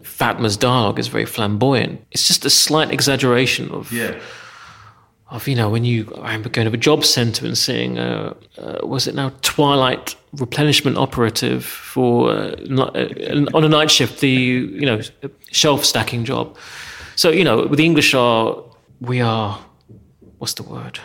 Fatma's 0.04 0.58
dialogue 0.58 1.00
is 1.00 1.08
very 1.08 1.26
flamboyant. 1.26 2.02
It's 2.12 2.28
just 2.28 2.46
a 2.46 2.50
slight 2.50 2.92
exaggeration 2.92 3.70
of 3.72 3.92
Yeah. 3.92 4.16
of 5.30 5.48
you 5.48 5.56
know 5.56 5.70
when 5.70 5.86
you 5.86 6.12
I 6.16 6.28
remember 6.34 6.50
going 6.50 6.68
to 6.70 6.74
a 6.74 6.78
job 6.78 7.04
center 7.06 7.46
and 7.46 7.58
seeing 7.58 7.98
uh, 8.00 8.34
uh, 8.58 8.80
was 8.88 9.08
it 9.08 9.16
now 9.16 9.32
Twilight 9.42 10.16
replenishment 10.34 10.98
operative 10.98 11.64
for 11.66 12.32
uh, 12.32 12.56
uh, 12.80 13.46
on 13.54 13.64
a 13.64 13.70
night 13.70 13.92
shift 13.92 14.20
the 14.22 14.30
you 14.30 14.86
know 14.86 15.00
shelf 15.52 15.86
stacking 15.86 16.26
job. 16.26 16.56
So 17.16 17.30
you 17.30 17.44
know 17.44 17.68
with 17.68 17.78
the 17.78 17.86
English 17.86 18.14
are 18.14 18.56
we 19.00 19.22
are 19.22 19.60
what's 20.40 20.54
the 20.56 20.64
word 20.64 21.00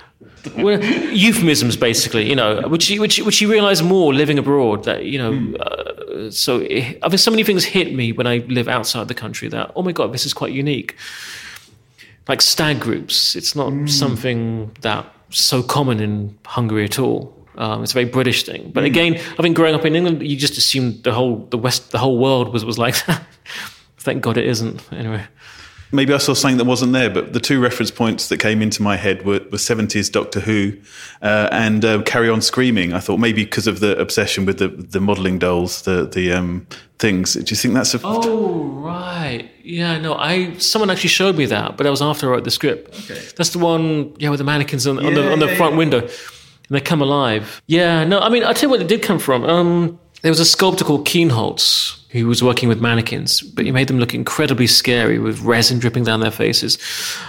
We're, 0.56 0.80
euphemisms 1.12 1.76
basically 1.76 2.28
you 2.28 2.36
know 2.36 2.62
which 2.68 2.88
you- 2.90 3.00
which 3.00 3.18
which 3.20 3.40
you 3.42 3.50
realize 3.52 3.82
more 3.82 4.14
living 4.14 4.38
abroad 4.38 4.84
that 4.84 5.04
you 5.04 5.18
know 5.18 5.32
uh, 5.60 5.95
so 6.30 6.58
it, 6.58 6.98
I 7.02 7.08
think 7.08 7.20
so 7.20 7.30
many 7.30 7.44
things 7.44 7.64
hit 7.64 7.94
me 7.94 8.12
when 8.12 8.26
I 8.26 8.38
live 8.48 8.68
outside 8.68 9.08
the 9.08 9.14
country 9.14 9.48
that 9.48 9.72
oh 9.76 9.82
my 9.82 9.92
god 9.92 10.12
this 10.12 10.26
is 10.26 10.34
quite 10.34 10.52
unique 10.52 10.96
like 12.28 12.42
stag 12.42 12.80
groups. 12.80 13.36
It's 13.36 13.54
not 13.54 13.88
something 13.88 14.72
that's 14.80 15.08
so 15.30 15.62
common 15.62 16.00
in 16.00 16.36
Hungary 16.44 16.84
at 16.84 16.98
all. 16.98 17.32
Um, 17.56 17.82
it's 17.82 17.92
a 17.92 17.94
very 17.94 18.06
British 18.06 18.44
thing. 18.44 18.70
But 18.72 18.84
again, 18.84 19.14
I 19.14 19.42
think 19.42 19.56
growing 19.56 19.74
up 19.74 19.84
in 19.84 19.94
England, 19.94 20.22
you 20.22 20.36
just 20.36 20.58
assumed 20.58 21.04
the 21.04 21.12
whole 21.12 21.46
the 21.50 21.58
West, 21.58 21.92
the 21.92 21.98
whole 21.98 22.18
world 22.18 22.52
was 22.52 22.64
was 22.64 22.78
like 22.78 22.94
that. 23.06 23.22
Thank 23.98 24.22
God 24.22 24.36
it 24.36 24.46
isn't. 24.46 24.82
Anyway. 24.92 25.24
Maybe 25.96 26.12
I 26.12 26.18
saw 26.18 26.34
something 26.34 26.58
that 26.58 26.64
wasn't 26.64 26.92
there, 26.92 27.10
but 27.10 27.32
the 27.32 27.40
two 27.40 27.58
reference 27.60 27.90
points 27.90 28.28
that 28.28 28.38
came 28.38 28.60
into 28.60 28.82
my 28.82 28.96
head 28.96 29.24
were, 29.24 29.40
were 29.50 29.58
70s 29.58 30.12
Doctor 30.12 30.40
Who 30.40 30.76
uh, 31.22 31.48
and 31.50 31.84
uh, 31.84 32.02
Carry 32.02 32.28
On 32.28 32.40
Screaming. 32.42 32.92
I 32.92 33.00
thought 33.00 33.18
maybe 33.18 33.44
because 33.44 33.66
of 33.66 33.80
the 33.80 33.98
obsession 33.98 34.44
with 34.44 34.58
the, 34.58 34.68
the 34.68 35.00
modelling 35.00 35.38
dolls, 35.38 35.82
the, 35.82 36.06
the 36.06 36.32
um, 36.32 36.66
things. 36.98 37.34
Do 37.34 37.40
you 37.40 37.56
think 37.56 37.74
that's 37.74 37.94
a. 37.94 38.00
Oh 38.04 38.64
right, 38.64 39.50
yeah. 39.62 39.98
No, 39.98 40.14
I 40.14 40.56
someone 40.58 40.90
actually 40.90 41.08
showed 41.08 41.36
me 41.36 41.46
that, 41.46 41.76
but 41.76 41.84
that 41.84 41.90
was 41.90 42.02
after 42.02 42.28
I 42.28 42.36
wrote 42.36 42.44
the 42.44 42.50
script. 42.50 42.94
Okay. 43.10 43.20
That's 43.36 43.50
the 43.50 43.58
one, 43.58 44.14
yeah, 44.18 44.28
with 44.28 44.38
the 44.38 44.44
mannequins 44.44 44.86
on, 44.86 45.04
on 45.04 45.14
the 45.14 45.32
on 45.32 45.38
the 45.38 45.46
yeah, 45.46 45.56
front 45.56 45.72
yeah. 45.72 45.78
window, 45.78 46.00
and 46.00 46.10
they 46.70 46.80
come 46.80 47.00
alive. 47.00 47.62
Yeah, 47.66 48.04
no, 48.04 48.20
I 48.20 48.28
mean, 48.28 48.44
I 48.44 48.52
tell 48.52 48.68
you 48.68 48.70
what 48.70 48.80
it 48.80 48.88
did 48.88 49.02
come 49.02 49.18
from. 49.18 49.44
Um, 49.44 49.98
there 50.22 50.30
was 50.30 50.40
a 50.40 50.44
sculptor 50.44 50.84
called 50.84 51.06
Kienholz 51.06 52.02
who 52.16 52.26
was 52.26 52.42
working 52.42 52.68
with 52.68 52.80
mannequins, 52.80 53.42
but 53.42 53.64
he 53.64 53.72
made 53.72 53.88
them 53.88 53.98
look 53.98 54.14
incredibly 54.14 54.66
scary 54.66 55.18
with 55.18 55.40
resin 55.42 55.78
dripping 55.78 56.04
down 56.04 56.20
their 56.20 56.30
faces, 56.30 56.78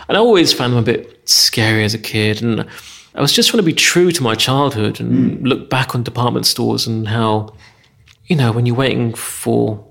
and 0.08 0.18
I 0.18 0.20
always 0.20 0.54
found 0.54 0.74
them 0.74 0.80
a 0.80 0.86
bit 0.86 1.30
scary 1.30 1.84
as 1.84 1.94
a 1.94 2.00
kid, 2.00 2.42
and 2.42 2.66
I 3.14 3.22
was 3.22 3.34
just 3.34 3.50
trying 3.50 3.60
to 3.60 3.66
be 3.66 3.74
true 3.74 4.12
to 4.12 4.24
my 4.24 4.36
childhood 4.36 5.00
and 5.00 5.48
look 5.48 5.70
back 5.70 5.96
on 5.96 6.04
department 6.04 6.46
stores 6.46 6.88
and 6.88 7.08
how, 7.08 7.54
you 8.28 8.36
know, 8.36 8.52
when 8.52 8.66
you're 8.66 8.76
waiting 8.76 9.14
for 9.16 9.84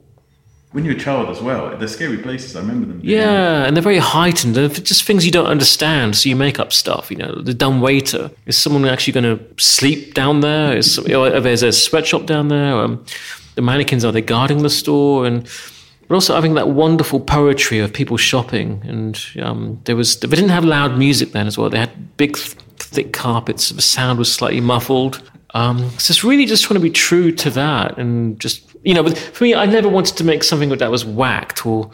When 0.73 0.85
you're 0.85 0.97
a 0.97 0.99
child 0.99 1.31
as 1.31 1.41
well, 1.41 1.77
they're 1.79 1.89
scary 1.89 2.19
places. 2.19 2.55
I 2.55 2.61
remember 2.61 2.87
them. 2.87 3.01
Yeah, 3.03 3.65
and 3.65 3.75
they're 3.75 3.83
very 3.83 3.99
heightened. 3.99 4.55
They're 4.55 4.69
just 4.69 5.05
things 5.05 5.25
you 5.25 5.33
don't 5.33 5.47
understand, 5.47 6.17
so 6.17 6.29
you 6.29 6.37
make 6.37 6.61
up 6.61 6.71
stuff. 6.71 7.11
You 7.11 7.17
know, 7.17 7.41
the 7.43 7.55
dumb 7.55 7.81
waiter 7.81 8.31
is 8.45 8.59
someone 8.59 8.85
actually 8.85 9.15
going 9.15 9.39
to 9.39 9.63
sleep 9.63 10.15
down 10.15 10.41
there? 10.41 10.77
Is 10.77 10.99
or 10.99 11.41
there's 11.41 11.63
a 11.63 11.73
sweatshop 11.73 12.27
down 12.27 12.49
there? 12.49 12.75
Um, 12.77 13.05
the 13.57 13.63
mannequins 13.63 14.05
are 14.05 14.13
they 14.13 14.23
guarding 14.23 14.63
the 14.63 14.71
store? 14.71 15.27
And 15.27 15.49
but 16.09 16.15
also 16.15 16.35
having 16.35 16.55
that 16.55 16.69
wonderful 16.69 17.19
poetry 17.19 17.81
of 17.81 17.93
people 17.93 18.17
shopping. 18.17 18.81
And 18.87 19.21
um, 19.43 19.81
there 19.85 19.97
was 19.97 20.21
they 20.21 20.29
didn't 20.29 20.51
have 20.51 20.65
loud 20.65 20.97
music 20.97 21.33
then 21.33 21.47
as 21.47 21.59
well. 21.59 21.69
They 21.69 21.79
had 21.79 22.17
big, 22.17 22.37
th- 22.37 22.57
thick 22.79 23.13
carpets. 23.13 23.71
The 23.71 23.83
sound 23.83 24.19
was 24.19 24.33
slightly 24.33 24.61
muffled. 24.61 25.29
Um, 25.55 25.91
so 25.99 26.13
it's 26.13 26.23
really 26.23 26.47
just 26.47 26.65
trying 26.65 26.79
to 26.79 26.83
be 26.83 26.91
true 26.91 27.33
to 27.33 27.51
that, 27.51 27.99
and 27.99 28.39
just 28.39 28.63
you 28.85 28.95
know, 28.95 29.03
but 29.03 29.17
for 29.17 29.45
me, 29.45 29.55
I 29.55 29.67
never 29.67 29.89
wanted 29.89 30.17
to 30.19 30.25
make 30.25 30.45
something 30.45 30.69
that 30.69 30.91
was 30.91 31.05
whacked 31.05 31.65
or 31.65 31.91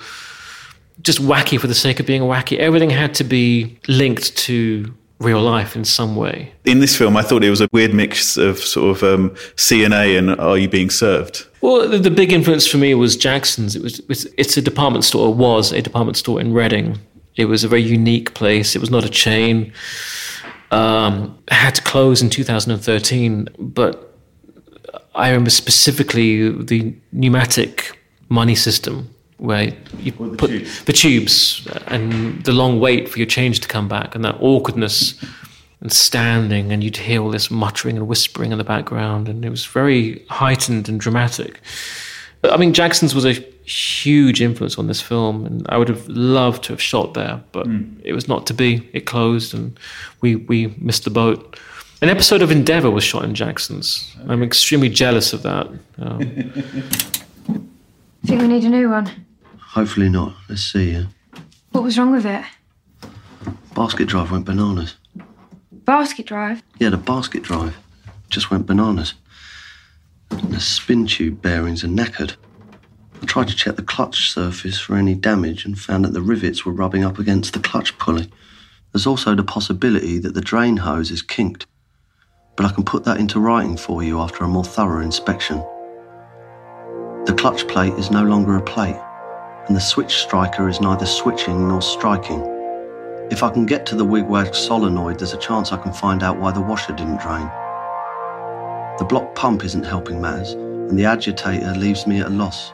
just 1.01 1.21
wacky 1.21 1.59
for 1.59 1.67
the 1.67 1.75
sake 1.75 2.01
of 2.01 2.07
being 2.07 2.23
wacky. 2.23 2.59
Everything 2.59 2.91
had 2.91 3.15
to 3.15 3.25
be 3.25 3.79
linked 3.89 4.37
to 4.39 4.93
real 5.23 5.41
life 5.41 5.77
in 5.77 5.85
some 5.85 6.17
way. 6.17 6.53
In 6.65 6.81
this 6.81 6.97
film, 6.97 7.17
I 7.17 7.23
thought 7.23 7.43
it 7.45 7.51
was 7.51 7.61
a 7.61 7.69
weird 7.73 7.95
mix 7.95 8.37
of 8.37 8.59
sort 8.59 8.97
of 8.97 9.03
um, 9.03 9.35
C&A 9.57 10.17
and 10.17 10.31
Are 10.39 10.59
You 10.59 10.69
Being 10.69 10.91
Served? 10.91 11.47
Well, 11.61 11.89
the, 11.89 11.99
the 11.99 12.11
big 12.11 12.33
influence 12.33 12.67
for 12.67 12.77
me 12.79 12.95
was 12.95 13.17
Jackson's. 13.17 13.77
It 13.77 13.83
was 13.83 14.01
it's, 14.09 14.25
it's 14.37 14.57
a 14.57 14.63
department 14.63 15.05
store. 15.05 15.29
It 15.31 15.37
was 15.37 15.73
a 15.73 15.81
department 15.81 16.17
store 16.17 16.41
in 16.41 16.53
Reading. 16.53 16.99
It 17.37 17.47
was 17.47 17.65
a 17.65 17.69
very 17.69 17.83
unique 17.83 18.35
place. 18.35 18.77
It 18.77 18.81
was 18.81 18.91
not 18.91 19.05
a 19.05 19.09
chain. 19.09 19.73
um, 20.73 21.39
had 21.51 21.75
to 21.77 21.83
close 21.83 22.23
in 22.23 22.31
2013, 22.31 23.49
but 23.59 24.17
I 25.15 25.29
remember 25.29 25.51
specifically 25.51 26.51
the 26.51 26.95
pneumatic 27.13 27.99
money 28.29 28.55
system 28.55 29.15
where 29.43 29.73
you 29.99 30.13
the 30.13 30.37
put 30.37 30.51
tubes. 30.51 30.85
the 30.85 30.93
tubes 30.93 31.69
and 31.89 32.45
the 32.45 32.53
long 32.53 32.79
wait 32.79 33.09
for 33.09 33.19
your 33.19 33.27
change 33.27 33.59
to 33.59 33.67
come 33.67 33.89
back 33.89 34.15
and 34.15 34.25
that 34.25 34.37
awkwardness 34.41 35.21
and 35.81 35.93
standing 35.93 36.71
and 36.71 36.85
you'd 36.85 36.97
hear 36.97 37.21
all 37.21 37.31
this 37.31 37.51
muttering 37.51 37.97
and 37.97 38.07
whispering 38.07 38.53
in 38.53 38.59
the 38.59 38.65
background 38.65 39.29
and 39.29 39.45
it 39.45 39.51
was 39.51 39.67
very 39.67 40.25
heightened 40.31 40.89
and 40.89 41.01
dramatic. 41.01 41.61
I 42.45 42.57
mean, 42.57 42.73
Jackson's 42.73 43.15
was 43.17 43.25
a 43.25 43.33
huge 43.65 44.41
influence 44.41 44.77
on 44.79 44.89
this 44.89 45.01
film, 45.01 45.47
and 45.47 45.65
I 45.69 45.79
would 45.79 45.89
have 45.89 46.09
loved 46.09 46.65
to 46.65 46.73
have 46.73 46.83
shot 46.83 47.15
there, 47.15 47.41
but 47.53 47.69
it 48.03 48.13
was 48.13 48.27
not 48.27 48.49
to 48.49 48.55
be. 48.55 48.91
It 48.93 49.07
closed, 49.07 49.55
and 49.55 49.79
we 50.23 50.35
we 50.35 50.75
missed 50.79 51.05
the 51.05 51.11
boat. 51.11 51.57
An 52.01 52.09
episode 52.09 52.43
of 52.43 52.51
Endeavour 52.51 52.91
was 52.91 53.05
shot 53.05 53.23
in 53.25 53.37
Jackson's. 53.37 54.13
I'm 54.27 54.43
extremely 54.43 54.89
jealous 54.89 55.33
of 55.33 55.43
that. 55.45 55.69
Um, 55.99 56.19
Think 58.25 58.41
we 58.41 58.49
need 58.49 58.65
a 58.65 58.69
new 58.69 58.89
one. 58.89 59.11
Hopefully 59.73 60.11
not. 60.11 60.35
Let's 60.51 60.63
see. 60.63 60.93
Yeah. 60.93 61.05
What 61.71 61.83
was 61.83 61.99
wrong 61.99 62.13
with 62.13 62.27
it? 62.27 62.45
Basket 63.75 64.07
drive 64.07 64.31
went 64.31 64.45
bananas. 64.45 64.97
Basket 65.73 66.27
drive. 66.27 66.63
Yeah, 66.79 66.91
the 66.91 66.99
basket 66.99 67.43
drive 67.43 67.77
just 68.29 68.51
went 68.51 68.67
bananas. 68.67 69.15
The 70.29 70.61
spin 70.61 71.07
tube 71.07 71.41
bearings 71.41 71.83
are 71.85 71.89
knackered. 71.89 72.37
I 73.23 73.25
tried 73.25 73.49
to 73.49 73.57
check 73.57 73.77
the 73.77 73.83
clutch 73.83 74.31
surface 74.31 74.79
for 74.79 74.97
any 74.97 75.15
damage 75.15 75.65
and 75.65 75.79
found 75.79 76.05
that 76.05 76.13
the 76.13 76.21
rivets 76.21 76.67
were 76.67 76.73
rubbing 76.73 77.03
up 77.03 77.19
against 77.19 77.55
the 77.55 77.61
clutch 77.61 77.97
pulley. 77.97 78.31
There's 78.93 79.07
also 79.07 79.35
the 79.35 79.43
possibility 79.43 80.19
that 80.19 80.35
the 80.35 80.43
drain 80.43 80.77
hose 80.77 81.11
is 81.11 81.23
kinked, 81.23 81.67
but 82.57 82.67
I 82.67 82.73
can 82.73 82.85
put 82.85 83.05
that 83.05 83.19
into 83.19 83.41
writing 83.41 83.79
for 83.79 84.03
you 84.03 84.21
after 84.21 84.45
a 84.45 84.49
more 84.49 84.65
thorough 84.65 85.01
inspection. 85.01 85.59
The 87.25 87.35
clutch 87.39 87.67
plate 87.69 87.95
is 87.95 88.11
no 88.11 88.23
longer 88.23 88.57
a 88.57 88.63
plate, 88.63 89.01
and 89.67 89.77
the 89.77 89.81
switch 89.81 90.17
striker 90.17 90.69
is 90.69 90.81
neither 90.81 91.07
switching 91.07 91.69
nor 91.69 91.81
striking. 91.83 92.41
If 93.31 93.43
I 93.43 93.51
can 93.51 93.65
get 93.65 93.87
to 93.87 93.97
the 93.97 94.05
wigwag 94.05 94.55
solenoid, 94.55 95.19
there's 95.19 95.33
a 95.33 95.39
chance 95.39 95.73
I 95.73 95.77
can 95.77 95.93
find 95.93 96.23
out 96.23 96.39
why 96.39 96.51
the 96.51 96.61
washer 96.61 96.93
didn't 96.93 97.21
drain. 97.21 97.49
The 98.99 99.07
block 99.09 99.35
pump 99.35 99.65
isn't 99.65 99.85
helping 99.85 100.21
matters, 100.21 100.53
and 100.53 100.99
the 100.99 101.07
agitator 101.07 101.73
leaves 101.75 102.07
me 102.07 102.21
at 102.21 102.27
a 102.27 102.31
loss. 102.31 102.73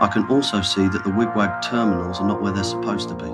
I 0.00 0.08
can 0.12 0.24
also 0.28 0.62
see 0.62 0.88
that 0.88 1.04
the 1.04 1.10
wigwag 1.10 1.62
terminals 1.62 2.20
are 2.20 2.26
not 2.26 2.40
where 2.40 2.52
they're 2.52 2.64
supposed 2.64 3.08
to 3.10 3.14
be, 3.14 3.30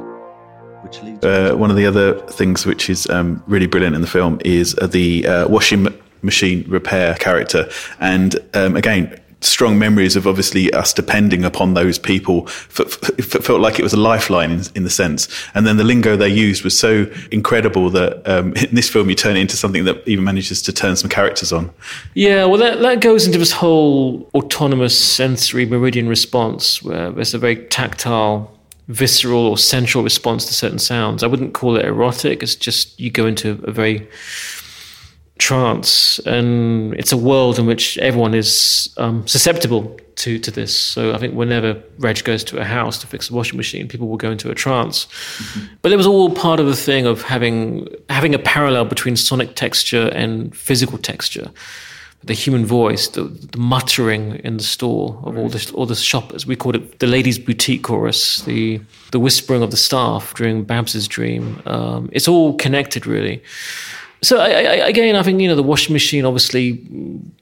which 0.83 1.03
leads. 1.03 1.25
Uh, 1.25 1.55
one 1.57 1.71
of 1.71 1.77
the 1.77 1.87
other 1.87 2.15
things 2.27 2.67
which 2.67 2.91
is 2.91 3.09
um, 3.09 3.43
really 3.47 3.67
brilliant 3.67 3.95
in 3.95 4.01
the 4.01 4.09
film 4.09 4.41
is 4.45 4.77
uh, 4.81 4.87
the 4.87 5.27
uh, 5.27 5.49
washing 5.49 5.87
machine 6.23 6.65
repair 6.69 7.15
character, 7.17 7.69
and 8.01 8.37
um, 8.55 8.77
again. 8.77 9.20
Strong 9.43 9.79
memories 9.79 10.17
of 10.17 10.27
obviously 10.27 10.73
us 10.73 10.93
depending 10.93 11.45
upon 11.45 11.75
those 11.75 11.99
people. 11.99 12.47
It 12.79 13.25
felt 13.25 13.61
like 13.61 13.79
it 13.79 13.83
was 13.83 13.93
a 13.93 13.99
lifeline 13.99 14.51
in, 14.51 14.63
in 14.75 14.83
the 14.85 14.91
sense. 14.91 15.29
And 15.55 15.67
then 15.67 15.77
the 15.77 15.85
lingo 15.85 16.17
they 16.17 16.29
used 16.29 16.63
was 16.63 16.79
so 16.79 17.11
incredible 17.31 17.91
that 17.91 18.27
um, 18.29 18.53
in 18.57 18.75
this 18.75 18.89
film 18.89 19.09
you 19.09 19.15
turn 19.15 19.37
it 19.37 19.41
into 19.41 19.57
something 19.57 19.85
that 19.85 20.07
even 20.07 20.25
manages 20.25 20.63
to 20.63 20.73
turn 20.73 20.97
some 20.97 21.11
characters 21.11 21.53
on. 21.53 21.71
Yeah, 22.15 22.45
well, 22.45 22.59
that, 22.59 22.81
that 22.81 23.01
goes 23.01 23.27
into 23.27 23.39
this 23.39 23.53
whole 23.53 24.29
autonomous 24.35 24.99
sensory 24.99 25.67
meridian 25.67 26.09
response, 26.09 26.83
where 26.83 27.11
there's 27.11 27.35
a 27.35 27.39
very 27.39 27.57
tactile, 27.67 28.57
visceral, 28.89 29.47
or 29.47 29.57
sensual 29.57 30.03
response 30.03 30.45
to 30.47 30.55
certain 30.55 30.79
sounds. 30.79 31.23
I 31.23 31.27
wouldn't 31.27 31.55
call 31.55 31.77
it 31.77 31.85
erotic, 31.85 32.43
it's 32.43 32.55
just 32.55 32.99
you 32.99 33.11
go 33.11 33.27
into 33.27 33.63
a 33.65 33.71
very 33.71 34.09
trance, 35.41 36.21
and 36.27 36.95
it's 36.95 37.13
a 37.13 37.17
world 37.17 37.59
in 37.59 37.67
which 37.67 37.99
everyone 37.99 38.35
is 38.35 38.91
um, 38.99 39.27
susceptible 39.27 39.99
to, 40.17 40.39
to 40.39 40.51
this. 40.51 40.79
So 40.79 41.15
I 41.15 41.19
think 41.19 41.35
whenever 41.35 41.83
Reg 41.99 42.23
goes 42.25 42.45
to 42.45 42.59
a 42.59 42.65
house 42.65 42.99
to 43.01 43.07
fix 43.07 43.31
a 43.31 43.35
washing 43.35 43.57
machine, 43.57 43.89
people 43.89 44.07
will 44.07 44.19
go 44.19 44.31
into 44.31 44.51
a 44.51 44.55
trance. 44.55 45.07
But 45.83 45.93
it 45.93 45.97
was 45.97 46.07
all 46.07 46.31
part 46.31 46.61
of 46.61 46.67
the 46.67 46.77
thing 46.77 47.07
of 47.07 47.23
having 47.23 47.89
having 48.09 48.35
a 48.35 48.39
parallel 48.39 48.85
between 48.85 49.17
sonic 49.17 49.55
texture 49.55 50.09
and 50.15 50.55
physical 50.55 50.99
texture. 50.99 51.51
The 52.23 52.35
human 52.35 52.67
voice, 52.67 53.09
the, 53.09 53.23
the 53.23 53.59
muttering 53.59 54.41
in 54.45 54.59
the 54.59 54.63
store 54.63 55.19
of 55.25 55.39
all 55.39 55.49
the 55.49 55.73
all 55.75 55.87
the 55.87 55.95
shoppers. 55.95 56.47
We 56.47 56.55
called 56.55 56.77
it 56.77 56.99
the 56.99 57.07
ladies' 57.07 57.39
boutique 57.39 57.83
chorus. 57.83 58.43
The 58.43 58.81
the 59.11 59.19
whispering 59.19 59.63
of 59.63 59.71
the 59.71 59.79
staff 59.79 60.35
during 60.35 60.65
Babs's 60.65 61.09
dream. 61.09 61.63
Um, 61.65 62.11
it's 62.13 62.29
all 62.29 62.57
connected, 62.59 63.07
really. 63.07 63.43
So 64.23 64.39
I, 64.39 64.49
I, 64.49 64.89
again, 64.89 65.17
I 65.17 65.23
think 65.23 65.41
you 65.41 65.49
know 65.49 65.55
the 65.55 65.63
washing 65.63 65.93
machine. 65.95 66.25
Obviously, 66.25 66.73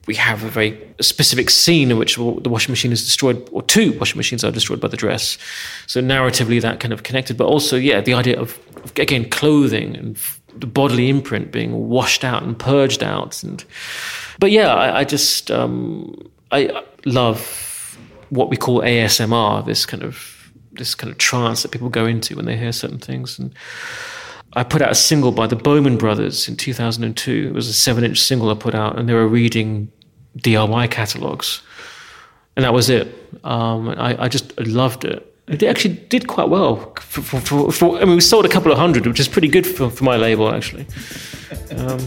we 0.07 0.14
have 0.14 0.45
a 0.45 0.49
very 0.49 0.79
specific 1.01 1.51
scene 1.51 1.91
in 1.91 1.99
which 1.99 2.16
the 2.16 2.49
washing 2.49 2.72
machine 2.72 2.93
is 2.93 3.05
destroyed, 3.05 3.49
or 3.51 3.62
two 3.62 3.99
washing 3.99 4.16
machines 4.16 4.45
are 4.45 4.53
destroyed 4.53 4.81
by 4.81 4.89
the 4.89 4.97
dress. 4.97 5.39
So 5.87 6.01
narratively, 6.01 6.61
that 6.62 6.79
kind 6.79 6.93
of 6.93 7.03
connected. 7.03 7.37
But 7.37 7.47
also, 7.47 7.76
yeah, 7.76 8.01
the 8.01 8.14
idea 8.14 8.39
of, 8.39 8.59
again 8.97 9.29
clothing 9.29 9.97
and 9.97 10.16
the 10.55 10.66
bodily 10.66 11.09
imprint 11.09 11.51
being 11.51 11.89
washed 11.89 12.24
out 12.24 12.43
and 12.45 12.57
purged 12.57 13.03
out. 13.03 13.43
And 13.43 13.64
but 14.39 14.53
yeah, 14.53 14.72
I, 14.72 15.01
I 15.01 15.05
just 15.05 15.51
um, 15.51 16.31
I 16.53 16.85
love 17.05 17.99
what 18.31 18.51
we 18.51 18.57
call 18.57 18.83
ASMR. 18.83 19.66
This 19.66 19.85
kind 19.85 20.05
of 20.05 20.53
this 20.72 20.95
kind 20.95 21.11
of 21.11 21.18
trance 21.18 21.62
that 21.62 21.72
people 21.72 21.89
go 21.89 22.07
into 22.07 22.37
when 22.37 22.45
they 22.45 22.57
hear 22.57 22.72
certain 22.72 22.99
things 23.01 23.37
and. 23.37 23.53
I 24.55 24.64
put 24.64 24.82
out 24.82 24.90
a 24.90 24.94
single 24.94 25.32
by 25.32 25.46
the 25.46 25.57
Bowman 25.57 25.99
Brothers 25.99 26.49
in 26.49 26.57
2002. 26.57 27.49
It 27.49 27.55
was 27.55 27.68
a 27.68 27.72
seven 27.72 28.05
inch 28.05 28.20
single 28.20 28.51
I 28.51 28.55
put 28.55 28.74
out, 28.74 28.99
and 28.99 29.09
they 29.09 29.14
were 29.14 29.28
reading 29.28 29.92
DIY 30.38 30.90
catalogs. 30.90 31.62
And 32.57 32.64
that 32.64 32.72
was 32.72 32.90
it. 32.90 33.14
Um, 33.44 33.90
I, 33.90 34.24
I 34.24 34.28
just 34.28 34.59
loved 34.59 35.05
it. 35.05 35.24
It 35.46 35.62
actually 35.62 35.94
did 35.94 36.26
quite 36.26 36.49
well. 36.49 36.92
For, 36.96 37.22
for, 37.22 37.40
for, 37.40 37.72
for, 37.72 37.99
I 38.01 38.05
mean, 38.05 38.16
we 38.16 38.20
sold 38.20 38.44
a 38.44 38.49
couple 38.49 38.72
of 38.72 38.78
hundred, 38.78 39.07
which 39.07 39.20
is 39.20 39.28
pretty 39.28 39.49
good 39.49 39.66
for, 39.66 39.88
for 39.90 40.05
my 40.05 40.16
label, 40.16 40.53
actually. 40.53 40.86
Um, 41.76 41.99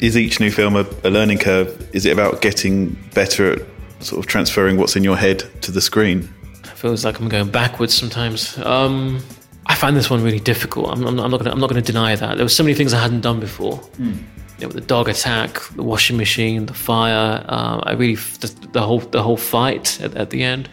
Is 0.00 0.16
each 0.16 0.40
new 0.40 0.50
film 0.50 0.76
a, 0.76 0.86
a 1.04 1.10
learning 1.10 1.38
curve? 1.38 1.88
Is 1.94 2.06
it 2.06 2.12
about 2.12 2.42
getting 2.42 2.98
better 3.14 3.52
at 3.52 3.62
sort 4.00 4.18
of 4.18 4.26
transferring 4.26 4.76
what's 4.78 4.96
in 4.96 5.04
your 5.04 5.16
head 5.16 5.44
to 5.62 5.70
the 5.70 5.80
screen? 5.80 6.28
It 6.64 6.70
feels 6.70 7.04
like 7.04 7.20
I'm 7.20 7.28
going 7.28 7.50
backwards 7.50 7.94
sometimes. 7.94 8.58
Um, 8.58 9.22
I 9.70 9.76
found 9.76 9.96
this 9.96 10.10
one 10.10 10.20
really 10.24 10.40
difficult. 10.40 10.90
I'm, 10.90 11.06
I'm, 11.06 11.20
I'm 11.20 11.30
not 11.30 11.38
gonna, 11.38 11.52
I'm 11.52 11.60
not 11.60 11.70
going 11.70 11.80
to 11.80 11.92
deny 11.92 12.16
that. 12.16 12.36
There 12.36 12.44
were 12.44 12.48
so 12.48 12.64
many 12.64 12.74
things 12.74 12.92
I 12.92 13.00
hadn't 13.00 13.20
done 13.20 13.38
before. 13.38 13.76
Hmm. 13.76 14.14
You 14.58 14.66
know, 14.66 14.68
the 14.72 14.80
dog 14.80 15.08
attack, 15.08 15.60
the 15.76 15.84
washing 15.84 16.16
machine, 16.16 16.66
the 16.66 16.74
fire. 16.74 17.44
Uh, 17.46 17.80
I 17.84 17.92
really 17.92 18.16
the, 18.16 18.48
the 18.72 18.82
whole 18.82 18.98
the 18.98 19.22
whole 19.22 19.36
fight 19.36 20.00
at, 20.00 20.16
at 20.16 20.30
the 20.30 20.42
end. 20.42 20.68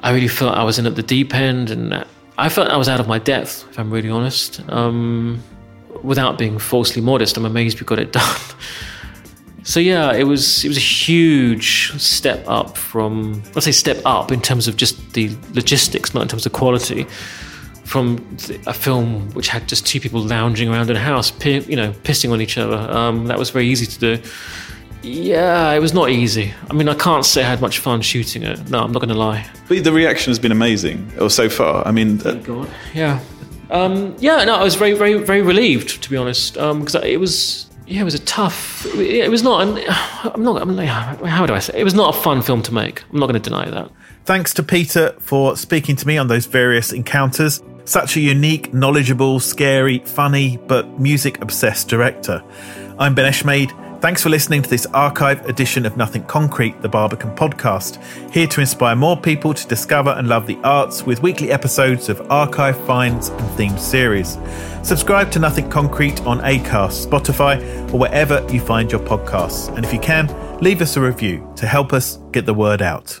I 0.00 0.12
really 0.12 0.26
felt 0.26 0.56
I 0.56 0.64
was 0.64 0.78
in 0.78 0.86
at 0.86 0.96
the 0.96 1.02
deep 1.02 1.34
end, 1.34 1.70
and 1.70 2.06
I 2.38 2.48
felt 2.48 2.70
I 2.70 2.78
was 2.78 2.88
out 2.88 2.98
of 2.98 3.06
my 3.06 3.18
depth. 3.18 3.66
If 3.68 3.78
I'm 3.78 3.90
really 3.90 4.08
honest, 4.08 4.66
um, 4.70 5.42
without 6.02 6.38
being 6.38 6.58
falsely 6.58 7.02
modest, 7.02 7.36
I'm 7.36 7.44
amazed 7.44 7.78
we 7.78 7.84
got 7.84 7.98
it 7.98 8.10
done. 8.20 8.40
So 9.64 9.80
yeah, 9.80 10.14
it 10.14 10.24
was 10.24 10.64
it 10.64 10.68
was 10.68 10.78
a 10.78 10.88
huge 11.04 11.92
step 12.00 12.42
up 12.48 12.78
from 12.78 13.42
let's 13.54 13.66
say 13.66 13.72
step 13.72 14.00
up 14.06 14.32
in 14.32 14.40
terms 14.40 14.66
of 14.66 14.76
just 14.78 15.12
the 15.12 15.36
logistics, 15.52 16.14
not 16.14 16.22
in 16.22 16.28
terms 16.28 16.46
of 16.46 16.52
quality, 16.52 17.06
from 17.90 18.24
a 18.68 18.72
film 18.72 19.28
which 19.32 19.48
had 19.48 19.66
just 19.66 19.84
two 19.84 19.98
people 19.98 20.20
lounging 20.20 20.68
around 20.68 20.88
in 20.90 20.94
a 20.94 21.00
house, 21.00 21.32
pi- 21.32 21.64
you 21.66 21.74
know, 21.74 21.90
pissing 22.04 22.30
on 22.30 22.40
each 22.40 22.56
other. 22.56 22.76
Um, 22.76 23.26
that 23.26 23.36
was 23.36 23.50
very 23.50 23.66
easy 23.66 23.84
to 23.84 23.98
do. 23.98 24.22
Yeah, 25.02 25.72
it 25.72 25.80
was 25.80 25.92
not 25.92 26.08
easy. 26.10 26.54
I 26.70 26.72
mean, 26.72 26.88
I 26.88 26.94
can't 26.94 27.24
say 27.24 27.42
I 27.42 27.48
had 27.48 27.60
much 27.60 27.80
fun 27.80 28.00
shooting 28.00 28.44
it. 28.44 28.70
No, 28.70 28.84
I'm 28.84 28.92
not 28.92 29.00
going 29.00 29.08
to 29.08 29.18
lie. 29.18 29.44
But 29.68 29.82
the 29.82 29.92
reaction 29.92 30.30
has 30.30 30.38
been 30.38 30.52
amazing, 30.52 31.10
or 31.18 31.30
so 31.30 31.48
far. 31.48 31.84
I 31.84 31.90
mean, 31.90 32.24
uh, 32.24 32.34
God. 32.34 32.70
Yeah. 32.94 33.18
Um, 33.70 34.14
yeah, 34.20 34.44
no, 34.44 34.54
I 34.54 34.62
was 34.62 34.76
very, 34.76 34.92
very, 34.92 35.14
very 35.14 35.42
relieved 35.42 36.00
to 36.04 36.10
be 36.10 36.16
honest, 36.16 36.54
because 36.54 36.94
it 36.94 37.18
was, 37.18 37.68
yeah, 37.88 38.02
it 38.02 38.04
was 38.04 38.14
a 38.14 38.20
tough. 38.20 38.86
It, 38.94 39.24
it 39.24 39.30
was 39.30 39.42
not. 39.42 39.66
an- 39.66 39.84
I'm 40.32 40.44
not. 40.44 40.62
I'm, 40.62 40.76
how 41.26 41.44
do 41.44 41.54
I 41.54 41.58
say? 41.58 41.80
It 41.80 41.84
was 41.84 41.94
not 41.94 42.14
a 42.14 42.18
fun 42.20 42.40
film 42.40 42.62
to 42.62 42.72
make. 42.72 43.02
I'm 43.10 43.18
not 43.18 43.26
going 43.26 43.42
to 43.42 43.50
deny 43.50 43.68
that. 43.68 43.90
Thanks 44.26 44.54
to 44.54 44.62
Peter 44.62 45.16
for 45.18 45.56
speaking 45.56 45.96
to 45.96 46.06
me 46.06 46.18
on 46.18 46.28
those 46.28 46.46
various 46.46 46.92
encounters. 46.92 47.60
Such 47.84 48.16
a 48.16 48.20
unique, 48.20 48.72
knowledgeable, 48.72 49.40
scary, 49.40 49.98
funny, 50.00 50.58
but 50.66 51.00
music 51.00 51.40
obsessed 51.42 51.88
director. 51.88 52.42
I'm 52.98 53.14
Ben 53.14 53.30
Eshmade. 53.30 53.72
Thanks 54.00 54.22
for 54.22 54.30
listening 54.30 54.62
to 54.62 54.70
this 54.70 54.86
archive 54.86 55.44
edition 55.46 55.84
of 55.84 55.96
Nothing 55.96 56.24
Concrete, 56.24 56.80
the 56.80 56.88
Barbican 56.88 57.36
podcast. 57.36 58.02
Here 58.32 58.46
to 58.46 58.60
inspire 58.60 58.96
more 58.96 59.16
people 59.16 59.52
to 59.52 59.68
discover 59.68 60.10
and 60.10 60.26
love 60.26 60.46
the 60.46 60.56
arts 60.64 61.02
with 61.02 61.22
weekly 61.22 61.50
episodes 61.52 62.08
of 62.08 62.30
archive 62.30 62.82
finds 62.86 63.28
and 63.28 63.40
themed 63.58 63.78
series. 63.78 64.38
Subscribe 64.82 65.30
to 65.32 65.38
Nothing 65.38 65.68
Concrete 65.68 66.20
on 66.22 66.40
Acast, 66.40 67.06
Spotify, 67.06 67.60
or 67.92 67.98
wherever 67.98 68.46
you 68.50 68.60
find 68.60 68.90
your 68.90 69.02
podcasts. 69.02 69.68
And 69.76 69.84
if 69.84 69.92
you 69.92 70.00
can, 70.00 70.28
leave 70.60 70.80
us 70.80 70.96
a 70.96 71.00
review 71.00 71.46
to 71.56 71.66
help 71.66 71.92
us 71.92 72.18
get 72.32 72.46
the 72.46 72.54
word 72.54 72.80
out. 72.80 73.20